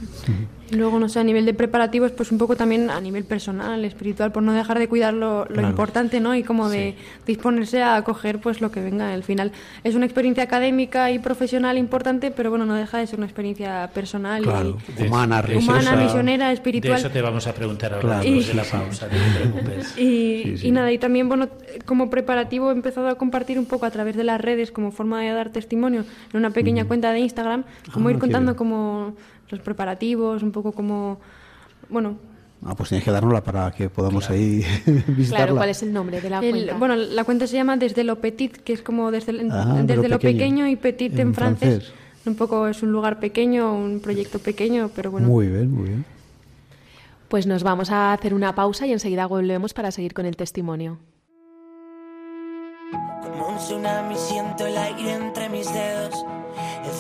Y 0.71 0.77
luego, 0.77 0.99
no 0.99 1.09
sé, 1.09 1.21
a 1.21 1.25
nivel 1.25 1.45
de 1.45 1.53
preparativos, 1.55 2.11
pues 2.13 2.33
un 2.33 2.39
poco 2.39 2.57
también 2.57 2.89
a 2.91 3.01
nivel 3.01 3.25
personal, 3.25 3.85
espiritual, 3.85 4.33
por 4.33 4.43
no 4.43 4.53
dejar 4.55 4.79
de 4.79 4.89
cuidar 4.89 5.13
lo, 5.13 5.45
lo 5.47 5.61
importante, 5.69 6.21
¿no? 6.21 6.35
Y 6.35 6.43
como 6.43 6.69
de 6.71 6.95
disponerse 7.27 7.83
a 7.83 7.97
acoger 7.97 8.41
pues 8.41 8.61
lo 8.63 8.71
que 8.71 8.81
venga 8.81 9.13
al 9.13 9.23
final. 9.23 9.53
Es 9.85 9.95
una 9.95 10.07
experiencia 10.07 10.43
académica 10.45 11.11
y 11.11 11.19
profesional 11.19 11.77
importante, 11.77 12.31
pero 12.31 12.49
bueno, 12.51 12.65
no 12.65 12.75
deja 12.75 12.99
de 12.99 13.07
ser 13.07 13.19
una 13.19 13.27
experiencia 13.27 13.91
personal 13.93 14.43
Claro, 14.43 14.79
y, 14.99 15.03
humana, 15.07 15.37
de- 15.37 15.43
religiosa. 15.49 15.81
humana, 15.81 16.03
misionera, 16.03 16.53
espiritual. 16.53 16.95
De 16.95 17.01
eso 17.01 17.11
te 17.11 17.21
vamos 17.21 17.47
a 17.47 17.53
preguntar 17.55 17.93
ahora 17.95 18.21
Claro. 18.21 18.23
después 18.25 18.45
Y- 18.45 18.49
de 18.49 18.55
la 18.55 18.65
pausa, 18.65 19.07
no 19.07 19.13
te 19.13 19.41
preocupes. 19.51 19.99
Y, 19.99 20.67
y 20.67 20.71
nada, 20.71 20.91
y 20.93 20.99
también, 20.99 21.29
bueno, 21.29 21.49
como 21.85 22.09
preparativo 22.11 22.71
he 22.71 22.73
empezado 22.73 23.09
a 23.09 23.17
compartir 23.17 23.59
un 23.59 23.67
poco 23.67 23.85
a 23.87 23.91
través 23.91 24.17
de 24.17 24.25
las 24.25 24.41
redes 24.41 24.73
como 24.73 24.91
forma 24.93 25.21
de 25.21 25.31
dar 25.31 25.51
testimonio 25.51 26.05
en 26.33 26.39
una 26.39 26.51
pequeña 26.51 26.87
cuenta 26.87 27.13
de 27.13 27.21
Instagram, 27.21 27.65
como 27.93 28.09
Ah, 28.09 28.13
ir 28.13 28.19
contando 28.19 28.57
como 28.57 29.15
los 29.55 29.65
preparativos, 29.65 30.43
un 30.43 30.53
poco 30.53 30.73
como, 30.73 31.19
bueno, 31.89 32.17
Ah, 32.67 32.75
pues 32.75 32.89
tienes 32.89 33.05
que 33.05 33.11
dárnosla 33.11 33.45
para 33.45 33.71
que 33.73 33.91
podamos 33.91 34.31
ahí 34.31 34.65
visitarla. 34.87 35.37
Claro, 35.37 35.57
¿cuál 35.57 35.69
es 35.69 35.83
el 35.83 35.93
nombre 35.93 36.21
de 36.23 36.31
la 36.31 36.39
el- 36.39 36.51
cuenta? 36.51 36.75
bueno, 36.79 36.97
la 36.97 37.25
cuenta 37.25 37.47
se 37.47 37.57
llama 37.57 37.77
Desde 37.77 38.05
lo 38.05 38.17
Petit, 38.21 38.57
que 38.57 38.73
es 38.73 38.81
como 38.81 39.11
desde, 39.11 39.33
el- 39.33 39.51
Ah, 39.53 39.75
de 39.77 39.83
desde 39.83 40.09
lo 40.09 40.15
lo, 40.15 40.19
pequeño. 40.19 40.39
pequeño 40.39 40.69
y 40.69 40.77
petit 40.77 41.13
en, 41.15 41.21
En 41.29 41.35
francés. 41.35 41.85
francés. 41.85 41.93
un 42.27 42.37
poco 42.37 42.67
es 42.67 42.83
un 42.83 42.91
lugar 42.91 43.21
pequeño, 43.21 43.75
un 43.75 44.01
proyecto 44.01 44.39
pequeño, 44.39 44.91
pero 44.97 45.11
bueno. 45.11 45.27
Muy 45.29 45.49
bien, 45.49 45.71
muy 45.71 45.89
bien. 45.89 46.05
Pues 47.29 47.47
nos 47.47 47.63
vamos 47.63 47.91
a 47.91 48.15
hacer 48.15 48.33
una 48.33 48.55
pausa 48.55 48.87
y 48.87 48.93
enseguida 48.93 49.27
volvemos 49.27 49.75
para 49.75 49.91
seguir 49.91 50.15
con 50.15 50.25
el 50.25 50.37
testimonio. 50.37 50.97
Como 53.23 53.49
un 53.49 53.57
tsunami 53.59 54.15
siento 54.17 54.67
el 54.67 54.77
aire 54.79 55.13
entre 55.15 55.49
mis 55.51 55.71
dedos. 55.71 56.25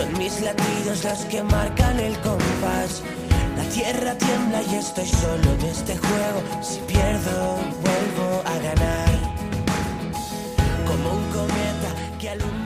Son 0.00 0.18
mis 0.18 0.40
latidos 0.40 1.04
los 1.04 1.18
que 1.26 1.42
marcan 1.42 2.00
el 2.00 2.18
compás. 2.20 3.02
La 3.54 3.64
tierra 3.64 4.16
tiembla 4.16 4.62
y 4.62 4.76
estoy 4.76 5.06
solo 5.06 5.52
en 5.58 5.66
este 5.66 5.94
juego. 5.94 6.42
Si 6.62 6.80
pierdo, 6.90 7.58
vuelvo 7.84 8.42
a 8.46 8.58
ganar. 8.60 9.10
Como 10.86 11.10
un 11.18 11.24
cometa 11.32 12.18
que 12.18 12.30
alumbra. 12.30 12.59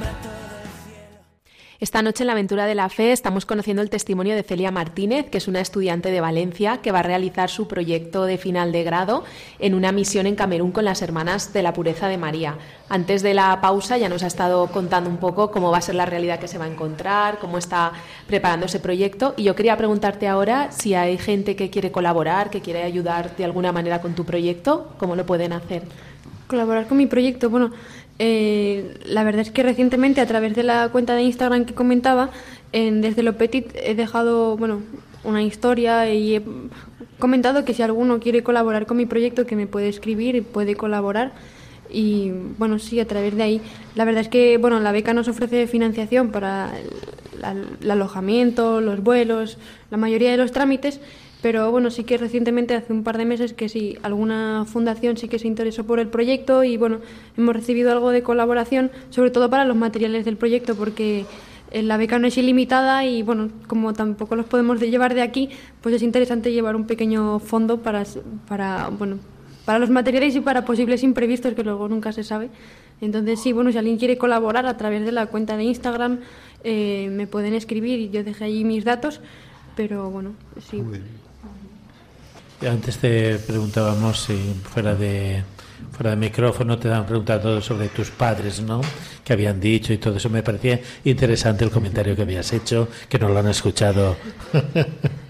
Esta 1.81 2.03
noche 2.03 2.23
en 2.23 2.29
la 2.29 2.35
aventura 2.35 2.67
de 2.67 2.77
la 2.77 2.89
fe 2.89 3.11
estamos 3.11 3.47
conociendo 3.47 3.83
el 3.83 3.91
testimonio 3.91 4.37
de 4.37 4.45
Celia 4.45 4.71
Martínez, 4.71 5.29
que 5.29 5.39
es 5.39 5.49
una 5.49 5.61
estudiante 5.61 6.13
de 6.13 6.21
Valencia 6.21 6.79
que 6.81 6.93
va 6.93 7.01
a 7.01 7.03
realizar 7.03 7.51
su 7.51 7.67
proyecto 7.67 8.27
de 8.27 8.39
final 8.39 8.71
de 8.71 8.85
grado 8.85 9.25
en 9.59 9.75
una 9.75 9.91
misión 9.91 10.29
en 10.29 10.37
Camerún 10.37 10.71
con 10.71 10.85
las 10.85 11.03
Hermanas 11.03 11.53
de 11.53 11.65
la 11.65 11.73
Pureza 11.73 12.07
de 12.07 12.17
María. 12.17 12.59
Antes 12.89 13.25
de 13.25 13.35
la 13.35 13.61
pausa 13.61 13.99
ya 13.99 14.09
nos 14.09 14.23
ha 14.23 14.29
estado 14.29 14.69
contando 14.69 15.11
un 15.11 15.17
poco 15.17 15.51
cómo 15.51 15.73
va 15.73 15.79
a 15.79 15.81
ser 15.81 15.97
la 15.97 16.07
realidad 16.07 16.39
que 16.39 16.47
se 16.47 16.59
va 16.59 16.67
a 16.67 16.71
encontrar, 16.71 17.39
cómo 17.41 17.59
está 17.59 17.93
preparando 18.29 18.67
ese 18.67 18.79
proyecto. 18.79 19.35
Y 19.37 19.43
yo 19.43 19.57
quería 19.57 19.77
preguntarte 19.77 20.29
ahora 20.29 20.71
si 20.71 20.95
hay 20.95 21.19
gente 21.19 21.57
que 21.57 21.71
quiere 21.71 21.91
colaborar, 21.91 22.51
que 22.51 22.61
quiere 22.61 22.85
ayudar 22.85 23.35
de 23.35 23.45
alguna 23.45 23.73
manera 23.73 24.01
con 24.01 24.15
tu 24.15 24.25
proyecto, 24.25 24.95
¿cómo 24.97 25.17
lo 25.17 25.27
pueden 25.27 25.53
hacer? 25.53 25.83
Colaborar 26.47 26.87
con 26.87 26.99
mi 26.99 27.07
proyecto, 27.07 27.51
bueno, 27.51 27.73
eh, 28.19 28.99
la 29.07 29.25
verdad 29.25 29.43
es 29.43 29.51
que 29.51 29.63
recientemente 29.63 30.21
a 30.21 30.27
través 30.27 30.55
de 30.55 30.63
la 30.63 30.89
cuenta 30.91 31.15
de 31.15 31.23
Instagram 31.23 31.65
que 31.65 31.75
comentaba, 31.75 32.31
en 32.73 33.01
Desde 33.01 33.23
lo 33.23 33.37
Petit 33.37 33.71
he 33.77 33.95
dejado, 33.95 34.57
bueno, 34.57 34.83
una 35.23 35.43
historia 35.43 36.13
y 36.13 36.37
he 36.37 36.43
comentado 37.19 37.65
que 37.65 37.73
si 37.73 37.83
alguno 37.83 38.19
quiere 38.21 38.43
colaborar 38.43 38.87
con 38.87 38.97
mi 38.97 39.07
proyecto, 39.07 39.47
que 39.47 39.57
me 39.57 39.67
puede 39.67 39.89
escribir 39.89 40.35
y 40.35 40.41
puede 40.41 40.75
colaborar. 40.75 41.33
Y 41.95 42.33
bueno, 42.59 42.79
sí, 42.81 42.99
a 42.99 43.07
través 43.07 43.37
de 43.37 43.43
ahí. 43.45 43.61
La 43.95 44.05
verdad 44.05 44.23
es 44.23 44.29
que, 44.29 44.59
bueno, 44.59 44.81
la 44.81 44.91
beca 44.91 45.15
nos 45.15 45.29
ofrece 45.29 45.67
financiación 45.69 46.31
para 46.31 46.73
el, 46.77 47.91
alojamiento, 47.91 48.81
los 48.81 49.03
vuelos, 49.03 49.59
la 49.91 49.97
mayoría 49.97 50.31
de 50.33 50.37
los 50.37 50.51
trámites, 50.51 51.01
pero 51.41 51.71
bueno, 51.71 51.91
sí 51.91 52.05
que 52.05 52.17
recientemente, 52.17 52.75
hace 52.75 52.93
un 52.93 53.05
par 53.05 53.17
de 53.19 53.27
meses, 53.27 53.53
que 53.53 53.69
sí, 53.69 53.97
alguna 54.03 54.65
fundación 54.67 55.17
sí 55.17 55.29
que 55.29 55.39
se 55.39 55.47
interesó 55.47 55.85
por 55.85 56.01
el 56.01 56.09
proyecto 56.09 56.65
y 56.65 56.77
bueno, 56.79 56.99
hemos 57.37 57.55
recibido 57.55 57.93
algo 57.93 58.11
de 58.11 58.23
colaboración, 58.23 58.91
sobre 59.11 59.31
todo 59.31 59.49
para 59.51 59.65
los 59.65 59.77
materiales 59.77 60.25
del 60.25 60.37
proyecto, 60.37 60.75
porque 60.75 61.27
eh, 61.71 61.83
la 61.83 61.97
beca 61.99 62.19
no 62.19 62.27
es 62.27 62.39
ilimitada 62.39 63.05
y 63.05 63.23
bueno, 63.23 63.51
como 63.69 63.93
tampoco 63.93 64.37
los 64.37 64.47
podemos 64.47 64.81
de- 64.81 64.91
llevar 64.91 65.15
de 65.15 65.23
aquí, 65.23 65.51
pues 65.83 65.95
es 65.95 66.03
interesante 66.03 66.51
llevar 66.51 66.77
un 66.77 66.87
pequeño 66.87 67.39
fondo 67.41 67.83
para, 67.83 68.05
para 68.49 68.89
bueno, 68.89 69.19
para 69.65 69.79
los 69.79 69.91
materiales 69.91 70.35
y 70.37 70.41
para 70.41 70.65
posibles 70.65 71.03
imprevistos 71.03 71.55
que 71.55 71.63
luego 71.63 71.89
nunca 71.89 72.13
se 72.13 72.25
sabe. 72.25 72.51
Entonces, 73.01 73.41
sí, 73.41 73.53
bueno, 73.53 73.73
si 73.73 73.79
alguien 73.79 73.99
quiere 73.99 74.19
colaborar 74.19 74.67
a 74.67 74.77
través 74.77 75.05
de 75.05 75.13
la 75.13 75.27
cuenta 75.27 75.57
de 75.57 75.65
Instagram, 75.65 76.21
eh, 76.63 77.09
me 77.11 77.27
pueden 77.27 77.55
escribir 77.55 77.99
y 77.99 78.11
yo 78.11 78.25
dejé 78.25 78.45
allí 78.45 78.65
mis 78.65 78.85
datos, 78.85 79.21
pero 79.77 80.11
bueno, 80.11 80.35
sí. 80.71 80.83
Y 82.63 82.67
Antes 82.67 82.99
te 82.99 83.37
preguntábamos 83.39 84.21
si 84.21 84.37
fuera 84.63 84.95
de 84.95 85.43
fuera 85.93 86.11
de 86.11 86.17
micrófono 86.17 86.79
te 86.79 86.91
han 86.93 87.07
preguntado 87.07 87.61
sobre 87.61 87.89
tus 87.89 88.11
padres, 88.11 88.61
¿no? 88.61 88.81
Que 89.25 89.33
habían 89.33 89.61
dicho 89.61 89.93
y 89.93 89.99
todo 89.99 90.17
eso. 90.17 90.29
Me 90.29 90.43
parecía 90.43 90.81
interesante 91.05 91.65
el 91.65 91.71
comentario 91.71 92.17
que 92.17 92.23
habías 92.23 92.53
hecho, 92.53 92.89
que 93.09 93.19
no 93.19 93.29
lo 93.29 93.39
han 93.39 93.49
escuchado. 93.49 94.17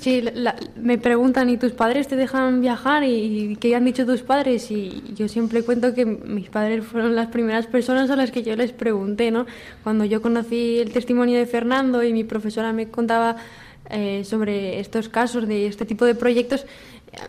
Sí, 0.00 0.20
la- 0.22 0.56
me 0.76 0.98
preguntan, 0.98 1.48
¿y 1.48 1.56
tus 1.56 1.72
padres 1.72 2.06
te 2.08 2.16
dejan 2.16 2.60
viajar? 2.60 3.02
¿Y 3.04 3.56
qué 3.60 3.74
han 3.74 3.84
dicho 3.84 4.04
tus 4.04 4.22
padres? 4.22 4.70
Y 4.70 5.02
yo 5.14 5.26
siempre 5.28 5.62
cuento 5.62 5.94
que 5.94 6.04
mis 6.04 6.48
padres 6.50 6.84
fueron 6.84 7.14
las 7.14 7.28
primeras 7.28 7.66
personas 7.66 8.10
a 8.10 8.16
las 8.16 8.30
que 8.30 8.42
yo 8.42 8.56
les 8.56 8.72
pregunté, 8.72 9.30
¿no? 9.30 9.46
Cuando 9.82 10.04
yo 10.04 10.20
conocí 10.20 10.78
el 10.78 10.92
testimonio 10.92 11.38
de 11.38 11.46
Fernando 11.46 12.02
y 12.02 12.12
mi 12.12 12.24
profesora 12.24 12.72
me 12.72 12.88
contaba 12.88 13.36
eh, 13.90 14.22
sobre 14.24 14.80
estos 14.80 15.08
casos, 15.08 15.48
de 15.48 15.66
este 15.66 15.84
tipo 15.86 16.04
de 16.04 16.14
proyectos, 16.14 16.66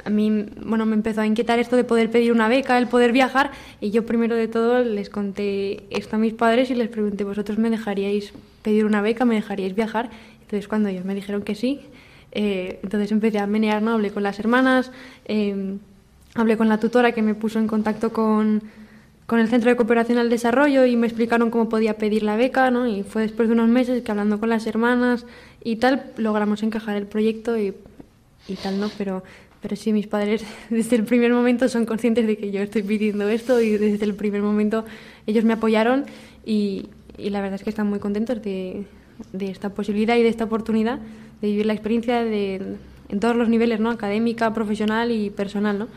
a 0.05 0.09
mí, 0.09 0.45
bueno, 0.63 0.85
me 0.85 0.93
empezó 0.95 1.21
a 1.21 1.25
inquietar 1.25 1.57
esto 1.57 1.75
de 1.75 1.83
poder 1.83 2.11
pedir 2.11 2.31
una 2.31 2.47
beca, 2.47 2.77
el 2.77 2.87
poder 2.87 3.13
viajar, 3.13 3.51
y 3.79 3.89
yo 3.91 4.05
primero 4.05 4.35
de 4.35 4.47
todo 4.47 4.83
les 4.83 5.09
conté 5.09 5.83
esto 5.89 6.17
a 6.17 6.19
mis 6.19 6.33
padres 6.33 6.69
y 6.69 6.75
les 6.75 6.89
pregunté, 6.89 7.23
¿vosotros 7.23 7.57
me 7.57 7.69
dejaríais 7.71 8.31
pedir 8.61 8.85
una 8.85 9.01
beca, 9.01 9.25
me 9.25 9.35
dejaríais 9.35 9.73
viajar? 9.73 10.09
Entonces 10.41 10.67
cuando 10.67 10.89
ellos 10.89 11.03
me 11.05 11.15
dijeron 11.15 11.41
que 11.41 11.55
sí, 11.55 11.79
eh, 12.31 12.79
entonces 12.83 13.11
empecé 13.11 13.39
a 13.39 13.47
menear, 13.47 13.81
¿no? 13.81 13.91
Hablé 13.91 14.11
con 14.11 14.23
las 14.23 14.39
hermanas, 14.39 14.91
eh, 15.25 15.75
hablé 16.35 16.57
con 16.57 16.69
la 16.69 16.79
tutora 16.79 17.11
que 17.11 17.21
me 17.21 17.35
puso 17.35 17.59
en 17.59 17.67
contacto 17.67 18.13
con, 18.13 18.63
con 19.25 19.39
el 19.39 19.49
Centro 19.49 19.69
de 19.69 19.75
Cooperación 19.75 20.17
al 20.17 20.29
Desarrollo 20.29 20.85
y 20.85 20.95
me 20.95 21.07
explicaron 21.07 21.51
cómo 21.51 21.67
podía 21.69 21.97
pedir 21.97 22.23
la 22.23 22.37
beca, 22.37 22.71
¿no? 22.71 22.87
Y 22.87 23.03
fue 23.03 23.23
después 23.23 23.49
de 23.49 23.53
unos 23.53 23.69
meses 23.69 24.01
que 24.01 24.11
hablando 24.11 24.39
con 24.39 24.49
las 24.49 24.65
hermanas 24.65 25.25
y 25.63 25.77
tal, 25.77 26.11
logramos 26.17 26.63
encajar 26.63 26.95
el 26.95 27.05
proyecto 27.05 27.57
y, 27.57 27.73
y 28.47 28.55
tal, 28.55 28.79
¿no? 28.79 28.89
Pero, 28.97 29.23
pero 29.61 29.75
sí, 29.75 29.91
mis 29.91 30.07
padres 30.07 30.43
desde 30.69 30.95
el 30.95 31.03
primer 31.03 31.33
momento 31.33 31.67
son 31.67 31.85
conscientes 31.85 32.25
de 32.27 32.37
que 32.37 32.51
yo 32.51 32.61
estoy 32.61 32.83
pidiendo 32.83 33.27
esto 33.27 33.59
y 33.59 33.71
desde 33.77 34.05
el 34.05 34.15
primer 34.15 34.41
momento 34.41 34.85
ellos 35.27 35.43
me 35.43 35.53
apoyaron 35.53 36.05
y, 36.45 36.87
y 37.17 37.29
la 37.29 37.41
verdad 37.41 37.55
es 37.55 37.63
que 37.63 37.69
están 37.69 37.87
muy 37.87 37.99
contentos 37.99 38.41
de, 38.41 38.85
de 39.33 39.51
esta 39.51 39.69
posibilidad 39.69 40.15
y 40.15 40.23
de 40.23 40.29
esta 40.29 40.45
oportunidad 40.45 40.99
de 41.41 41.47
vivir 41.47 41.65
la 41.65 41.73
experiencia 41.73 42.23
de, 42.23 42.77
en 43.09 43.19
todos 43.19 43.35
los 43.35 43.49
niveles, 43.49 43.79
¿no? 43.79 43.89
Académica, 43.89 44.53
profesional 44.53 45.11
y 45.11 45.29
personal, 45.29 45.79
¿no? 45.79 45.87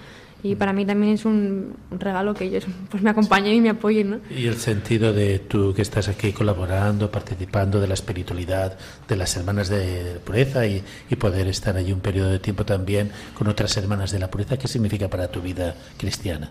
Y 0.42 0.56
para 0.56 0.74
mí 0.74 0.84
también 0.84 1.14
es 1.14 1.24
un, 1.24 1.72
regalo 1.90 2.34
que 2.34 2.44
ellos 2.44 2.66
pues 2.90 3.02
me 3.02 3.08
acompañen 3.08 3.54
y 3.54 3.60
me 3.62 3.70
apoyen, 3.70 4.10
¿no? 4.10 4.20
Y 4.30 4.46
el 4.46 4.56
sentido 4.56 5.12
de 5.14 5.38
tú 5.38 5.72
que 5.74 5.80
estás 5.80 6.08
aquí 6.08 6.32
colaborando, 6.32 7.10
participando 7.10 7.80
de 7.80 7.86
la 7.86 7.94
espiritualidad 7.94 8.76
de 9.08 9.16
las 9.16 9.34
hermanas 9.36 9.70
de 9.70 10.20
pureza 10.22 10.66
y, 10.66 10.82
y 11.08 11.16
poder 11.16 11.48
estar 11.48 11.76
allí 11.76 11.92
un 11.92 12.00
periodo 12.00 12.28
de 12.28 12.40
tiempo 12.40 12.66
también 12.66 13.10
con 13.32 13.48
otras 13.48 13.74
hermanas 13.78 14.12
de 14.12 14.18
la 14.18 14.30
pureza, 14.30 14.58
¿qué 14.58 14.68
significa 14.68 15.08
para 15.08 15.28
tu 15.28 15.40
vida 15.40 15.76
cristiana? 15.96 16.50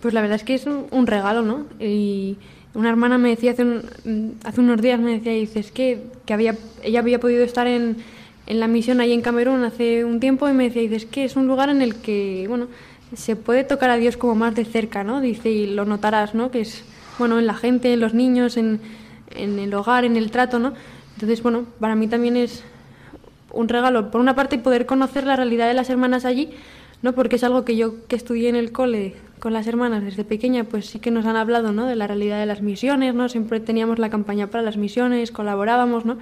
Pues 0.00 0.12
la 0.12 0.20
verdad 0.20 0.36
es 0.36 0.42
que 0.42 0.54
es 0.54 0.66
un, 0.66 0.86
un 0.90 1.06
regalo, 1.06 1.42
¿no? 1.42 1.66
Y 1.78 2.36
una 2.74 2.88
hermana 2.90 3.18
me 3.18 3.30
decía 3.30 3.52
hace, 3.52 3.62
un- 3.64 4.34
hace 4.44 4.60
unos 4.60 4.80
días, 4.80 4.98
me 5.00 5.12
decía, 5.12 5.32
dice, 5.32 5.60
es 5.60 5.70
que, 5.70 6.02
que 6.26 6.34
había, 6.34 6.56
ella 6.82 7.00
había 7.00 7.20
podido 7.20 7.44
estar 7.44 7.66
en, 7.66 7.96
en 8.46 8.60
la 8.60 8.68
misión 8.68 9.00
ahí 9.00 9.12
en 9.12 9.20
Camerún 9.22 9.62
hace 9.64 10.04
un 10.04 10.20
tiempo 10.20 10.48
y 10.48 10.52
me 10.52 10.64
decía, 10.64 10.82
dice, 10.82 10.96
es 10.96 11.06
que 11.06 11.24
es 11.24 11.36
un 11.36 11.46
lugar 11.46 11.68
en 11.70 11.82
el 11.82 11.94
que, 11.96 12.46
bueno, 12.48 12.66
se 13.14 13.36
puede 13.36 13.64
tocar 13.64 13.90
a 13.90 13.96
Dios 13.96 14.16
como 14.16 14.34
más 14.34 14.54
de 14.54 14.64
cerca, 14.64 15.04
¿no? 15.04 15.20
Dice, 15.20 15.50
y 15.50 15.66
lo 15.68 15.84
notarás, 15.84 16.34
¿no? 16.34 16.50
Que 16.50 16.62
es, 16.62 16.82
bueno, 17.18 17.38
en 17.38 17.46
la 17.46 17.54
gente, 17.54 17.92
en 17.92 18.00
los 18.00 18.12
niños, 18.12 18.56
en, 18.56 18.80
en 19.36 19.58
el 19.60 19.72
hogar, 19.74 20.04
en 20.04 20.16
el 20.16 20.30
trato, 20.32 20.58
¿no? 20.58 20.74
Entonces, 21.14 21.42
bueno, 21.42 21.64
para 21.78 21.94
mí 21.94 22.08
también 22.08 22.36
es 22.36 22.64
un 23.52 23.68
regalo, 23.68 24.10
por 24.10 24.20
una 24.20 24.34
parte, 24.34 24.58
poder 24.58 24.84
conocer 24.84 25.24
la 25.26 25.36
realidad 25.36 25.68
de 25.68 25.74
las 25.74 25.88
hermanas 25.90 26.24
allí, 26.24 26.50
¿no? 27.04 27.12
Porque 27.12 27.36
es 27.36 27.44
algo 27.44 27.66
que 27.66 27.76
yo 27.76 28.06
que 28.08 28.16
estudié 28.16 28.48
en 28.48 28.56
el 28.56 28.72
cole 28.72 29.12
con 29.38 29.52
las 29.52 29.66
hermanas 29.66 30.02
desde 30.02 30.24
pequeña, 30.24 30.64
pues 30.64 30.86
sí 30.86 31.00
que 31.00 31.10
nos 31.10 31.26
han 31.26 31.36
hablado, 31.36 31.70
¿no? 31.70 31.84
De 31.84 31.96
la 31.96 32.06
realidad 32.06 32.40
de 32.40 32.46
las 32.46 32.62
misiones, 32.62 33.14
¿no? 33.14 33.28
Siempre 33.28 33.60
teníamos 33.60 33.98
la 33.98 34.08
campaña 34.08 34.46
para 34.46 34.64
las 34.64 34.78
misiones, 34.78 35.30
colaborábamos, 35.30 36.06
¿no? 36.06 36.16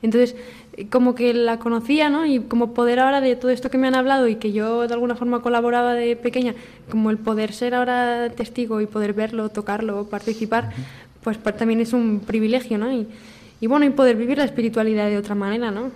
Entonces, 0.00 0.36
eh, 0.76 0.86
como 0.88 1.16
que 1.16 1.34
la 1.34 1.58
conocía, 1.58 2.08
¿no? 2.08 2.24
Y 2.24 2.38
como 2.38 2.72
poder 2.72 3.00
ahora 3.00 3.20
de 3.20 3.34
todo 3.34 3.50
esto 3.50 3.68
que 3.68 3.78
me 3.78 3.88
han 3.88 3.96
hablado 3.96 4.28
y 4.28 4.36
que 4.36 4.52
yo 4.52 4.86
de 4.86 4.94
alguna 4.94 5.16
forma 5.16 5.42
colaboraba 5.42 5.94
de 5.94 6.14
pequeña, 6.14 6.54
como 6.88 7.10
el 7.10 7.18
poder 7.18 7.52
ser 7.52 7.74
ahora 7.74 8.30
testigo 8.30 8.80
y 8.80 8.86
poder 8.86 9.14
verlo, 9.14 9.48
tocarlo, 9.48 10.04
participar, 10.04 10.70
pues 11.24 11.36
también 11.42 11.80
es 11.80 11.92
un 11.92 12.20
privilegio, 12.20 12.78
¿no? 12.78 12.92
Y, 12.92 13.08
y 13.60 13.66
bueno, 13.66 13.86
y 13.86 13.90
poder 13.90 14.14
vivir 14.16 14.38
la 14.38 14.44
espiritualidad 14.44 15.08
de 15.08 15.18
otra 15.18 15.34
manera, 15.34 15.72
¿no? 15.72 15.90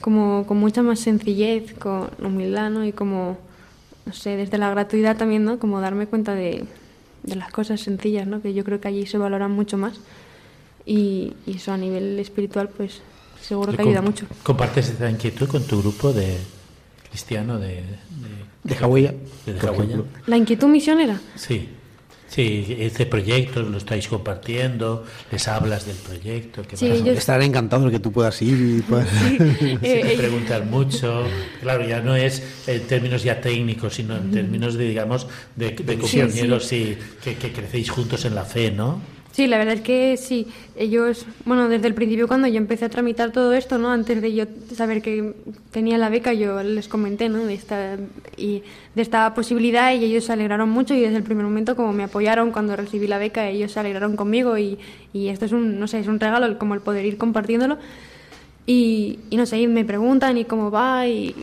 Como 0.00 0.46
con 0.48 0.56
mucha 0.56 0.82
más 0.82 0.98
sencillez, 0.98 1.74
con 1.74 2.10
humildad, 2.20 2.70
¿no? 2.70 2.84
Y 2.84 2.90
como, 2.90 3.38
no 4.06 4.12
sé, 4.12 4.36
desde 4.36 4.58
la 4.58 4.70
gratuidad 4.70 5.16
también, 5.16 5.44
¿no? 5.44 5.58
Como 5.58 5.80
darme 5.80 6.06
cuenta 6.06 6.34
de, 6.34 6.64
de 7.22 7.36
las 7.36 7.50
cosas 7.50 7.80
sencillas, 7.80 8.26
¿no? 8.26 8.42
Que 8.42 8.54
yo 8.54 8.64
creo 8.64 8.80
que 8.80 8.88
allí 8.88 9.06
se 9.06 9.18
valoran 9.18 9.50
mucho 9.50 9.78
más. 9.78 10.00
Y, 10.86 11.32
y 11.46 11.56
eso 11.56 11.72
a 11.72 11.78
nivel 11.78 12.18
espiritual, 12.18 12.68
pues 12.68 13.00
seguro 13.40 13.72
que 13.72 13.82
ayuda 13.82 14.02
mucho. 14.02 14.26
¿Compartes 14.42 14.90
esta 14.90 15.10
inquietud 15.10 15.48
con 15.48 15.62
tu 15.64 15.80
grupo 15.80 16.12
de 16.12 16.36
cristiano 17.08 17.58
de, 17.58 17.82
de, 18.62 18.74
de. 18.74 20.04
La 20.26 20.36
inquietud 20.36 20.68
misionera. 20.68 21.20
Sí. 21.36 21.68
Sí, 22.34 22.76
este 22.80 23.06
proyecto 23.06 23.62
lo 23.62 23.78
estáis 23.78 24.08
compartiendo, 24.08 25.04
les 25.30 25.46
hablas 25.46 25.86
del 25.86 25.94
proyecto, 25.94 26.62
¿qué 26.68 26.76
Sí, 26.76 26.86
ellos- 26.86 27.16
Estarán 27.16 27.42
encantados 27.42 27.84
de 27.84 27.92
que 27.92 28.00
tú 28.00 28.10
puedas 28.10 28.42
ir 28.42 28.78
y 28.78 28.82
puedas... 28.82 29.06
Eh, 29.40 29.78
Se 29.80 30.00
te 30.00 30.14
eh, 30.14 30.16
preguntan 30.16 30.68
mucho. 30.68 31.22
Claro, 31.60 31.86
ya 31.86 32.00
no 32.00 32.16
es 32.16 32.42
en 32.66 32.82
términos 32.88 33.22
ya 33.22 33.40
técnicos, 33.40 33.94
sino 33.94 34.16
en 34.16 34.32
términos 34.32 34.74
de, 34.74 34.88
digamos, 34.88 35.28
de, 35.54 35.70
de 35.70 35.96
compañeros 35.96 36.72
y 36.72 36.98
que, 37.22 37.36
que 37.36 37.52
crecéis 37.52 37.88
juntos 37.90 38.24
en 38.24 38.34
la 38.34 38.44
fe, 38.44 38.72
¿no? 38.72 39.00
Sí, 39.34 39.48
la 39.48 39.58
verdad 39.58 39.74
es 39.74 39.80
que 39.80 40.16
sí. 40.16 40.46
Ellos, 40.76 41.26
bueno, 41.44 41.68
desde 41.68 41.88
el 41.88 41.94
principio 41.94 42.28
cuando 42.28 42.46
yo 42.46 42.56
empecé 42.56 42.84
a 42.84 42.88
tramitar 42.88 43.32
todo 43.32 43.52
esto, 43.52 43.78
¿no? 43.78 43.90
Antes 43.90 44.22
de 44.22 44.32
yo 44.32 44.44
saber 44.72 45.02
que 45.02 45.34
tenía 45.72 45.98
la 45.98 46.08
beca, 46.08 46.32
yo 46.34 46.62
les 46.62 46.86
comenté, 46.86 47.28
¿no? 47.28 47.44
De 47.44 47.54
esta, 47.54 47.96
y 48.36 48.62
de 48.94 49.02
esta 49.02 49.34
posibilidad 49.34 49.92
y 49.92 50.04
ellos 50.04 50.26
se 50.26 50.32
alegraron 50.32 50.70
mucho 50.70 50.94
y 50.94 51.00
desde 51.00 51.16
el 51.16 51.24
primer 51.24 51.44
momento 51.44 51.74
como 51.74 51.92
me 51.92 52.04
apoyaron 52.04 52.52
cuando 52.52 52.76
recibí 52.76 53.08
la 53.08 53.18
beca, 53.18 53.48
ellos 53.48 53.72
se 53.72 53.80
alegraron 53.80 54.14
conmigo 54.14 54.56
y, 54.56 54.78
y 55.12 55.26
esto 55.28 55.46
es 55.46 55.52
un, 55.52 55.80
no 55.80 55.88
sé, 55.88 55.98
es 55.98 56.06
un 56.06 56.20
regalo 56.20 56.56
como 56.56 56.74
el 56.74 56.80
poder 56.80 57.04
ir 57.04 57.18
compartiéndolo. 57.18 57.78
Y, 58.66 59.18
y 59.30 59.36
no 59.36 59.46
sé, 59.46 59.58
y 59.60 59.66
me 59.66 59.84
preguntan 59.84 60.38
y 60.38 60.44
cómo 60.44 60.70
va 60.70 61.08
y, 61.08 61.34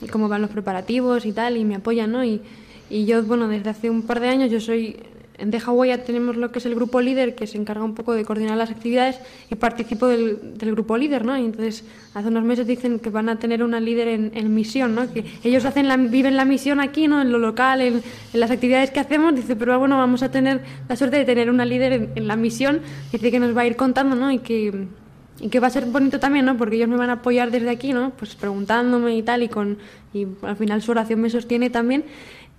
y 0.00 0.06
cómo 0.08 0.28
van 0.28 0.40
los 0.40 0.50
preparativos 0.50 1.26
y 1.26 1.32
tal, 1.32 1.58
y 1.58 1.64
me 1.64 1.76
apoyan, 1.76 2.12
¿no? 2.12 2.24
Y, 2.24 2.40
y 2.88 3.04
yo, 3.04 3.22
bueno, 3.24 3.46
desde 3.46 3.68
hace 3.70 3.90
un 3.90 4.02
par 4.02 4.20
de 4.20 4.28
años 4.28 4.50
yo 4.50 4.58
soy... 4.60 4.96
En 5.38 5.50
De 5.50 5.60
Hawái 5.60 5.90
ya 5.90 6.04
tenemos 6.04 6.36
lo 6.36 6.50
que 6.50 6.60
es 6.60 6.66
el 6.66 6.74
grupo 6.74 7.00
líder, 7.00 7.34
que 7.34 7.46
se 7.46 7.58
encarga 7.58 7.84
un 7.84 7.94
poco 7.94 8.14
de 8.14 8.24
coordinar 8.24 8.56
las 8.56 8.70
actividades 8.70 9.18
y 9.50 9.54
participo 9.56 10.06
del, 10.06 10.56
grupo 10.58 10.96
líder, 10.96 11.24
¿no? 11.24 11.36
Y 11.36 11.44
entonces 11.44 11.84
hace 12.14 12.28
unos 12.28 12.44
meses 12.44 12.66
dicen 12.66 12.98
que 12.98 13.10
van 13.10 13.28
a 13.28 13.38
tener 13.38 13.62
una 13.62 13.78
líder 13.78 14.08
en, 14.08 14.30
en 14.34 14.54
misión, 14.54 14.94
¿no? 14.94 15.12
Que 15.12 15.24
ellos 15.44 15.64
hacen 15.64 15.88
la, 15.88 15.96
viven 15.96 16.36
la 16.36 16.44
misión 16.44 16.80
aquí, 16.80 17.06
¿no? 17.06 17.20
En 17.20 17.30
lo 17.30 17.38
local, 17.38 17.82
en, 17.82 18.02
en 18.32 18.40
las 18.40 18.50
actividades 18.50 18.90
que 18.90 19.00
hacemos, 19.00 19.34
dice, 19.34 19.56
pero 19.56 19.78
bueno, 19.78 19.98
vamos 19.98 20.22
a 20.22 20.30
tener 20.30 20.62
la 20.88 20.96
suerte 20.96 21.18
de 21.18 21.24
tener 21.24 21.50
una 21.50 21.64
líder 21.64 21.92
en, 21.92 22.12
en 22.14 22.26
la 22.26 22.36
misión, 22.36 22.80
dice 23.12 23.30
que 23.30 23.38
nos 23.38 23.54
va 23.54 23.62
a 23.62 23.66
ir 23.66 23.76
contando, 23.76 24.16
¿no? 24.16 24.32
Y 24.32 24.38
que 24.38 24.86
y 25.40 25.48
que 25.48 25.60
va 25.60 25.66
a 25.66 25.70
ser 25.70 25.86
bonito 25.86 26.18
también, 26.18 26.46
¿no? 26.46 26.56
Porque 26.56 26.76
ellos 26.76 26.88
me 26.88 26.96
van 26.96 27.10
a 27.10 27.14
apoyar 27.14 27.50
desde 27.50 27.70
aquí, 27.70 27.92
¿no? 27.92 28.10
Pues 28.10 28.34
preguntándome 28.34 29.16
y 29.16 29.22
tal, 29.22 29.42
y 29.42 29.48
con 29.48 29.78
y 30.14 30.26
al 30.42 30.56
final 30.56 30.80
su 30.82 30.92
oración 30.92 31.20
me 31.20 31.30
sostiene 31.30 31.68
también. 31.68 32.04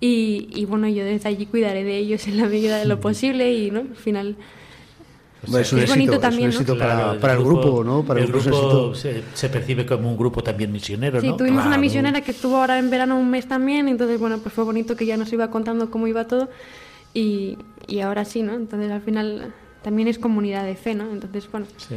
Y, 0.00 0.48
y 0.54 0.64
bueno, 0.64 0.88
yo 0.88 1.04
desde 1.04 1.28
allí 1.28 1.46
cuidaré 1.46 1.82
de 1.84 1.96
ellos 1.98 2.26
en 2.28 2.36
la 2.36 2.46
medida 2.46 2.78
de 2.78 2.84
lo 2.84 3.00
posible 3.00 3.52
y, 3.52 3.70
¿no? 3.70 3.80
Al 3.80 3.96
final... 3.96 4.36
Es 5.42 5.50
un 5.50 5.60
Es 5.60 5.72
éxito, 5.72 5.92
bonito 5.92 6.12
es 6.12 6.16
un 6.18 6.22
también, 6.22 6.48
¿no? 6.50 6.54
éxito 6.54 6.78
para, 6.78 6.94
Claro, 6.94 7.20
para 7.20 7.32
el 7.34 7.44
grupo, 7.44 7.84
¿no? 7.84 8.02
Para 8.04 8.20
el 8.20 8.26
el 8.26 8.32
grupo, 8.32 8.94
se, 8.94 9.22
se 9.34 9.48
percibe 9.48 9.86
como 9.86 10.10
un 10.10 10.16
grupo 10.16 10.42
también 10.42 10.72
misionero, 10.72 11.20
Sí, 11.20 11.28
¿no? 11.28 11.36
tuvimos 11.36 11.64
una 11.64 11.78
misionera 11.78 12.20
que 12.22 12.32
estuvo 12.32 12.56
ahora 12.56 12.78
en 12.78 12.90
verano 12.90 13.18
un 13.18 13.30
mes 13.30 13.46
también, 13.46 13.86
entonces, 13.88 14.18
bueno, 14.18 14.38
pues 14.38 14.52
fue 14.52 14.64
bonito 14.64 14.96
que 14.96 15.06
ya 15.06 15.16
nos 15.16 15.32
iba 15.32 15.48
contando 15.50 15.90
cómo 15.90 16.08
iba 16.08 16.26
todo 16.26 16.48
y, 17.14 17.56
y 17.86 18.00
ahora 18.00 18.24
sí, 18.24 18.42
¿no? 18.42 18.54
Entonces, 18.54 18.90
al 18.90 19.00
final 19.00 19.54
también 19.82 20.08
es 20.08 20.18
comunidad 20.18 20.64
de 20.64 20.74
fe, 20.74 20.94
¿no? 20.96 21.10
Entonces, 21.12 21.48
bueno, 21.50 21.66
Sí. 21.76 21.94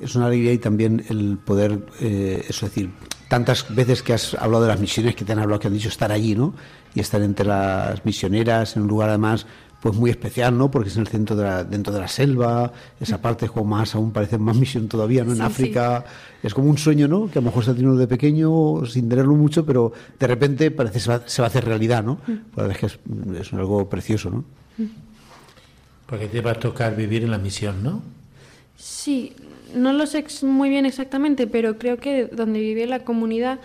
Es 0.00 0.14
una 0.14 0.26
alegría 0.26 0.52
y 0.52 0.58
también 0.58 1.04
el 1.08 1.38
poder, 1.38 1.86
eh, 2.00 2.44
eso 2.48 2.66
es 2.66 2.72
decir, 2.74 2.90
tantas 3.28 3.74
veces 3.74 4.02
que 4.02 4.12
has 4.12 4.34
hablado 4.34 4.62
de 4.64 4.68
las 4.68 4.80
misiones 4.80 5.14
que 5.14 5.24
te 5.24 5.32
han 5.32 5.38
hablado, 5.38 5.58
que 5.60 5.68
han 5.68 5.74
dicho 5.74 5.88
estar 5.88 6.12
allí, 6.12 6.34
¿no? 6.34 6.54
Y 6.94 7.00
estar 7.00 7.20
entre 7.22 7.46
las 7.46 8.04
misioneras 8.04 8.76
en 8.76 8.82
un 8.82 8.88
lugar 8.88 9.08
además 9.08 9.46
pues 9.80 9.94
muy 9.94 10.10
especial, 10.10 10.56
¿no? 10.56 10.70
Porque 10.70 10.88
es 10.88 10.96
en 10.96 11.02
el 11.02 11.08
centro 11.08 11.36
de 11.36 11.44
la, 11.44 11.62
dentro 11.62 11.92
de 11.92 12.00
la 12.00 12.08
selva, 12.08 12.72
esa 12.98 13.20
parte 13.20 13.44
es 13.44 13.50
como 13.52 13.66
más, 13.76 13.94
aún 13.94 14.10
parece 14.10 14.36
más 14.38 14.56
misión 14.56 14.88
todavía, 14.88 15.22
¿no? 15.22 15.30
En 15.32 15.36
Sí, 15.36 15.42
África 15.42 16.04
es 16.42 16.54
como 16.54 16.70
un 16.70 16.78
sueño, 16.78 17.06
¿no? 17.06 17.30
Que 17.30 17.38
a 17.38 17.42
lo 17.42 17.46
mejor 17.46 17.64
se 17.64 17.70
ha 17.70 17.74
tenido 17.74 17.96
de 17.96 18.06
pequeño 18.08 18.84
sin 18.86 19.08
tenerlo 19.08 19.34
mucho, 19.34 19.64
pero 19.64 19.92
de 20.18 20.26
repente 20.26 20.70
parece 20.70 20.94
que 20.94 21.00
se 21.00 21.10
va, 21.10 21.22
se 21.26 21.42
va 21.42 21.46
a 21.46 21.50
hacer 21.50 21.64
realidad, 21.64 22.02
¿no? 22.02 22.14
Mm. 22.26 22.32
La 22.56 22.62
verdad 22.64 22.70
es 22.72 22.78
que 22.78 22.86
es, 22.86 22.98
es 23.46 23.52
algo 23.52 23.88
precioso, 23.88 24.30
¿no? 24.30 24.44
Porque 26.06 26.26
te 26.28 26.40
va 26.40 26.52
a 26.52 26.58
tocar 26.58 26.96
vivir 26.96 27.24
en 27.24 27.30
la 27.30 27.38
misión, 27.38 27.82
¿no? 27.82 28.02
Sí, 28.76 29.34
no 29.74 29.92
lo 29.92 30.06
sé 30.06 30.24
muy 30.42 30.68
bien 30.68 30.86
exactamente, 30.86 31.46
pero 31.46 31.78
creo 31.78 31.96
que 31.98 32.26
donde 32.26 32.60
vive 32.60 32.86
la 32.86 33.00
comunidad 33.00 33.58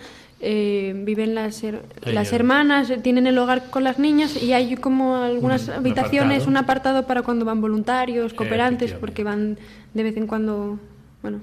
eh, 0.43 0.93
viven 1.05 1.35
las, 1.35 1.63
her- 1.63 1.81
las 2.05 2.33
hermanas, 2.33 2.89
eh, 2.89 2.97
tienen 2.97 3.27
el 3.27 3.37
hogar 3.37 3.69
con 3.69 3.83
las 3.83 3.99
niñas 3.99 4.41
y 4.41 4.53
hay 4.53 4.75
como 4.75 5.17
algunas 5.17 5.67
Un- 5.67 5.69
un 5.73 5.75
habitaciones, 5.79 6.37
apartado. 6.43 6.49
un 6.49 6.57
apartado 6.57 7.07
para 7.07 7.21
cuando 7.21 7.45
van 7.45 7.61
voluntarios, 7.61 8.33
cooperantes, 8.33 8.91
Efectivamente. 8.91 8.99
porque 8.99 9.23
van 9.23 9.57
de 9.93 10.03
vez 10.03 10.17
en 10.17 10.25
cuando, 10.27 10.79
bueno. 11.21 11.39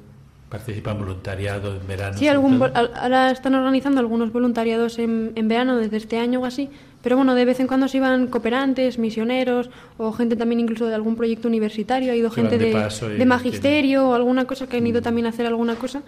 Participa 0.49 0.92
en 0.92 0.99
voluntariado 0.99 1.76
en 1.76 1.86
verano. 1.86 2.16
Sí, 2.16 2.26
algún, 2.26 2.62
ahora 2.62 3.30
están 3.30 3.55
organizando 3.55 4.01
algunos 4.01 4.32
voluntariados 4.32 4.99
en, 4.99 5.32
en 5.34 5.46
verano 5.49 5.76
desde 5.76 5.99
este 5.99 6.18
año 6.18 6.40
o 6.40 6.46
así, 6.46 6.70
pero 7.03 7.16
bueno, 7.16 7.34
de 7.34 7.44
vez 7.44 7.61
en 7.61 7.66
cuando 7.66 7.86
se 7.86 7.99
iban 7.99 8.28
cooperantes, 8.28 8.99
misioneros 8.99 9.68
o 9.99 10.11
gente 10.12 10.36
también 10.36 10.61
incluso 10.61 10.86
de 10.86 10.94
algún 10.94 11.16
proyecto 11.16 11.49
universitario, 11.49 12.12
ha 12.12 12.16
ido 12.16 12.30
gente 12.30 12.57
de 12.57 12.64
de, 12.72 12.88
tienen- 12.88 13.28
magisterio 13.28 14.09
o 14.09 14.14
alguna 14.14 14.46
cosa 14.46 14.66
que 14.66 14.78
han 14.78 14.84
Mm. 14.84 14.86
ido 14.86 15.03
también 15.03 15.26
a 15.26 15.30
hacer 15.30 15.44
alguna 15.46 15.74
cosa, 15.74 16.01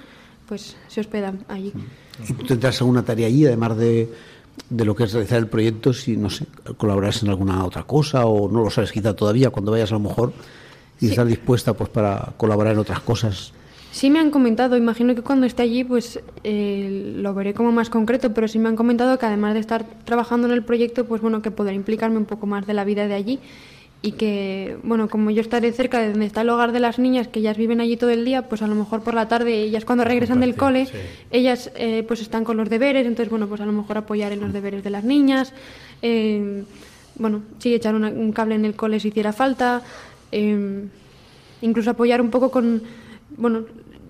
pues 0.49 0.75
se 0.89 1.01
hospedan 1.01 1.45
allí. 1.49 1.73
¿Y 2.27 2.33
tú 2.33 2.45
tendrás 2.47 2.81
alguna 2.81 3.03
tarea 3.05 3.27
allí, 3.27 3.45
además 3.47 3.77
de, 3.77 4.09
de 4.71 4.85
lo 4.87 4.97
que 4.97 5.05
es 5.05 5.13
realizar 5.13 5.39
el 5.39 5.49
proyecto, 5.49 5.93
si, 5.93 6.17
no 6.17 6.31
sé, 6.31 6.47
colaborarás 6.79 7.23
en 7.23 7.29
alguna 7.29 7.63
otra 7.65 7.83
cosa 7.83 8.25
o 8.25 8.51
no 8.51 8.65
lo 8.65 8.71
sabes 8.71 8.91
quizá 8.91 9.15
todavía, 9.15 9.51
cuando 9.51 9.71
vayas 9.73 9.91
a 9.91 9.95
lo 9.97 10.01
mejor, 10.01 10.33
y 10.99 11.07
Sí. 11.07 11.11
estás 11.11 11.29
dispuesta 11.29 11.75
pues 11.75 11.91
para 11.91 12.33
colaborar 12.39 12.73
en 12.73 12.79
otras 12.79 13.01
cosas? 13.01 13.53
Sí 13.93 14.09
me 14.09 14.21
han 14.21 14.31
comentado, 14.31 14.77
imagino 14.77 15.15
que 15.17 15.23
cuando 15.23 15.47
esté 15.47 15.63
allí 15.63 15.83
pues 15.83 16.21
eh, 16.45 17.15
lo 17.17 17.35
veré 17.35 17.55
como 17.55 17.73
más 17.73 17.91
concreto, 17.91 18.33
pero 18.33 18.47
sí 18.47 18.59
me 18.59 18.69
han 18.69 18.77
comentado 18.77 19.19
que 19.19 19.27
además 19.27 19.55
de 19.55 19.61
estar 19.61 19.85
trabajando 20.05 20.47
en 20.47 20.53
el 20.53 20.63
proyecto, 20.63 21.07
pues 21.07 21.21
bueno, 21.21 21.43
que 21.43 21.51
podré 21.51 21.75
implicarme 21.75 22.17
un 22.17 22.25
poco 22.25 22.47
más 22.47 22.67
de 22.67 22.75
la 22.75 22.85
vida 22.85 23.09
de 23.09 23.15
allí 23.15 23.41
y 24.03 24.13
que, 24.13 24.79
bueno, 24.85 25.09
como 25.11 25.31
yo 25.31 25.41
estaré 25.43 25.73
cerca 25.73 25.99
de 26.01 26.11
donde 26.13 26.25
está 26.25 26.41
el 26.43 26.49
hogar 26.51 26.71
de 26.73 26.81
las 26.81 26.99
niñas, 27.01 27.27
que 27.29 27.41
ellas 27.41 27.57
viven 27.59 27.81
allí 27.81 27.97
todo 27.97 28.11
el 28.11 28.25
día, 28.25 28.49
pues 28.49 28.63
a 28.63 28.67
lo 28.69 28.75
mejor 28.77 29.03
por 29.03 29.13
la 29.15 29.27
tarde 29.29 29.61
ellas 29.61 29.85
cuando 29.85 30.05
regresan 30.05 30.41
del 30.41 30.55
cole, 30.55 30.87
sí. 30.87 30.93
ellas 31.33 31.71
eh, 31.75 32.05
pues 32.07 32.21
están 32.23 32.45
con 32.45 32.57
los 32.57 32.71
deberes, 32.71 33.07
entonces 33.07 33.29
bueno, 33.29 33.49
pues 33.49 33.61
a 33.61 33.67
lo 33.67 33.73
mejor 33.73 33.99
apoyar 33.99 34.31
en 34.33 34.41
los 34.41 34.53
deberes 34.53 34.85
de 34.85 34.91
las 34.91 35.03
niñas, 35.05 35.53
eh, 36.01 36.63
bueno, 37.17 37.43
sí, 37.59 37.75
echar 37.75 37.95
una- 37.97 38.09
un 38.09 38.33
cable 38.33 38.55
en 38.55 38.65
el 38.65 38.75
cole 38.77 39.01
si 39.01 39.09
hiciera 39.09 39.33
falta, 39.35 39.83
eh, 40.33 40.85
incluso 41.61 41.91
apoyar 41.91 42.23
un 42.23 42.31
poco 42.31 42.51
con, 42.51 42.81
bueno, 43.41 43.65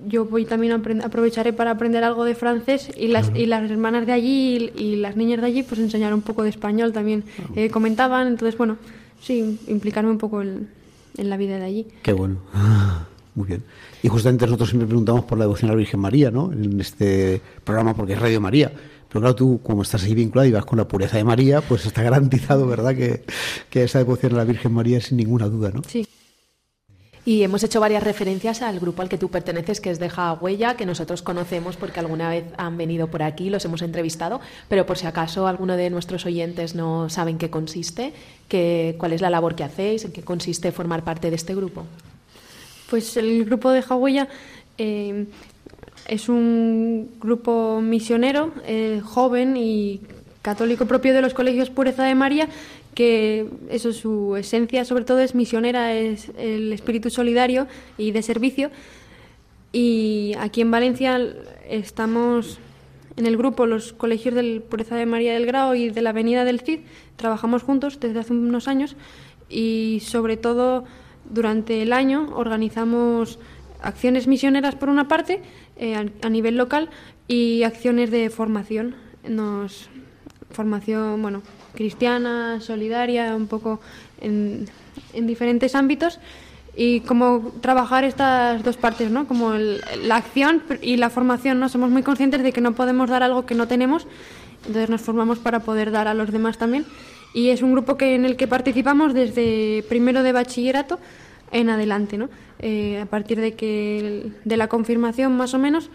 yo 0.06 0.24
voy 0.24 0.44
también 0.44 0.72
a 0.72 1.04
aprovecharé 1.04 1.52
para 1.52 1.72
aprender 1.72 2.04
algo 2.04 2.24
de 2.24 2.34
francés 2.34 2.90
y 2.96 3.08
las, 3.08 3.30
y 3.34 3.46
las 3.46 3.70
hermanas 3.70 4.06
de 4.06 4.12
allí 4.12 4.72
y, 4.76 4.82
y 4.82 4.96
las 4.96 5.16
niñas 5.16 5.40
de 5.40 5.46
allí 5.46 5.62
pues 5.62 5.80
enseñar 5.80 6.12
un 6.14 6.22
poco 6.22 6.42
de 6.42 6.50
español 6.50 6.92
también 6.92 7.24
eh, 7.54 7.70
comentaban, 7.70 8.26
entonces 8.26 8.56
bueno, 8.58 8.76
sí, 9.20 9.58
implicarme 9.68 10.10
un 10.10 10.18
poco 10.18 10.42
en, 10.42 10.68
en 11.16 11.30
la 11.30 11.36
vida 11.36 11.58
de 11.58 11.64
allí. 11.64 11.86
Qué 12.02 12.12
bueno. 12.12 12.38
Muy 13.34 13.46
bien. 13.46 13.62
Y 14.02 14.08
justamente 14.08 14.44
nosotros 14.44 14.70
siempre 14.70 14.88
preguntamos 14.88 15.24
por 15.24 15.38
la 15.38 15.44
devoción 15.44 15.70
a 15.70 15.74
la 15.74 15.78
Virgen 15.78 16.00
María, 16.00 16.30
¿no? 16.32 16.52
En 16.52 16.80
este 16.80 17.40
programa, 17.62 17.94
porque 17.94 18.14
es 18.14 18.20
Radio 18.20 18.40
María. 18.40 18.72
Pero 19.08 19.20
claro, 19.20 19.34
tú, 19.34 19.60
como 19.62 19.82
estás 19.82 20.02
ahí 20.02 20.14
vinculada 20.14 20.48
y 20.48 20.52
vas 20.52 20.64
con 20.64 20.78
la 20.78 20.88
pureza 20.88 21.16
de 21.16 21.24
María, 21.24 21.60
pues 21.60 21.86
está 21.86 22.02
garantizado, 22.02 22.66
¿verdad?, 22.66 22.94
que, 22.94 23.24
que 23.68 23.84
esa 23.84 23.98
devoción 23.98 24.34
a 24.34 24.38
la 24.38 24.44
Virgen 24.44 24.72
María 24.72 24.98
es 24.98 25.06
sin 25.06 25.16
ninguna 25.16 25.46
duda, 25.48 25.70
¿no? 25.72 25.82
Sí. 25.86 26.06
Y 27.24 27.42
hemos 27.42 27.62
hecho 27.62 27.80
varias 27.80 28.02
referencias 28.02 28.62
al 28.62 28.80
grupo 28.80 29.02
al 29.02 29.08
que 29.08 29.18
tú 29.18 29.28
perteneces, 29.28 29.80
que 29.80 29.90
es 29.90 29.98
Deja 29.98 30.32
Huella, 30.34 30.76
que 30.76 30.86
nosotros 30.86 31.20
conocemos 31.20 31.76
porque 31.76 32.00
alguna 32.00 32.30
vez 32.30 32.44
han 32.56 32.78
venido 32.78 33.08
por 33.08 33.22
aquí, 33.22 33.50
los 33.50 33.64
hemos 33.64 33.82
entrevistado, 33.82 34.40
pero 34.68 34.86
por 34.86 34.96
si 34.96 35.06
acaso 35.06 35.46
alguno 35.46 35.76
de 35.76 35.90
nuestros 35.90 36.24
oyentes 36.24 36.74
no 36.74 37.10
saben 37.10 37.36
qué 37.36 37.50
consiste, 37.50 38.14
que, 38.48 38.96
cuál 38.98 39.12
es 39.12 39.20
la 39.20 39.28
labor 39.28 39.54
que 39.54 39.64
hacéis, 39.64 40.04
en 40.04 40.12
qué 40.12 40.22
consiste 40.22 40.72
formar 40.72 41.04
parte 41.04 41.28
de 41.28 41.36
este 41.36 41.54
grupo. 41.54 41.84
Pues 42.88 43.16
el 43.18 43.44
grupo 43.44 43.70
de 43.70 43.84
Hawaiia 43.86 44.28
eh, 44.78 45.26
es 46.08 46.28
un 46.30 47.10
grupo 47.20 47.80
misionero, 47.82 48.52
eh, 48.66 49.02
joven 49.04 49.56
y 49.58 50.00
católico 50.42 50.86
propio 50.86 51.12
de 51.12 51.20
los 51.20 51.34
colegios 51.34 51.68
Pureza 51.68 52.04
de 52.04 52.14
María, 52.14 52.48
que 53.00 53.48
eso 53.70 53.94
su 53.94 54.36
esencia 54.36 54.84
sobre 54.84 55.06
todo 55.06 55.20
es 55.20 55.34
misionera, 55.34 55.94
es 55.94 56.30
el 56.36 56.70
espíritu 56.70 57.08
solidario 57.08 57.66
y 57.96 58.10
de 58.10 58.20
servicio. 58.20 58.70
Y 59.72 60.34
aquí 60.38 60.60
en 60.60 60.70
Valencia 60.70 61.18
estamos 61.66 62.58
en 63.16 63.24
el 63.24 63.38
grupo 63.38 63.64
los 63.64 63.94
colegios 63.94 64.34
del 64.34 64.60
Pureza 64.60 64.96
de 64.96 65.06
María 65.06 65.32
del 65.32 65.46
Grao 65.46 65.74
y 65.74 65.88
de 65.88 66.02
la 66.02 66.10
Avenida 66.10 66.44
del 66.44 66.60
Cid. 66.60 66.80
Trabajamos 67.16 67.62
juntos 67.62 68.00
desde 68.00 68.20
hace 68.20 68.34
unos 68.34 68.68
años 68.68 68.96
y 69.48 70.02
sobre 70.04 70.36
todo 70.36 70.84
durante 71.24 71.80
el 71.80 71.94
año 71.94 72.28
organizamos 72.34 73.38
acciones 73.80 74.26
misioneras 74.26 74.74
por 74.74 74.90
una 74.90 75.08
parte 75.08 75.40
eh, 75.78 75.96
a 76.20 76.28
nivel 76.28 76.58
local 76.58 76.90
y 77.28 77.62
acciones 77.62 78.10
de 78.10 78.28
formación. 78.28 78.94
Nos 79.26 79.88
formación, 80.50 81.22
bueno, 81.22 81.40
cristiana, 81.74 82.60
solidaria, 82.60 83.34
un 83.36 83.46
poco 83.46 83.80
en, 84.20 84.66
en 85.12 85.26
diferentes 85.26 85.74
ámbitos 85.74 86.18
y 86.76 87.00
cómo 87.00 87.52
trabajar 87.60 88.04
estas 88.04 88.62
dos 88.62 88.76
partes, 88.76 89.10
¿no? 89.10 89.26
Como 89.26 89.54
el- 89.54 89.80
la 90.04 90.16
acción 90.16 90.62
y 90.82 90.96
la 90.96 91.10
formación, 91.10 91.58
¿no? 91.60 91.68
Somos 91.68 91.90
muy 91.90 92.02
conscientes 92.02 92.42
de 92.42 92.52
que 92.52 92.60
no 92.60 92.72
podemos 92.72 93.10
dar 93.10 93.22
algo 93.22 93.44
que 93.46 93.54
no 93.54 93.66
tenemos, 93.66 94.06
entonces 94.66 94.88
nos 94.90 95.00
formamos 95.00 95.38
para 95.38 95.60
poder 95.60 95.90
dar 95.90 96.06
a 96.08 96.14
los 96.14 96.30
demás 96.30 96.58
también. 96.58 96.84
Y 97.34 97.50
es 97.50 97.62
un 97.62 97.72
grupo 97.72 97.96
que 97.96 98.14
en 98.14 98.24
el 98.24 98.36
que 98.36 98.46
participamos 98.48 99.14
desde 99.14 99.84
primero 99.88 100.22
de 100.22 100.32
bachillerato 100.32 100.98
en 101.52 101.70
adelante, 101.70 102.18
¿no? 102.18 102.28
Eh, 102.60 103.00
a 103.02 103.06
partir 103.06 103.40
de 103.40 103.54
que 103.54 104.30
de 104.44 104.56
la 104.56 104.68
confirmación 104.68 105.36
más 105.36 105.54
o 105.54 105.58
menos, 105.58 105.90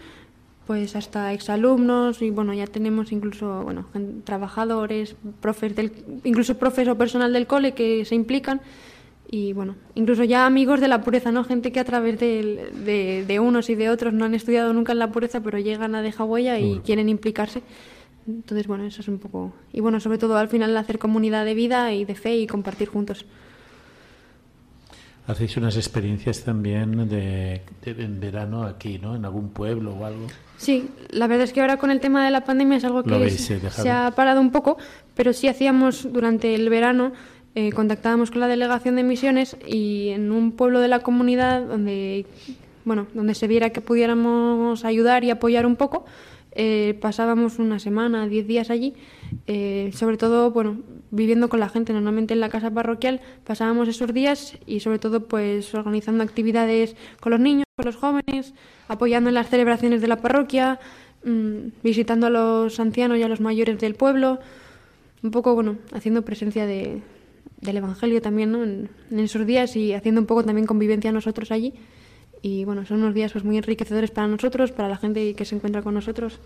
pues 0.67 0.95
hasta 0.95 1.31
exalumnos 1.33 2.21
y 2.21 2.31
bueno 2.31 2.53
ya 2.53 2.65
tenemos 2.67 3.11
incluso 3.11 3.63
bueno 3.63 3.85
trabajadores, 4.23 5.15
profes 5.39 5.75
del, 5.75 5.91
incluso 6.23 6.57
profes 6.57 6.87
o 6.87 6.97
personal 6.97 7.31
del 7.33 7.45
cole 7.47 7.73
que 7.73 8.03
se 8.05 8.15
implican 8.15 8.61
y 9.29 9.53
bueno 9.53 9.75
incluso 9.95 10.23
ya 10.23 10.45
amigos 10.45 10.79
de 10.81 10.87
la 10.87 11.01
pureza, 11.01 11.31
no 11.31 11.43
gente 11.43 11.71
que 11.71 11.79
a 11.79 11.83
través 11.85 12.19
de, 12.19 13.23
de 13.27 13.39
unos 13.39 13.69
y 13.69 13.75
de 13.75 13.89
otros 13.89 14.13
no 14.13 14.25
han 14.25 14.33
estudiado 14.33 14.73
nunca 14.73 14.93
en 14.93 14.99
la 14.99 15.11
pureza 15.11 15.39
pero 15.41 15.59
llegan 15.59 15.93
a 15.95 16.01
dejar 16.01 16.25
huella 16.27 16.57
y 16.59 16.79
quieren 16.79 17.09
implicarse. 17.09 17.61
Entonces 18.27 18.65
bueno 18.65 18.85
eso 18.85 19.01
es 19.01 19.07
un 19.07 19.19
poco 19.19 19.53
y 19.71 19.81
bueno 19.81 19.99
sobre 19.99 20.17
todo 20.17 20.35
al 20.37 20.47
final 20.49 20.75
hacer 20.77 20.97
comunidad 20.97 21.45
de 21.45 21.53
vida 21.53 21.93
y 21.93 22.05
de 22.05 22.15
fe 22.15 22.37
y 22.37 22.47
compartir 22.47 22.87
juntos. 22.89 23.25
Hacéis 25.27 25.57
unas 25.57 25.75
experiencias 25.75 26.43
también 26.43 27.07
de, 27.09 27.61
de- 27.83 28.03
en 28.03 28.19
verano 28.19 28.63
aquí, 28.63 28.99
¿no? 28.99 29.15
En 29.15 29.25
algún 29.25 29.49
pueblo 29.49 29.93
o 29.95 30.05
algo. 30.05 30.27
Sí, 30.57 30.89
la 31.09 31.27
verdad 31.27 31.43
es 31.43 31.53
que 31.53 31.61
ahora 31.61 31.77
con 31.77 31.91
el 31.91 31.99
tema 31.99 32.23
de 32.23 32.31
la 32.31 32.43
pandemia 32.43 32.77
es 32.77 32.85
algo 32.85 33.03
que 33.03 33.29
se 33.29 33.89
ha 33.89 34.11
parado 34.11 34.41
un 34.41 34.51
poco, 34.51 34.77
pero 35.13 35.33
sí 35.33 35.47
hacíamos 35.47 36.11
durante 36.11 36.55
el 36.55 36.69
verano, 36.69 37.11
eh, 37.55 37.71
contactábamos 37.71 38.31
con 38.31 38.39
la 38.39 38.47
delegación 38.47 38.95
de 38.95 39.03
misiones 39.03 39.57
y 39.65 40.09
en 40.09 40.31
un 40.31 40.51
pueblo 40.51 40.79
de 40.79 40.87
la 40.87 40.99
comunidad 40.99 41.61
donde, 41.65 42.25
bueno, 42.83 43.07
donde 43.13 43.33
se 43.33 43.47
viera 43.47 43.69
que 43.69 43.81
pudiéramos 43.81 44.85
ayudar 44.85 45.23
y 45.23 45.29
apoyar 45.29 45.65
un 45.65 45.75
poco, 45.75 46.05
eh, 46.55 46.97
pasábamos 47.01 47.59
una 47.59 47.79
semana, 47.79 48.27
diez 48.27 48.47
días 48.47 48.69
allí, 48.69 48.93
eh, 49.45 49.91
sobre 49.93 50.15
todo, 50.15 50.51
bueno, 50.51 50.81
viviendo 51.11 51.49
con 51.49 51.59
la 51.59 51.67
gente, 51.67 51.91
normalmente 51.91 52.33
en 52.33 52.39
la 52.39 52.47
casa 52.47 52.71
parroquial, 52.71 53.19
pasábamos 53.43 53.89
esos 53.89 54.13
días 54.13 54.57
y 54.65 54.79
sobre 54.79 54.97
todo, 54.97 55.27
pues, 55.27 55.75
organizando 55.75 56.23
actividades 56.23 56.95
con 57.19 57.31
los 57.31 57.41
niños, 57.41 57.65
con 57.75 57.85
los 57.85 57.97
jóvenes, 57.97 58.53
apoyando 58.87 59.29
en 59.29 59.35
las 59.35 59.49
celebraciones 59.49 59.99
de 59.99 60.07
la 60.07 60.21
parroquia, 60.21 60.79
mm, 61.25 61.83
visitando 61.83 62.27
a 62.27 62.29
los 62.29 62.79
ancianos 62.79 63.17
y 63.17 63.23
a 63.23 63.27
los 63.27 63.41
mayores 63.41 63.77
del 63.79 63.95
pueblo, 63.95 64.39
un 65.23 65.31
poco, 65.31 65.55
bueno, 65.55 65.75
haciendo 65.91 66.23
presencia 66.23 66.65
de, 66.65 67.01
del 67.59 67.77
Evangelio 67.77 68.21
también, 68.21 68.53
¿no? 68.53 68.63
En, 68.63 68.89
en 69.11 69.19
esos 69.19 69.45
días 69.45 69.75
y 69.75 69.93
haciendo 69.93 70.21
un 70.21 70.27
poco 70.27 70.45
también 70.45 70.67
convivencia 70.67 71.11
nosotros 71.11 71.51
allí. 71.51 71.73
Y 72.45 72.63
bueno, 72.63 72.85
son 72.85 73.01
unos 73.01 73.15
días 73.15 73.31
pues 73.31 73.43
muy 73.43 73.57
enriquecedores 73.57 74.11
para 74.11 74.27
nosotros, 74.27 74.71
para 74.71 74.87
la 74.87 74.97
gente 74.97 75.33
que 75.33 75.45
se 75.45 75.55
encuentra 75.55 75.81
con 75.81 75.95
nosotros. 75.95 76.37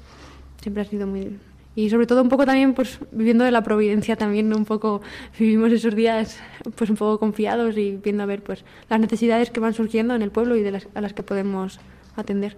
Siempre 0.62 0.84
ha 0.84 0.86
sido 0.86 1.06
muy... 1.06 1.38
Y 1.76 1.90
sobre 1.90 2.08
todo 2.08 2.22
un 2.22 2.30
poco 2.30 2.46
también 2.46 2.74
pues 2.74 3.00
viviendo 3.12 3.44
de 3.44 3.52
la 3.52 3.64
providencia 3.64 4.16
también, 4.16 4.48
¿no? 4.48 4.56
un 4.56 4.64
poco 4.64 5.02
vivimos 5.38 5.74
esos 5.74 5.94
días 5.96 6.40
pues 6.76 6.90
un 6.90 6.96
poco 6.96 7.20
confiados 7.20 7.78
y 7.78 8.00
viendo 8.02 8.24
a 8.24 8.28
ver 8.28 8.42
pues 8.42 8.64
las 8.90 8.98
necesidades 9.02 9.50
que 9.50 9.60
van 9.60 9.74
surgiendo 9.74 10.16
en 10.16 10.22
el 10.22 10.32
pueblo 10.32 10.56
y 10.56 10.62
de 10.62 10.72
las, 10.72 10.88
a 10.96 11.02
las 11.02 11.12
que 11.12 11.22
podemos 11.22 11.82
atender. 12.16 12.56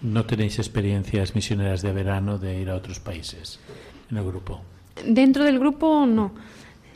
¿No 0.00 0.24
tenéis 0.24 0.58
experiencias 0.58 1.34
misioneras 1.34 1.82
de 1.82 1.92
verano 1.92 2.38
de 2.38 2.58
ir 2.58 2.70
a 2.70 2.74
otros 2.74 3.00
países 3.00 3.60
en 4.10 4.16
el 4.16 4.24
grupo? 4.24 4.62
Dentro 5.04 5.44
del 5.44 5.58
grupo 5.58 6.06
no. 6.06 6.32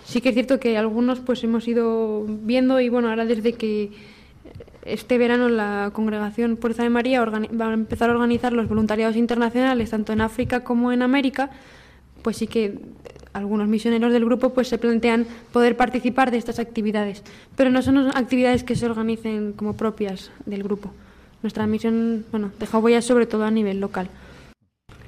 Sí 0.04 0.22
que 0.22 0.30
es 0.30 0.34
cierto 0.34 0.58
que 0.58 0.78
algunos 0.78 1.20
pues 1.20 1.44
hemos 1.44 1.68
ido 1.68 2.24
viendo 2.26 2.80
y 2.80 2.88
bueno, 2.88 3.10
ahora 3.10 3.26
desde 3.26 3.52
que 3.52 3.90
este 4.84 5.18
verano 5.18 5.48
la 5.48 5.90
congregación 5.92 6.56
Puerta 6.56 6.82
de 6.82 6.90
María 6.90 7.24
va 7.24 7.68
a 7.68 7.74
empezar 7.74 8.10
a 8.10 8.14
organizar 8.14 8.52
los 8.52 8.68
voluntariados 8.68 9.16
internacionales 9.16 9.90
tanto 9.90 10.12
en 10.12 10.20
África 10.20 10.64
como 10.64 10.92
en 10.92 11.02
América, 11.02 11.50
pues 12.22 12.36
sí 12.36 12.46
que 12.46 12.78
algunos 13.32 13.68
misioneros 13.68 14.12
del 14.12 14.24
grupo 14.24 14.50
pues 14.50 14.68
se 14.68 14.78
plantean 14.78 15.26
poder 15.52 15.76
participar 15.76 16.30
de 16.30 16.38
estas 16.38 16.58
actividades, 16.58 17.22
pero 17.56 17.70
no 17.70 17.82
son 17.82 17.98
actividades 18.16 18.64
que 18.64 18.76
se 18.76 18.86
organicen 18.86 19.52
como 19.52 19.74
propias 19.76 20.30
del 20.46 20.62
grupo. 20.62 20.92
Nuestra 21.42 21.66
misión, 21.66 22.24
bueno, 22.30 22.52
deja 22.58 22.78
huellas 22.78 23.04
sobre 23.04 23.26
todo 23.26 23.44
a 23.44 23.50
nivel 23.50 23.80
local. 23.80 24.08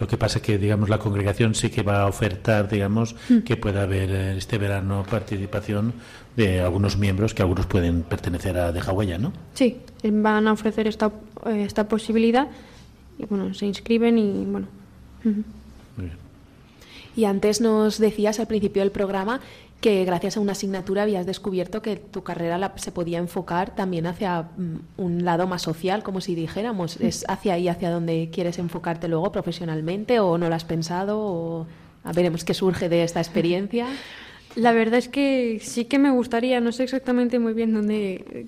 Lo 0.04 0.08
que 0.08 0.18
pasa 0.18 0.36
es 0.36 0.44
que, 0.44 0.58
digamos, 0.58 0.90
la 0.90 0.98
congregación 0.98 1.54
sí 1.54 1.70
que 1.70 1.82
va 1.82 2.02
a 2.02 2.06
ofertar, 2.06 2.68
digamos, 2.68 3.16
que 3.46 3.56
pueda 3.56 3.84
haber 3.84 4.10
eh, 4.10 4.36
este 4.36 4.58
verano 4.58 5.02
participación 5.08 5.94
de 6.36 6.60
algunos 6.60 6.98
miembros 6.98 7.32
que 7.32 7.40
algunos 7.40 7.64
pueden 7.64 8.02
pertenecer 8.02 8.58
a 8.58 8.70
De 8.70 8.80
Hawaiian, 8.80 9.22
¿no? 9.22 9.32
Sí, 9.54 9.78
eh, 10.02 10.10
van 10.12 10.46
a 10.46 10.52
ofrecer 10.52 10.88
esta, 10.88 11.10
eh, 11.46 11.64
esta 11.64 11.88
posibilidad 11.88 12.48
y 13.18 13.24
bueno, 13.24 13.54
se 13.54 13.64
inscriben 13.64 14.18
y 14.18 14.44
bueno. 14.44 14.66
Muy 15.24 15.34
bien. 15.96 16.18
Y 17.16 17.24
antes 17.24 17.62
nos 17.62 17.96
decías 17.96 18.38
al 18.40 18.46
principio 18.46 18.82
del 18.82 18.92
programa 18.92 19.40
que 19.84 20.02
gracias 20.06 20.38
a 20.38 20.40
una 20.40 20.52
asignatura 20.52 21.02
habías 21.02 21.26
descubierto 21.26 21.82
que 21.82 21.96
tu 21.96 22.22
carrera 22.22 22.56
la- 22.56 22.72
se 22.76 22.90
podía 22.90 23.18
enfocar 23.18 23.74
también 23.74 24.06
hacia 24.06 24.42
mm, 24.56 24.76
un 24.96 25.24
lado 25.26 25.46
más 25.46 25.60
social, 25.60 26.02
como 26.02 26.22
si 26.22 26.34
dijéramos. 26.34 26.98
¿Es 27.02 27.26
hacia 27.28 27.52
ahí, 27.52 27.68
hacia 27.68 27.90
donde 27.90 28.30
quieres 28.32 28.58
enfocarte 28.58 29.08
luego 29.08 29.30
profesionalmente 29.30 30.20
o 30.20 30.38
no 30.38 30.48
lo 30.48 30.54
has 30.54 30.64
pensado? 30.64 31.18
O... 31.20 31.66
A 32.02 32.12
veremos 32.12 32.44
qué 32.44 32.54
surge 32.54 32.88
de 32.88 33.02
esta 33.02 33.20
experiencia. 33.20 33.86
La 34.56 34.72
verdad 34.72 34.98
es 34.98 35.08
que 35.08 35.58
sí 35.60 35.84
que 35.86 35.98
me 35.98 36.10
gustaría, 36.12 36.60
no 36.60 36.70
sé 36.70 36.84
exactamente 36.84 37.38
muy 37.40 37.54
bien 37.54 37.72
dónde, 37.74 38.24
eh, 38.30 38.46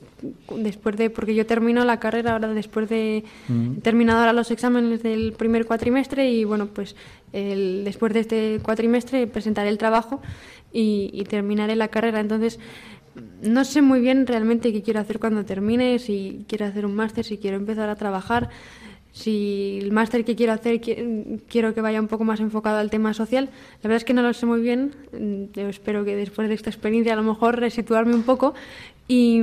después 0.56 0.96
de, 0.96 1.10
porque 1.10 1.34
yo 1.34 1.46
termino 1.46 1.84
la 1.84 1.98
carrera 1.98 2.32
ahora 2.34 2.48
después 2.54 2.88
de, 2.88 3.24
he 3.48 3.80
terminado 3.82 4.20
ahora 4.20 4.32
los 4.32 4.50
exámenes 4.52 5.02
del 5.02 5.32
primer 5.32 5.66
cuatrimestre 5.66 6.30
y 6.30 6.44
bueno, 6.44 6.66
pues 6.68 6.94
el- 7.32 7.82
después 7.84 8.12
de 8.14 8.20
este 8.20 8.60
cuatrimestre 8.62 9.26
presentaré 9.26 9.68
el 9.68 9.78
trabajo 9.78 10.20
y, 10.72 11.10
y 11.12 11.24
terminaré 11.24 11.76
la 11.76 11.88
carrera. 11.88 12.20
Entonces, 12.20 12.58
no 13.42 13.64
sé 13.64 13.80
muy 13.82 14.00
bien 14.00 14.26
realmente 14.26 14.72
qué 14.72 14.82
quiero 14.82 15.00
hacer 15.00 15.18
cuando 15.18 15.44
termine, 15.44 15.98
si 15.98 16.44
quiero 16.48 16.66
hacer 16.66 16.84
un 16.84 16.94
máster, 16.94 17.24
si 17.24 17.38
quiero 17.38 17.56
empezar 17.56 17.88
a 17.88 17.96
trabajar. 17.96 18.50
Si 19.12 19.78
el 19.80 19.92
máster 19.92 20.26
que 20.26 20.36
quiero 20.36 20.52
hacer 20.52 20.78
qui- 20.78 21.40
quiero 21.48 21.72
que 21.72 21.80
vaya 21.80 21.98
un 22.00 22.06
poco 22.08 22.24
más 22.24 22.38
enfocado 22.40 22.76
al 22.76 22.90
tema 22.90 23.14
social, 23.14 23.46
la 23.46 23.88
verdad 23.88 23.96
es 23.96 24.04
que 24.04 24.12
no 24.12 24.20
lo 24.20 24.34
sé 24.34 24.44
muy 24.44 24.60
bien. 24.60 24.92
Mm, 25.18 25.44
Yo 25.54 25.68
espero 25.68 26.04
que 26.04 26.14
después 26.14 26.48
de 26.48 26.54
esta 26.54 26.68
experiencia 26.68 27.14
a 27.14 27.16
lo 27.16 27.22
mejor 27.22 27.58
resituarme 27.58 28.14
un 28.14 28.24
poco. 28.24 28.52
Y, 29.08 29.40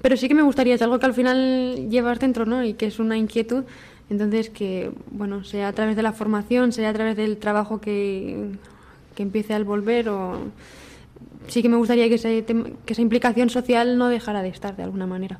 pero 0.00 0.16
sí 0.16 0.26
que 0.26 0.34
me 0.34 0.40
gustaría, 0.42 0.74
es 0.74 0.80
algo 0.82 0.98
que 0.98 1.04
al 1.06 1.12
final 1.12 1.90
llevas 1.90 2.18
dentro, 2.18 2.46
¿no? 2.46 2.64
Y 2.64 2.72
que 2.74 2.86
es 2.86 2.98
una 2.98 3.18
inquietud. 3.18 3.64
Entonces, 4.08 4.48
que, 4.48 4.90
bueno, 5.10 5.44
sea 5.44 5.68
a 5.68 5.72
través 5.74 5.96
de 5.96 6.02
la 6.02 6.12
formación, 6.12 6.72
sea 6.72 6.88
a 6.88 6.92
través 6.94 7.14
del 7.16 7.36
trabajo 7.36 7.82
que, 7.82 8.52
que 9.14 9.22
empiece 9.22 9.54
al 9.54 9.64
volver 9.64 10.08
o... 10.08 10.38
Sí 11.48 11.62
que 11.62 11.68
me 11.68 11.76
gustaría 11.76 12.08
que, 12.08 12.14
ese 12.14 12.44
que 12.44 12.92
esa 12.92 13.02
implicación 13.02 13.50
social 13.50 13.98
no 13.98 14.08
dejara 14.08 14.42
de 14.42 14.48
estar 14.48 14.76
de 14.76 14.82
alguna 14.82 15.06
manera. 15.06 15.38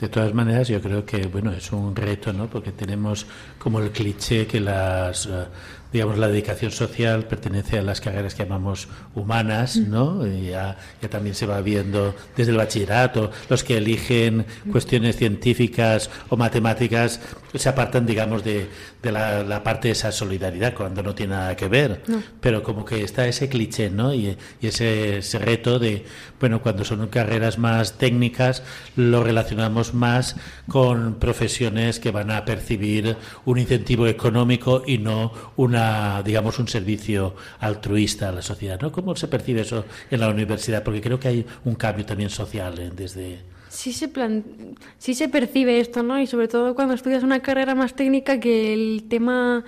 De 0.00 0.08
todas 0.08 0.32
maneras, 0.32 0.68
yo 0.68 0.80
creo 0.80 1.04
que 1.04 1.26
bueno 1.26 1.52
es 1.52 1.70
un 1.72 1.94
reto, 1.94 2.32
¿no? 2.32 2.46
Porque 2.46 2.72
tenemos 2.72 3.26
como 3.58 3.80
el 3.80 3.90
cliché 3.90 4.46
que 4.46 4.58
las 4.58 5.26
eh, 5.26 5.44
digamos, 5.92 6.18
la 6.18 6.28
dedicación 6.28 6.70
social 6.70 7.24
pertenece 7.24 7.78
a 7.78 7.82
las 7.82 8.00
carreras 8.00 8.34
que 8.34 8.44
llamamos 8.44 8.88
humanas, 9.14 9.76
¿no? 9.76 10.26
Y 10.26 10.50
ya, 10.50 10.76
ya 11.02 11.10
también 11.10 11.34
se 11.34 11.46
va 11.46 11.60
viendo 11.60 12.14
desde 12.36 12.52
el 12.52 12.58
bachillerato, 12.58 13.30
los 13.48 13.64
que 13.64 13.76
eligen 13.78 14.46
cuestiones 14.70 15.16
científicas 15.16 16.10
o 16.28 16.36
matemáticas 16.36 17.20
se 17.54 17.68
apartan, 17.68 18.06
digamos, 18.06 18.44
de, 18.44 18.68
de 19.02 19.12
la, 19.12 19.42
la 19.42 19.62
parte 19.62 19.88
de 19.88 19.92
esa 19.92 20.12
solidaridad 20.12 20.74
cuando 20.74 21.02
no 21.02 21.14
tiene 21.14 21.34
nada 21.34 21.56
que 21.56 21.68
ver. 21.68 22.02
Pero 22.40 22.62
como 22.62 22.84
que 22.84 23.02
está 23.02 23.26
ese 23.26 23.48
cliché, 23.48 23.90
¿no? 23.90 24.14
Y, 24.14 24.36
y 24.60 24.66
ese, 24.66 25.18
ese 25.18 25.38
reto 25.38 25.78
de, 25.78 26.04
bueno, 26.38 26.62
cuando 26.62 26.84
son 26.84 27.08
carreras 27.08 27.58
más 27.58 27.98
técnicas, 27.98 28.62
lo 28.94 29.24
relacionamos 29.24 29.94
más 29.94 30.36
con 30.68 31.14
profesiones 31.14 31.98
que 31.98 32.10
van 32.10 32.30
a 32.30 32.44
percibir 32.44 33.16
un 33.44 33.58
incentivo 33.58 34.06
económico 34.06 34.84
y 34.86 34.98
no 34.98 35.32
una, 35.56 35.79
digamos, 36.24 36.58
un 36.58 36.68
servicio 36.68 37.34
altruista 37.60 38.28
a 38.28 38.32
la 38.32 38.42
sociedad, 38.42 38.80
¿no? 38.80 38.90
¿Cómo 38.92 39.14
se 39.16 39.28
percibe 39.28 39.62
eso 39.62 39.84
en 40.10 40.20
la 40.20 40.28
universidad? 40.28 40.82
Porque 40.82 41.00
creo 41.00 41.18
que 41.18 41.28
hay 41.28 41.46
un 41.64 41.74
cambio 41.74 42.04
también 42.04 42.30
social 42.30 42.78
¿eh? 42.78 42.90
desde... 42.94 43.38
Sí 43.68 43.92
se, 43.92 44.08
plan... 44.08 44.44
sí 44.98 45.14
se 45.14 45.28
percibe 45.28 45.78
esto, 45.78 46.02
¿no? 46.02 46.20
Y 46.20 46.26
sobre 46.26 46.48
todo 46.48 46.74
cuando 46.74 46.94
estudias 46.94 47.22
una 47.22 47.40
carrera 47.40 47.74
más 47.74 47.94
técnica 47.94 48.40
que 48.40 48.72
el 48.72 49.04
tema 49.08 49.64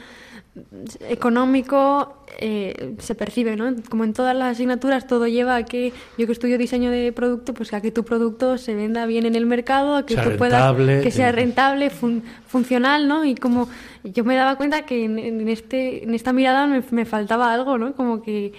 económico 1.08 2.14
eh, 2.38 2.94
se 2.98 3.14
percibe, 3.14 3.56
¿no? 3.56 3.74
Como 3.88 4.04
en 4.04 4.12
todas 4.12 4.36
las 4.36 4.52
asignaturas 4.52 5.06
todo 5.06 5.26
lleva 5.26 5.56
a 5.56 5.64
que 5.64 5.92
yo 6.18 6.26
que 6.26 6.32
estudio 6.32 6.58
diseño 6.58 6.90
de 6.90 7.12
producto, 7.12 7.54
pues 7.54 7.72
a 7.72 7.80
que 7.80 7.90
tu 7.90 8.04
producto 8.04 8.58
se 8.58 8.74
venda 8.74 9.06
bien 9.06 9.26
en 9.26 9.34
el 9.34 9.46
mercado, 9.46 9.96
a 9.96 10.06
que 10.06 10.14
Sea 10.14 10.24
tú 10.24 10.36
puedas 10.36 10.60
rentable, 10.62 11.02
que 11.02 11.10
sea 11.10 11.32
rentable, 11.32 11.90
fun- 11.90 12.22
funcional, 12.46 13.08
¿no? 13.08 13.24
Y 13.24 13.34
como 13.34 13.68
yo 14.04 14.24
me 14.24 14.36
daba 14.36 14.56
cuenta 14.56 14.82
que 14.84 15.04
en, 15.04 15.18
en 15.18 15.48
este 15.48 16.04
en 16.04 16.14
esta 16.14 16.32
mirada 16.32 16.66
me, 16.66 16.82
me 16.90 17.04
faltaba 17.04 17.52
algo, 17.52 17.78
¿no? 17.78 17.94
Como 17.94 18.22
que 18.22 18.52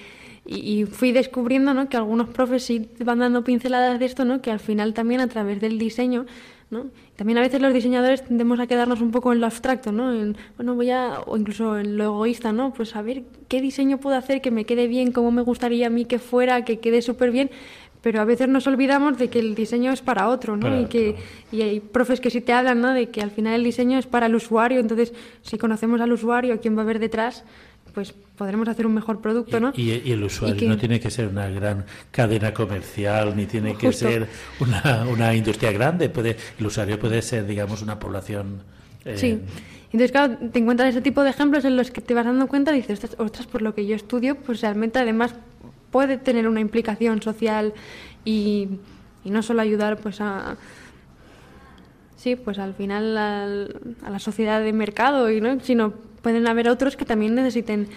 y, 0.45 0.55
y 0.81 0.85
fui 0.85 1.11
descubriendo, 1.11 1.73
¿no? 1.73 1.87
Que 1.89 1.97
algunos 1.97 2.27
profes 2.29 2.63
sí 2.63 2.89
van 2.99 3.19
dando 3.19 3.43
pinceladas 3.43 3.99
de 3.99 4.05
esto, 4.05 4.25
¿no? 4.25 4.41
Que 4.41 4.51
al 4.51 4.59
final 4.59 4.93
también 4.93 5.21
a 5.21 5.27
través 5.27 5.61
del 5.61 5.77
diseño 5.79 6.25
¿no? 6.73 6.87
También 7.15 7.37
a 7.37 7.41
veces 7.41 7.61
los 7.61 7.73
diseñadores 7.73 8.25
tendemos 8.25 8.59
a 8.59 8.67
quedarnos 8.67 8.99
un 8.99 9.11
poco 9.11 9.31
en 9.31 9.39
lo 9.39 9.45
abstracto, 9.45 9.91
¿no? 9.91 10.13
En, 10.13 10.35
bueno, 10.57 10.75
voy 10.75 10.89
a, 10.89 11.19
o 11.25 11.37
incluso 11.37 11.77
en 11.77 11.97
lo 11.97 12.03
egoísta, 12.05 12.51
¿no? 12.51 12.73
Pues 12.73 12.95
a 12.95 13.01
ver 13.01 13.23
qué 13.47 13.61
diseño 13.61 13.99
puedo 13.99 14.17
hacer 14.17 14.41
que 14.41 14.51
me 14.51 14.65
quede 14.65 14.87
bien, 14.87 15.11
cómo 15.11 15.31
me 15.31 15.43
gustaría 15.43 15.87
a 15.87 15.89
mí 15.89 16.05
que 16.05 16.19
fuera, 16.19 16.65
que 16.65 16.79
quede 16.79 17.01
súper 17.01 17.31
bien, 17.31 17.49
pero 18.01 18.19
a 18.19 18.25
veces 18.25 18.49
nos 18.49 18.67
olvidamos 18.67 19.17
de 19.17 19.29
que 19.29 19.39
el 19.39 19.55
diseño 19.55 19.93
es 19.93 20.01
para 20.01 20.27
otro, 20.27 20.57
¿no? 20.57 20.63
Para 20.63 20.81
y 20.81 20.85
que 20.87 21.15
y 21.53 21.61
hay 21.61 21.79
profes 21.79 22.19
que 22.19 22.29
sí 22.29 22.41
te 22.41 22.51
hablan, 22.51 22.81
¿no? 22.81 22.93
De 22.93 23.09
que 23.09 23.21
al 23.21 23.31
final 23.31 23.53
el 23.53 23.63
diseño 23.63 23.97
es 23.97 24.07
para 24.07 24.25
el 24.25 24.35
usuario, 24.35 24.81
entonces 24.81 25.13
si 25.41 25.57
conocemos 25.57 26.01
al 26.01 26.11
usuario, 26.11 26.53
a 26.53 26.57
quién 26.57 26.75
va 26.75 26.81
a 26.81 26.83
haber 26.83 26.99
detrás, 26.99 27.45
pues 27.93 28.13
podremos 28.37 28.67
hacer 28.67 28.85
un 28.87 28.93
mejor 28.95 29.21
producto, 29.21 29.59
¿no? 29.59 29.71
Y, 29.75 29.91
y 30.03 30.11
el 30.11 30.23
usuario 30.23 30.55
Y 30.55 30.59
que- 30.59 30.67
no 30.67 30.77
tiene 30.77 30.99
que 30.99 31.11
ser 31.11 31.27
una 31.27 31.47
gran 31.49 31.85
cadena 32.11 32.53
comercial, 32.53 33.35
ni 33.35 33.45
tiene 33.45 33.75
que 33.77 33.93
ser 33.93 34.27
una, 34.59 35.05
una 35.09 35.33
industria 35.35 35.71
grande. 35.71 36.09
Puede, 36.09 36.35
el 36.59 36.65
usuario 36.65 36.99
puede 36.99 37.21
ser, 37.21 37.45
digamos, 37.45 37.81
una 37.81 37.99
población. 37.99 38.63
eh, 39.05 39.17
Sí. 39.17 39.39
Entonces, 39.85 40.11
claro, 40.11 40.37
te 40.51 40.57
encuentras 40.57 40.89
ese 40.89 41.01
tipo 41.01 41.21
de 41.21 41.29
ejemplos 41.29 41.65
en 41.65 41.77
los 41.77 41.91
que 41.91 42.01
te 42.01 42.15
vas 42.15 42.25
dando 42.25 42.47
cuenta 42.47 42.71
y 42.73 42.77
dices, 42.77 42.93
ostras, 43.03 43.15
ostras, 43.19 43.45
por 43.45 43.61
lo 43.61 43.75
que 43.75 43.85
yo 43.85 43.95
estudio, 43.95 44.35
pues 44.35 44.61
realmente 44.61 44.97
además 44.97 45.35
puede 45.91 46.17
tener 46.17 46.47
una 46.47 46.61
implicación 46.61 47.21
social 47.21 47.73
y, 48.25 48.69
y 49.23 49.29
no 49.29 49.43
solo 49.43 49.61
ayudar 49.61 49.97
pues 49.97 50.19
a... 50.19 50.57
Sí, 52.15 52.35
pues 52.35 52.57
al 52.57 52.73
final 52.73 53.17
al- 53.17 53.75
a 54.03 54.09
la 54.09 54.17
sociedad 54.19 54.61
de 54.61 54.73
mercado, 54.73 55.29
y, 55.29 55.41
¿no? 55.41 55.59
sino 55.59 55.93
pueden 56.23 56.47
haber 56.47 56.67
otros 56.69 56.95
que 56.97 57.05
también 57.05 57.35
necesiten 57.35 57.87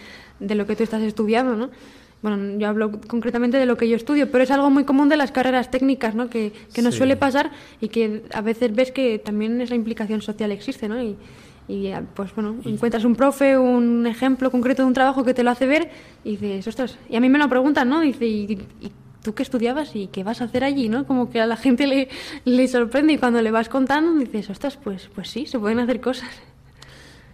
de 0.40 0.54
lo 0.54 0.66
que 0.66 0.76
tú 0.76 0.82
estás 0.82 1.00
estudiando, 1.02 1.56
¿no? 1.56 1.70
Bueno, 2.22 2.58
yo 2.58 2.68
hablo 2.68 3.00
concretamente 3.08 3.56
de 3.56 3.66
lo 3.66 3.76
que 3.76 3.88
yo 3.88 3.96
estudio, 3.96 4.30
pero 4.30 4.42
es 4.44 4.50
algo 4.50 4.68
muy 4.68 4.84
común 4.84 5.08
de 5.08 5.16
las 5.16 5.30
carreras 5.32 5.70
técnicas, 5.70 6.14
¿no? 6.14 6.28
Que, 6.28 6.52
que 6.74 6.82
nos 6.82 6.94
Sí. 6.94 6.98
suele 6.98 7.16
pasar 7.16 7.50
y 7.80 7.88
que 7.88 8.24
a 8.34 8.40
veces 8.40 8.74
ves 8.74 8.90
que 8.92 9.18
también 9.18 9.60
esa 9.60 9.74
implicación 9.74 10.20
social 10.22 10.50
existe, 10.52 10.88
¿no? 10.88 11.00
Y, 11.02 11.16
y 11.68 11.88
ah, 11.92 12.02
pues 12.14 12.34
bueno, 12.34 12.56
encuentras 12.64 13.04
un 13.04 13.14
profe, 13.16 13.56
un 13.58 14.06
ejemplo 14.06 14.50
concreto 14.50 14.82
de 14.82 14.88
un 14.88 14.94
trabajo 14.94 15.24
que 15.24 15.34
te 15.34 15.42
lo 15.42 15.50
hace 15.50 15.66
ver 15.66 15.90
y 16.24 16.36
dices, 16.36 16.66
ostras, 16.66 16.98
y 17.08 17.16
a 17.16 17.20
mí 17.20 17.28
me 17.28 17.38
lo 17.38 17.48
preguntan, 17.48 17.88
¿no? 17.88 18.00
Dice, 18.00 18.26
¿y, 18.26 18.58
y 18.80 18.90
tú 19.22 19.34
qué 19.34 19.42
estudiabas 19.42 19.94
y 19.94 20.06
qué 20.08 20.24
vas 20.24 20.40
a 20.40 20.44
hacer 20.44 20.64
allí, 20.64 20.88
¿no? 20.88 21.06
Como 21.06 21.28
que 21.30 21.40
a 21.40 21.46
la 21.46 21.56
gente 21.64 21.86
le, 21.86 22.08
le 22.44 22.66
sorprende 22.66 23.12
y 23.12 23.18
cuando 23.18 23.42
le 23.42 23.50
vas 23.50 23.68
contando 23.68 24.18
dices, 24.18 24.48
ostras, 24.50 24.78
pues, 24.82 25.10
pues 25.14 25.28
sí, 25.28 25.46
se 25.46 25.58
pueden 25.58 25.78
hacer 25.80 26.00
cosas. 26.00 26.30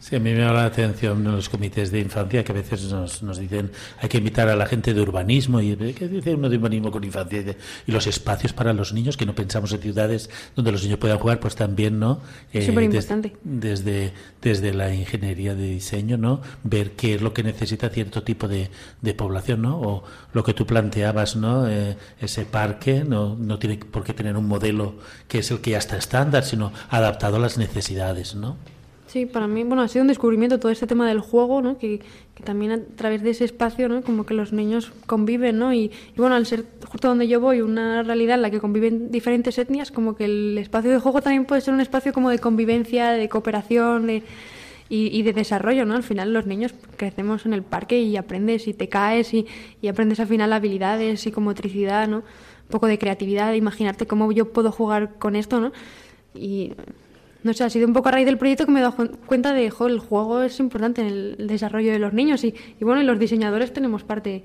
Sí, 0.02 0.16
a 0.16 0.18
mí 0.18 0.32
me 0.32 0.40
llama 0.40 0.54
la 0.54 0.64
atención 0.64 1.24
en 1.24 1.30
los 1.36 1.48
comités 1.48 1.92
de 1.92 2.00
infancia 2.00 2.42
que 2.42 2.50
a 2.50 2.54
veces 2.56 2.90
nos, 2.90 3.22
nos 3.22 3.38
dicen 3.38 3.70
hay 4.00 4.08
que 4.08 4.18
invitar 4.18 4.48
a 4.48 4.56
la 4.56 4.66
gente 4.66 4.94
de 4.94 5.00
urbanismo 5.00 5.60
y 5.60 5.76
¿qué 5.76 6.08
dice 6.08 6.34
uno 6.34 6.48
de 6.48 6.56
urbanismo 6.56 6.90
con 6.90 7.04
infancia? 7.04 7.40
Y, 7.86 7.92
los 7.92 8.08
espacios 8.08 8.52
para 8.52 8.72
los 8.72 8.92
niños 8.92 9.16
que 9.16 9.26
no 9.26 9.36
pensamos 9.36 9.70
en 9.72 9.80
ciudades 9.80 10.28
donde 10.56 10.72
los 10.72 10.82
niños 10.82 10.98
puedan 10.98 11.18
jugar, 11.20 11.38
pues 11.38 11.54
también, 11.54 12.00
¿no? 12.00 12.18
Eh, 12.52 12.66
Superimportante. 12.66 13.36
des- 13.44 13.84
desde, 13.84 14.12
desde 14.42 14.74
la 14.74 14.92
ingeniería 14.92 15.54
de 15.54 15.68
diseño, 15.68 16.16
¿no? 16.18 16.40
Ver 16.64 16.90
qué 16.96 17.14
es 17.14 17.22
lo 17.22 17.32
que 17.32 17.44
necesita 17.44 17.88
cierto 17.88 18.24
tipo 18.24 18.48
de, 18.48 18.70
de 19.02 19.14
población, 19.14 19.62
¿no? 19.62 19.80
O 19.80 20.02
lo 20.32 20.42
que 20.42 20.52
tú 20.52 20.66
planteabas, 20.66 21.36
¿no? 21.36 21.68
Eh, 21.68 21.96
ese 22.20 22.44
parque 22.44 23.04
no, 23.06 23.36
no 23.36 23.60
tiene 23.60 23.76
por 23.76 24.02
qué 24.02 24.14
tener 24.14 24.36
un 24.36 24.48
modelo 24.48 24.96
que 25.28 25.38
es 25.38 25.50
el 25.52 25.60
que 25.60 25.70
ya 25.70 25.78
está 25.78 25.96
estándar, 25.96 26.42
sino 26.42 26.72
adaptado 26.90 27.36
a 27.36 27.38
las 27.38 27.56
necesidades, 27.56 28.34
¿no? 28.34 28.56
Sí, 29.12 29.26
para 29.26 29.46
mí, 29.46 29.62
bueno, 29.62 29.82
ha 29.82 29.88
sido 29.88 30.04
un 30.04 30.08
descubrimiento 30.08 30.58
todo 30.58 30.72
este 30.72 30.86
tema 30.86 31.06
del 31.06 31.20
juego, 31.20 31.60
¿no? 31.60 31.76
Que, 31.76 32.00
que 32.34 32.42
también 32.42 32.72
a 32.72 32.80
través 32.96 33.22
de 33.22 33.28
ese 33.28 33.44
espacio, 33.44 33.86
¿no? 33.90 34.00
Como 34.00 34.24
que 34.24 34.32
los 34.32 34.54
niños 34.54 34.90
conviven, 35.04 35.58
¿no? 35.58 35.74
Y, 35.74 35.90
y 36.16 36.16
bueno, 36.16 36.34
al 36.34 36.46
ser 36.46 36.64
justo 36.86 37.08
donde 37.08 37.28
yo 37.28 37.38
voy, 37.38 37.60
una 37.60 38.02
realidad 38.04 38.36
en 38.36 38.42
la 38.42 38.50
que 38.50 38.58
conviven 38.58 39.10
diferentes 39.10 39.58
etnias, 39.58 39.90
como 39.90 40.16
que 40.16 40.24
el 40.24 40.56
espacio 40.56 40.90
de 40.90 40.98
juego 40.98 41.20
también 41.20 41.44
puede 41.44 41.60
ser 41.60 41.74
un 41.74 41.82
espacio 41.82 42.14
como 42.14 42.30
de 42.30 42.38
convivencia, 42.38 43.10
de 43.10 43.28
cooperación, 43.28 44.06
de, 44.06 44.22
y, 44.88 45.08
y 45.08 45.22
de 45.22 45.34
desarrollo, 45.34 45.84
¿no? 45.84 45.94
Al 45.94 46.04
final 46.04 46.32
los 46.32 46.46
niños 46.46 46.72
crecemos 46.96 47.44
en 47.44 47.52
el 47.52 47.62
parque 47.62 48.00
y 48.00 48.16
aprendes 48.16 48.66
y 48.66 48.72
te 48.72 48.88
caes 48.88 49.34
y, 49.34 49.46
y 49.82 49.88
aprendes 49.88 50.20
al 50.20 50.26
final 50.26 50.54
habilidades, 50.54 51.20
psicomotricidad, 51.20 52.08
¿no? 52.08 52.16
Un 52.16 52.70
poco 52.70 52.86
de 52.86 52.98
creatividad, 52.98 53.50
de 53.50 53.58
imaginarte 53.58 54.06
cómo 54.06 54.32
yo 54.32 54.54
puedo 54.54 54.72
jugar 54.72 55.18
con 55.18 55.36
esto, 55.36 55.60
¿no? 55.60 55.70
Y 56.34 56.72
no 57.42 57.52
sé, 57.52 57.64
ha 57.64 57.70
sido 57.70 57.86
un 57.86 57.92
poco 57.92 58.08
a 58.08 58.12
raíz 58.12 58.26
del 58.26 58.38
proyecto 58.38 58.66
que 58.66 58.72
me 58.72 58.80
he 58.80 58.82
dado 58.82 59.10
cuenta 59.26 59.52
de, 59.52 59.70
jo, 59.70 59.86
el 59.86 59.98
juego 59.98 60.42
es 60.42 60.58
importante 60.60 61.00
en 61.00 61.08
el 61.08 61.46
desarrollo 61.46 61.92
de 61.92 61.98
los 61.98 62.12
niños 62.12 62.44
y, 62.44 62.54
y 62.80 62.84
bueno, 62.84 63.02
y 63.02 63.04
los 63.04 63.18
diseñadores 63.18 63.72
tenemos 63.72 64.04
parte, 64.04 64.44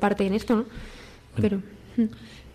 parte 0.00 0.26
en 0.26 0.34
esto, 0.34 0.56
¿no? 0.56 0.64
Pero... 1.40 1.60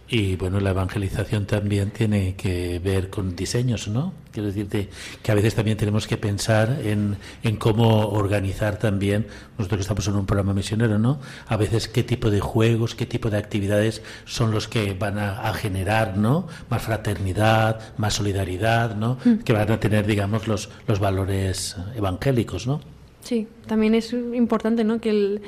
mm. 0.07 0.15
Y 0.15 0.35
bueno, 0.35 0.59
la 0.59 0.71
evangelización 0.71 1.45
también 1.45 1.91
tiene 1.91 2.35
que 2.35 2.79
ver 2.79 3.09
con 3.09 3.35
diseños, 3.35 3.87
¿no? 3.87 4.13
Quiero 4.31 4.47
decirte 4.47 4.89
que 5.23 5.31
a 5.31 5.35
veces 5.35 5.55
también 5.55 5.77
tenemos 5.77 6.07
que 6.07 6.17
pensar 6.17 6.79
en, 6.83 7.17
en 7.43 7.55
cómo 7.57 8.09
organizar 8.09 8.77
también, 8.77 9.27
nosotros 9.57 9.79
que 9.79 9.81
estamos 9.81 10.07
en 10.07 10.15
un 10.15 10.25
programa 10.25 10.53
misionero, 10.53 10.99
¿no? 10.99 11.19
A 11.47 11.57
veces 11.57 11.87
qué 11.87 12.03
tipo 12.03 12.29
de 12.29 12.39
juegos, 12.39 12.95
qué 12.95 13.05
tipo 13.05 13.29
de 13.29 13.37
actividades 13.37 14.01
son 14.25 14.51
los 14.51 14.67
que 14.67 14.93
van 14.93 15.17
a, 15.17 15.49
a 15.49 15.53
generar, 15.53 16.17
¿no? 16.17 16.47
Más 16.69 16.83
fraternidad, 16.83 17.97
más 17.97 18.13
solidaridad, 18.13 18.95
¿no? 18.95 19.17
Que 19.43 19.53
van 19.53 19.71
a 19.71 19.79
tener, 19.79 20.05
digamos, 20.05 20.47
los, 20.47 20.69
los 20.87 20.99
valores 20.99 21.75
evangélicos, 21.95 22.67
¿no? 22.67 22.96
Sí, 23.27 23.45
también 23.65 23.93
es 23.93 24.13
importante, 24.13 24.85
¿no? 24.85 25.01
Que 25.01 25.09
el, 25.09 25.41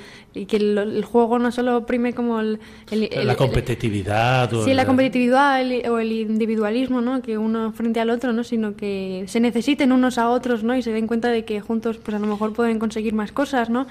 que 0.48 0.58
el, 0.58 0.78
el 0.78 1.06
juego 1.06 1.40
no 1.40 1.50
solo 1.50 1.86
prime 1.86 2.14
como 2.14 2.42
el... 2.42 2.60
el- 2.92 3.10
la 3.26 3.38
competitividad. 3.38 4.54
o 4.54 4.66
Sí, 4.66 4.74
la 4.74 4.86
competitividad 4.86 5.62
o 5.90 5.98
el 6.00 6.12
individualismo, 6.12 7.00
¿no? 7.00 7.22
Que 7.22 7.38
uno 7.38 7.72
frente 7.72 8.02
al 8.02 8.10
otro, 8.10 8.34
¿no? 8.34 8.44
Sino 8.44 8.76
que 8.76 9.24
se 9.28 9.40
necesiten 9.40 9.94
unos 9.94 10.18
a 10.18 10.30
otros, 10.30 10.62
¿no? 10.62 10.76
Y 10.76 10.82
se 10.82 10.92
den 10.92 11.08
cuenta 11.08 11.30
de 11.30 11.46
que 11.46 11.62
juntos, 11.62 11.98
pues 12.00 12.14
a 12.16 12.20
lo 12.20 12.28
mejor 12.28 12.52
pueden 12.52 12.80
conseguir 12.80 13.14
más 13.14 13.32
cosas, 13.32 13.70
¿no? 13.70 13.88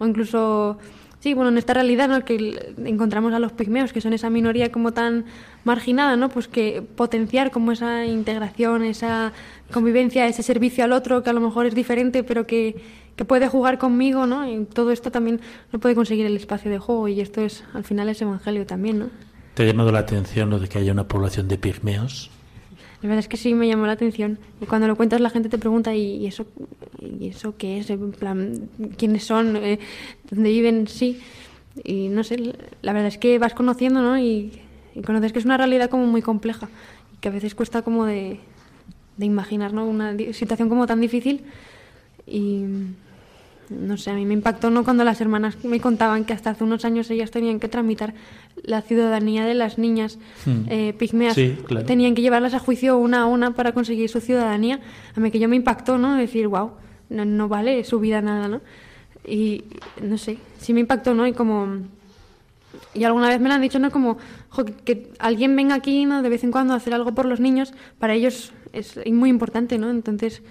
O 0.00 0.06
incluso, 0.08 0.78
sí, 1.20 1.32
bueno, 1.34 1.50
en 1.50 1.58
esta 1.58 1.74
realidad, 1.74 2.08
¿no? 2.08 2.24
Que 2.24 2.58
encontramos 2.84 3.32
a 3.34 3.38
los 3.38 3.52
pigmeos, 3.52 3.92
que 3.92 4.00
son 4.00 4.14
esa 4.14 4.30
minoría 4.30 4.72
como 4.72 4.90
tan 4.92 5.26
marginada, 5.62 6.16
¿no? 6.16 6.28
Pues 6.28 6.48
que 6.48 6.82
potenciar 6.96 7.52
como 7.52 7.70
esa 7.70 8.04
integración, 8.04 8.82
esa 8.82 9.32
convivencia, 9.72 10.26
ese 10.26 10.42
servicio 10.42 10.82
al 10.82 10.90
otro, 10.92 11.22
que 11.22 11.30
a 11.30 11.32
lo 11.32 11.40
mejor 11.40 11.66
es 11.66 11.74
diferente, 11.76 12.24
pero 12.24 12.44
que, 12.48 12.74
que 13.18 13.24
puede 13.24 13.48
jugar 13.48 13.78
conmigo, 13.78 14.26
¿no? 14.26 14.48
Y 14.48 14.64
todo 14.64 14.92
esto 14.92 15.10
también 15.10 15.40
lo 15.72 15.80
puede 15.80 15.96
conseguir 15.96 16.24
el 16.24 16.36
espacio 16.36 16.70
de 16.70 16.78
juego 16.78 17.08
y 17.08 17.20
esto 17.20 17.40
es, 17.40 17.64
al 17.74 17.82
final, 17.82 18.08
es 18.08 18.22
evangelio 18.22 18.64
también, 18.64 19.00
¿no? 19.00 19.10
¿Te 19.54 19.64
ha 19.64 19.66
llamado 19.66 19.90
la 19.90 19.98
atención 19.98 20.50
lo 20.50 20.60
de 20.60 20.68
que 20.68 20.78
haya 20.78 20.92
una 20.92 21.08
población 21.08 21.48
de 21.48 21.58
pigmeos? 21.58 22.30
La 23.02 23.08
verdad 23.08 23.18
es 23.18 23.26
que 23.26 23.36
sí 23.36 23.54
me 23.54 23.66
llamó 23.66 23.86
la 23.86 23.92
atención. 23.94 24.38
Y 24.60 24.66
cuando 24.66 24.86
lo 24.86 24.94
cuentas 24.94 25.20
la 25.20 25.30
gente 25.30 25.48
te 25.48 25.58
pregunta, 25.58 25.96
¿y, 25.96 26.14
y 26.18 26.26
eso 26.28 26.46
y 27.00 27.26
eso 27.26 27.56
qué 27.58 27.78
es? 27.78 27.90
En 27.90 28.12
plan, 28.12 28.68
¿quiénes 28.96 29.24
son? 29.24 29.56
Eh, 29.56 29.80
¿Dónde 30.30 30.50
viven? 30.50 30.86
Sí. 30.86 31.20
Y 31.82 32.08
no 32.10 32.22
sé, 32.22 32.54
la 32.82 32.92
verdad 32.92 33.08
es 33.08 33.18
que 33.18 33.40
vas 33.40 33.52
conociendo, 33.52 34.00
¿no? 34.00 34.16
Y, 34.16 34.52
y 34.94 35.02
conoces 35.02 35.32
que 35.32 35.40
es 35.40 35.44
una 35.44 35.56
realidad 35.56 35.90
como 35.90 36.06
muy 36.06 36.22
compleja. 36.22 36.68
Y 37.12 37.16
que 37.16 37.28
a 37.28 37.32
veces 37.32 37.56
cuesta 37.56 37.82
como 37.82 38.06
de, 38.06 38.38
de 39.16 39.26
imaginar, 39.26 39.72
¿no? 39.72 39.86
Una 39.86 40.16
situación 40.32 40.68
como 40.68 40.86
tan 40.86 41.00
difícil. 41.00 41.42
Y, 42.28 42.64
no 43.70 43.96
sé, 43.96 44.10
a 44.10 44.14
mí 44.14 44.24
me 44.24 44.34
impactó 44.34 44.70
no 44.70 44.84
cuando 44.84 45.04
las 45.04 45.20
hermanas 45.20 45.62
me 45.64 45.80
contaban 45.80 46.24
que 46.24 46.32
hasta 46.32 46.50
hace 46.50 46.64
unos 46.64 46.84
años 46.84 47.10
ellas 47.10 47.30
tenían 47.30 47.60
que 47.60 47.68
tramitar 47.68 48.14
la 48.62 48.82
ciudadanía 48.82 49.44
de 49.46 49.54
las 49.54 49.78
niñas 49.78 50.18
Hmm. 50.44 50.62
eh, 50.68 50.94
pigmeas. 50.98 51.34
Sí, 51.34 51.56
claro. 51.66 51.86
Tenían 51.86 52.14
que 52.14 52.22
llevarlas 52.22 52.54
a 52.54 52.58
juicio 52.58 52.96
una 52.98 53.22
a 53.22 53.26
una 53.26 53.52
para 53.52 53.72
conseguir 53.72 54.08
su 54.08 54.20
ciudadanía. 54.20 54.80
A 55.16 55.20
mí 55.20 55.30
que 55.30 55.38
yo 55.38 55.48
me 55.48 55.56
impactó, 55.56 55.98
¿no? 55.98 56.16
Decir, 56.16 56.48
wow, 56.48 56.72
no, 57.10 57.24
no 57.24 57.48
vale 57.48 57.84
su 57.84 58.00
vida 58.00 58.20
nada, 58.22 58.48
¿no? 58.48 58.60
Y 59.26 59.64
no 60.02 60.16
sé, 60.18 60.38
sí 60.58 60.72
me 60.72 60.80
impactó, 60.80 61.14
¿no? 61.14 61.26
Y 61.26 61.32
como 61.32 61.82
y 62.94 63.04
alguna 63.04 63.28
vez 63.28 63.40
me 63.40 63.48
lo 63.48 63.54
han 63.54 63.60
dicho, 63.60 63.78
¿no? 63.78 63.90
Como 63.90 64.18
jo, 64.50 64.64
que, 64.64 64.72
que 64.72 65.12
alguien 65.18 65.54
venga 65.56 65.74
aquí, 65.74 66.04
¿no? 66.04 66.22
De 66.22 66.28
vez 66.28 66.44
en 66.44 66.52
cuando 66.52 66.74
a 66.74 66.76
hacer 66.76 66.94
algo 66.94 67.14
por 67.14 67.26
los 67.26 67.40
niños, 67.40 67.72
para 67.98 68.14
ellos 68.14 68.52
es 68.72 68.98
muy 69.10 69.30
importante, 69.30 69.78
¿no? 69.78 69.90
Entonces, 69.90 70.42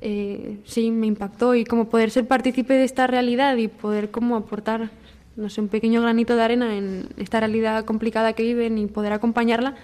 eh, 0.00 0.58
sí, 0.64 0.90
me 0.90 1.06
impactó 1.06 1.54
y 1.54 1.64
como 1.64 1.88
poder 1.88 2.10
ser 2.10 2.26
partícipe 2.26 2.74
de 2.74 2.84
esta 2.84 3.06
realidad 3.06 3.56
y 3.56 3.68
poder 3.68 4.10
como 4.10 4.36
aportar, 4.36 4.90
no 5.36 5.48
sé, 5.50 5.60
un 5.60 5.68
pequeño 5.68 6.02
granito 6.02 6.36
de 6.36 6.42
arena 6.42 6.76
en 6.76 7.08
esta 7.16 7.40
realidad 7.40 7.84
complicada 7.84 8.32
que 8.32 8.42
viven 8.44 8.78
y 8.78 8.86
poder 8.86 9.12
acompañarla, 9.12 9.74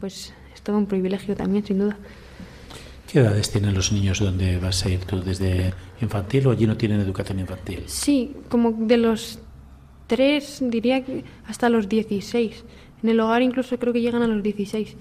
pues 0.00 0.32
es 0.54 0.62
todo 0.62 0.78
un 0.78 0.86
privilegio 0.86 1.34
también, 1.34 1.64
sin 1.66 1.78
duda. 1.78 1.98
¿Qué 3.10 3.20
edades 3.20 3.50
tienen 3.50 3.74
los 3.74 3.92
niños 3.92 4.18
donde 4.18 4.58
vas 4.58 4.84
a 4.84 4.88
ir 4.90 5.00
tú? 5.00 5.20
¿Desde 5.20 5.72
infantil 6.00 6.46
o 6.48 6.50
allí 6.50 6.66
no 6.66 6.76
tienen 6.76 7.00
educación 7.00 7.38
infantil? 7.38 7.84
Sí, 7.86 8.34
como 8.48 8.72
de 8.72 8.96
los 8.96 9.38
tres, 10.06 10.58
diría 10.60 11.04
que 11.04 11.24
hasta 11.46 11.68
los 11.68 11.88
16. 11.88 12.64
En 13.02 13.08
el 13.08 13.20
hogar 13.20 13.42
incluso 13.42 13.78
creo 13.78 13.92
que 13.92 14.00
llegan 14.00 14.22
a 14.22 14.26
los 14.26 14.42
16. 14.42 14.96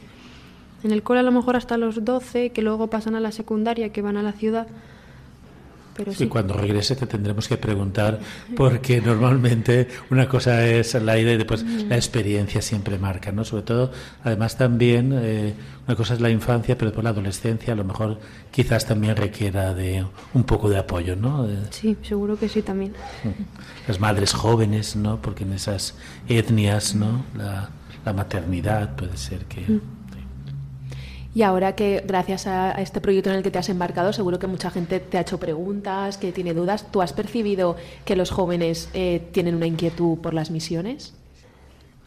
En 0.84 0.92
el 0.92 1.02
cole 1.04 1.20
a 1.22 1.24
lo 1.24 1.32
mejor 1.32 1.56
hasta 1.56 1.78
los 1.78 2.04
12, 2.04 2.50
que 2.52 2.62
luego 2.62 2.88
pasan 2.88 3.16
a 3.16 3.20
la 3.20 3.32
secundaria, 3.32 3.90
que 3.94 4.02
van 4.02 4.18
a 4.18 4.24
la 4.24 4.34
ciudad. 4.34 4.68
Pero 5.96 6.12
Y 6.20 6.26
cuando 6.26 6.56
regrese 6.56 6.96
te 6.96 7.06
tendremos 7.06 7.48
que 7.48 7.56
preguntar, 7.56 8.20
porque 8.58 9.00
normalmente 9.00 9.88
una 10.10 10.28
cosa 10.28 10.66
es 10.66 10.96
la 10.96 11.20
idea 11.20 11.36
y 11.36 11.38
después 11.38 11.64
la 11.64 11.96
experiencia 11.96 12.64
siempre 12.64 12.98
marca, 12.98 13.32
¿no? 13.32 13.46
Sobre 13.46 13.62
todo, 13.62 13.92
además 14.24 14.58
también, 14.58 15.12
eh, 15.16 15.54
una 15.88 15.96
cosa 15.96 16.16
es 16.16 16.20
la 16.20 16.32
infancia, 16.32 16.76
pero 16.80 16.90
después 16.90 17.04
la 17.04 17.12
adolescencia 17.12 17.74
a 17.74 17.76
lo 17.76 17.84
mejor 17.84 18.20
quizás 18.50 18.88
también 18.88 19.16
requiera 19.16 19.76
de 19.76 20.04
un 20.34 20.44
poco 20.46 20.68
de 20.68 20.80
apoyo, 20.80 21.16
¿no? 21.16 21.46
De- 21.46 21.72
Sí, 21.72 21.96
seguro 22.02 22.40
que 22.40 22.50
sí 22.50 22.64
también. 22.64 22.94
las 23.88 24.00
madres 24.00 24.34
jóvenes, 24.34 24.96
¿no? 24.96 25.22
Porque 25.22 25.44
en 25.44 25.54
esas 25.54 25.94
etnias, 26.28 26.96
¿no? 26.96 27.24
La, 27.38 27.70
la 28.04 28.14
maternidad 28.14 28.96
puede 28.96 29.16
ser 29.18 29.46
que... 29.46 29.64
sí. 29.64 29.82
Y 31.36 31.42
ahora 31.42 31.76
que 31.76 32.04
gracias 32.06 32.46
a 32.46 32.72
este 32.74 33.02
proyecto 33.02 33.32
en 33.32 33.38
el 33.38 33.44
que 33.44 33.50
te 33.50 33.58
has 33.58 33.70
embarcado, 33.70 34.14
seguro 34.14 34.38
que 34.38 34.46
mucha 34.46 34.70
gente 34.70 35.00
te 35.00 35.18
ha 35.18 35.22
hecho 35.22 35.40
preguntas, 35.40 36.18
que 36.18 36.32
tiene 36.32 36.54
dudas. 36.54 36.92
¿Tú 36.92 37.02
has 37.02 37.12
percibido 37.12 37.76
que 38.06 38.16
los 38.16 38.30
jóvenes 38.30 38.90
eh, 38.94 39.22
tienen 39.32 39.56
una 39.56 39.66
inquietud 39.66 40.20
por 40.20 40.34
las 40.36 40.52
misiones? 40.52 41.14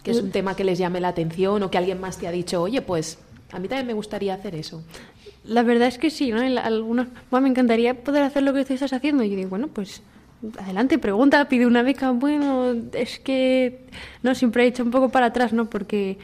¿Que 0.05 0.13
es 0.13 0.21
un 0.21 0.31
tema 0.31 0.55
que 0.55 0.63
les 0.63 0.79
llame 0.79 1.01
la 1.01 1.09
atención 1.09 1.63
o 1.65 1.71
que 1.71 1.79
alguien 1.79 2.01
más 2.01 2.19
te 2.19 2.29
ha 2.29 2.31
dicho, 2.31 2.63
oye, 2.63 2.81
pues 2.83 3.19
a 3.51 3.59
mí 3.59 3.67
también 3.67 3.89
me 3.89 3.95
gustaría 3.95 4.35
hacer 4.35 4.55
eso? 4.55 4.85
La 5.43 5.65
verdad 5.65 5.89
es 5.89 5.99
que 5.99 6.11
sí, 6.11 6.31
¿no? 6.31 6.41
Algunos, 6.61 7.09
"Buah, 7.29 7.41
me 7.41 7.49
encantaría 7.49 7.95
poder 8.05 8.23
hacer 8.23 8.45
lo 8.45 8.53
que 8.53 8.65
tú 8.65 8.75
estás 8.75 8.93
haciendo. 8.93 9.25
Y 9.25 9.31
yo 9.31 9.37
digo, 9.37 9.51
bueno, 9.51 9.67
pues 9.67 10.03
adelante, 10.59 10.99
pregunta, 10.99 11.49
pide 11.49 11.67
una 11.67 11.83
beca. 11.83 12.13
Bueno, 12.13 12.75
es 12.93 13.19
que 13.19 13.87
no 14.23 14.35
siempre 14.37 14.65
he 14.65 14.67
hecho 14.69 14.85
un 14.85 14.91
poco 14.93 15.09
para 15.09 15.27
atrás, 15.27 15.53
¿no? 15.53 15.69
Porque 15.69 16.19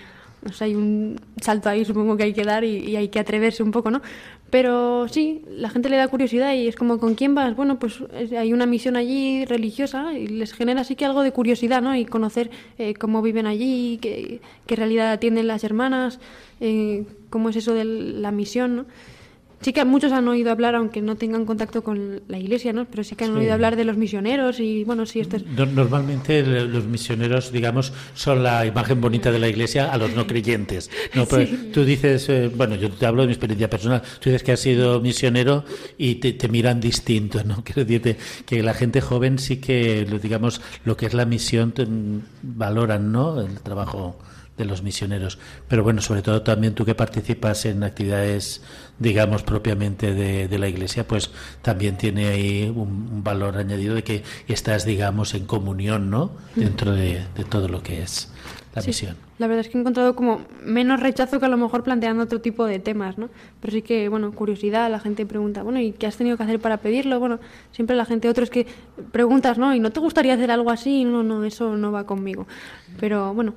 o 0.48 0.52
sea, 0.52 0.66
hay 0.66 0.74
un 0.74 1.20
salto 1.40 1.68
ahí, 1.68 1.84
supongo 1.84 2.16
que 2.16 2.24
hay 2.24 2.32
que 2.32 2.44
dar 2.44 2.64
y, 2.64 2.96
hay 2.96 3.08
que 3.08 3.18
atreverse 3.20 3.62
un 3.62 3.70
poco, 3.70 3.90
¿no? 3.90 4.02
Pero 4.50 5.08
sí, 5.08 5.42
la 5.48 5.70
gente 5.70 5.88
le 5.88 5.96
da 5.96 6.08
curiosidad 6.08 6.52
y 6.54 6.68
es 6.68 6.76
como, 6.76 6.98
¿con 6.98 7.14
quién 7.14 7.34
vas? 7.34 7.56
Bueno, 7.56 7.78
pues 7.78 8.00
es- 8.14 8.32
hay 8.32 8.52
una 8.52 8.66
misión 8.66 8.96
allí 8.96 9.44
religiosa 9.46 10.12
y 10.12 10.26
les 10.26 10.52
genera 10.52 10.82
así 10.82 10.94
que 10.94 11.04
algo 11.06 11.22
de 11.22 11.32
curiosidad, 11.32 11.80
¿no? 11.80 11.96
Y 11.96 12.04
conocer 12.04 12.50
eh, 12.78 12.94
cómo 12.94 13.22
viven 13.22 13.46
allí, 13.46 13.98
qué, 14.02 14.40
qué 14.66 14.76
realidad 14.76 15.18
tienen 15.20 15.46
las 15.46 15.64
hermanas, 15.64 16.20
eh, 16.60 17.04
cómo 17.30 17.48
es 17.48 17.56
eso 17.56 17.72
de 17.72 17.84
la 17.84 18.30
misión, 18.30 18.76
¿no? 18.76 18.86
Sí 19.62 19.72
que 19.72 19.84
muchos 19.84 20.12
han 20.12 20.26
oído 20.28 20.50
hablar, 20.50 20.74
aunque 20.74 21.00
no 21.00 21.16
tengan 21.16 21.44
contacto 21.46 21.82
con 21.82 22.20
la 22.28 22.38
iglesia, 22.38 22.72
¿no? 22.72 22.84
Pero 22.86 23.04
sí 23.04 23.14
que 23.16 23.24
han 23.24 23.32
Sí. 23.32 23.38
oído 23.38 23.52
hablar 23.54 23.76
de 23.76 23.84
los 23.84 23.96
misioneros 23.96 24.58
y, 24.60 24.84
bueno, 24.84 25.06
sí, 25.06 25.20
esto 25.20 25.36
es... 25.36 25.46
No- 25.46 25.66
Normalmente 25.66 26.42
los 26.66 26.84
misioneros, 26.86 27.52
digamos, 27.52 27.92
son 28.14 28.42
la 28.42 28.66
imagen 28.66 29.00
bonita 29.00 29.30
de 29.30 29.38
la 29.38 29.48
iglesia 29.48 29.92
a 29.92 29.96
los 29.98 30.14
no 30.14 30.26
creyentes. 30.26 30.90
No, 31.14 31.26
Pero 31.26 31.48
Tú 31.72 31.84
dices, 31.84 32.28
eh, 32.28 32.50
bueno, 32.54 32.74
yo 32.76 32.90
te 32.90 33.06
hablo 33.06 33.22
de 33.22 33.28
mi 33.28 33.32
experiencia 33.34 33.70
personal, 33.70 34.02
tú 34.20 34.30
dices 34.30 34.42
que 34.42 34.52
has 34.52 34.60
sido 34.60 35.00
misionero 35.00 35.64
y 35.96 36.16
te, 36.16 36.32
te 36.32 36.48
miran 36.48 36.80
distinto, 36.80 37.42
¿no? 37.44 37.62
Quiero 37.64 37.84
decirte 37.84 38.16
que 38.46 38.62
la 38.62 38.74
gente 38.74 39.00
joven 39.00 39.38
sí 39.38 39.58
que, 39.58 40.04
digamos, 40.22 40.60
lo 40.84 40.96
que 40.96 41.06
es 41.06 41.14
la 41.14 41.24
misión 41.24 41.72
valoran, 42.42 43.12
¿no? 43.12 43.40
El 43.40 43.60
trabajo 43.60 44.18
de 44.58 44.64
los 44.66 44.82
misioneros. 44.82 45.38
Pero 45.68 45.82
bueno, 45.82 46.02
sobre 46.02 46.20
todo 46.22 46.42
también 46.42 46.74
tú 46.74 46.84
que 46.84 46.94
participas 46.94 47.64
en 47.64 47.82
actividades, 47.84 48.62
digamos, 48.98 49.42
propiamente 49.42 50.14
de, 50.14 50.48
de 50.48 50.58
la 50.58 50.68
iglesia, 50.68 51.06
pues 51.06 51.30
también 51.62 51.96
tiene 51.96 52.28
ahí 52.28 52.72
un, 52.74 53.08
un 53.12 53.24
valor 53.24 53.56
añadido 53.56 53.94
de 53.94 54.04
que 54.04 54.22
estás, 54.48 54.84
digamos, 54.84 55.34
en 55.34 55.46
comunión, 55.46 56.10
¿no? 56.10 56.32
Dentro 56.54 56.92
de, 56.92 57.26
de 57.34 57.44
todo 57.44 57.68
lo 57.68 57.82
que 57.82 58.02
es 58.02 58.30
la 58.74 58.82
Sí, 58.82 58.88
misión. 58.90 59.16
La 59.38 59.46
verdad 59.48 59.60
es 59.60 59.68
que 59.68 59.76
he 59.76 59.80
encontrado 59.80 60.14
como 60.14 60.42
menos 60.62 61.00
rechazo 61.00 61.38
que 61.40 61.46
a 61.46 61.48
lo 61.48 61.56
mejor 61.56 61.82
planteando 61.82 62.22
otro 62.24 62.40
tipo 62.40 62.64
de 62.64 62.78
temas, 62.78 63.18
¿no? 63.18 63.28
Pero 63.60 63.72
sí 63.72 63.82
que, 63.82 64.08
bueno, 64.08 64.32
curiosidad, 64.32 64.90
la 64.90 65.00
gente 65.00 65.26
pregunta, 65.26 65.62
bueno, 65.62 65.80
¿y 65.80 65.92
qué 65.92 66.06
has 66.06 66.16
tenido 66.16 66.36
que 66.36 66.44
hacer 66.44 66.60
para 66.60 66.78
pedirlo? 66.78 67.18
Bueno, 67.18 67.38
siempre 67.72 67.96
la 67.96 68.04
gente, 68.06 68.28
otros 68.28 68.50
que 68.50 68.66
preguntas, 69.10 69.58
¿no? 69.58 69.74
¿Y 69.74 69.80
no 69.80 69.90
te 69.90 70.00
gustaría 70.00 70.34
hacer 70.34 70.50
algo 70.50 70.70
así? 70.70 71.04
No, 71.04 71.22
no, 71.22 71.44
eso 71.44 71.76
no 71.76 71.92
va 71.92 72.06
conmigo. 72.06 72.46
Pero 72.98 73.34
bueno, 73.34 73.54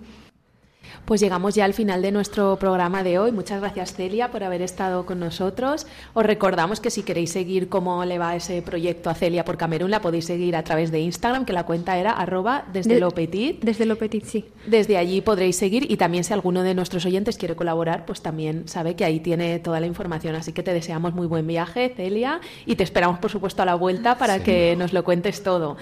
Pues 1.06 1.22
llegamos 1.22 1.54
ya 1.54 1.66
al 1.66 1.76
final 1.76 2.02
de 2.02 2.12
nuestro 2.12 2.58
programa 2.58 3.04
de 3.04 3.20
hoy. 3.20 3.32
Muchas 3.32 3.62
gracias 3.62 3.94
Celia 3.94 4.32
por 4.32 4.44
haber 4.44 4.64
estado 4.64 5.06
con 5.06 5.20
nosotros. 5.20 5.86
Os 6.16 6.26
recordamos 6.26 6.80
que 6.80 6.90
si 6.90 7.04
queréis 7.04 7.32
seguir 7.32 7.70
cómo 7.70 8.04
le 8.06 8.18
va 8.18 8.36
ese 8.36 8.64
proyecto 8.64 9.12
a 9.12 9.14
Celia 9.14 9.46
por 9.46 9.56
Camerún, 9.56 9.92
la 9.92 10.02
podéis 10.02 10.26
seguir 10.26 10.56
a 10.56 10.64
través 10.64 10.90
de 10.90 11.02
Instagram, 11.02 11.46
que 11.46 11.54
la 11.54 11.64
cuenta 11.64 11.96
era 12.00 12.10
arroba 12.10 12.66
desde 12.74 12.96
De- 12.96 13.00
lo 13.00 13.12
petit. 13.12 13.60
desde 13.64 13.86
lo 13.86 13.98
petit, 13.98 14.24
sí. 14.26 14.46
Desde 14.66 14.98
allí 14.98 15.22
podréis 15.22 15.58
seguir 15.58 15.86
y 15.92 15.98
también 15.98 16.24
si 16.24 16.34
alguno 16.34 16.64
de 16.64 16.74
nuestros 16.74 17.06
oyentes 17.06 17.38
quiere 17.38 17.56
colaborar, 17.56 18.08
pues 18.08 18.22
también 18.24 18.68
sabe 18.68 18.96
que 18.96 19.06
ahí 19.06 19.20
tiene 19.20 19.60
toda 19.60 19.80
la 19.80 19.86
información. 19.86 20.34
Así 20.36 20.54
que 20.54 20.64
te 20.64 20.74
deseamos 20.74 21.14
muy 21.14 21.28
buen 21.28 21.46
viaje, 21.46 21.94
Celia, 21.96 22.42
y 22.66 22.78
te 22.78 22.84
esperamos, 22.84 23.20
por 23.20 23.30
supuesto, 23.30 23.62
a 23.62 23.66
la 23.66 23.76
vuelta 23.76 24.18
para 24.18 24.42
que 24.42 24.76
nos 24.76 24.92
lo 24.92 25.04
cuentes 25.04 25.44
todo. 25.44 25.78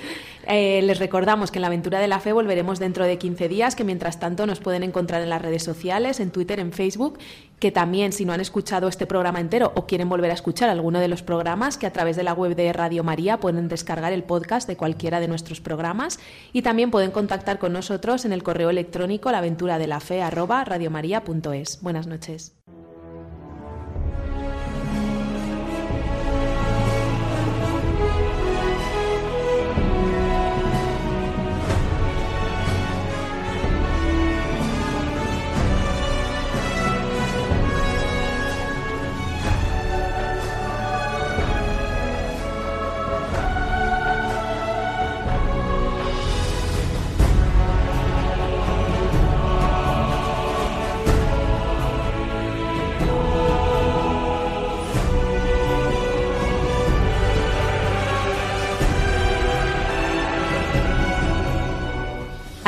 Eh, 0.46 0.82
les 0.84 1.00
recordamos 1.00 1.50
que 1.50 1.60
en 1.60 1.62
la 1.62 1.68
aventura 1.68 2.00
de 2.00 2.10
la 2.10 2.20
fe 2.20 2.34
volveremos 2.34 2.78
dentro 2.78 3.06
de 3.06 3.18
15 3.18 3.48
días, 3.48 3.74
que 3.78 3.86
mientras 3.86 4.20
tanto 4.20 4.46
nos 4.46 4.60
pueden 4.60 4.84
encontrar 4.84 5.13
en 5.22 5.30
las 5.30 5.42
redes 5.42 5.64
sociales, 5.64 6.20
en 6.20 6.32
Twitter, 6.32 6.60
en 6.60 6.74
Facebook, 6.74 7.20
que 7.60 7.72
también 7.72 8.12
si 8.12 8.26
no 8.26 8.34
han 8.34 8.42
escuchado 8.42 8.88
este 8.88 9.06
programa 9.06 9.40
entero 9.40 9.72
o 9.76 9.86
quieren 9.86 10.10
volver 10.10 10.32
a 10.32 10.34
escuchar 10.34 10.70
alguno 10.70 11.00
de 11.00 11.08
los 11.08 11.24
programas, 11.24 11.78
que 11.78 11.88
a 11.88 11.94
través 11.94 12.18
de 12.18 12.24
la 12.24 12.34
web 12.34 12.56
de 12.56 12.74
Radio 12.74 13.04
María 13.04 13.40
pueden 13.40 13.70
descargar 13.70 14.12
el 14.12 14.24
podcast 14.24 14.68
de 14.68 14.76
cualquiera 14.76 15.20
de 15.20 15.28
nuestros 15.28 15.62
programas 15.62 16.20
y 16.52 16.62
también 16.62 16.92
pueden 16.92 17.12
contactar 17.12 17.60
con 17.60 17.72
nosotros 17.72 18.26
en 18.26 18.34
el 18.34 18.44
correo 18.44 18.70
electrónico 18.70 19.32
laventuradelafe@radiomaria.es. 19.32 21.82
Buenas 21.82 22.08
noches. 22.08 22.54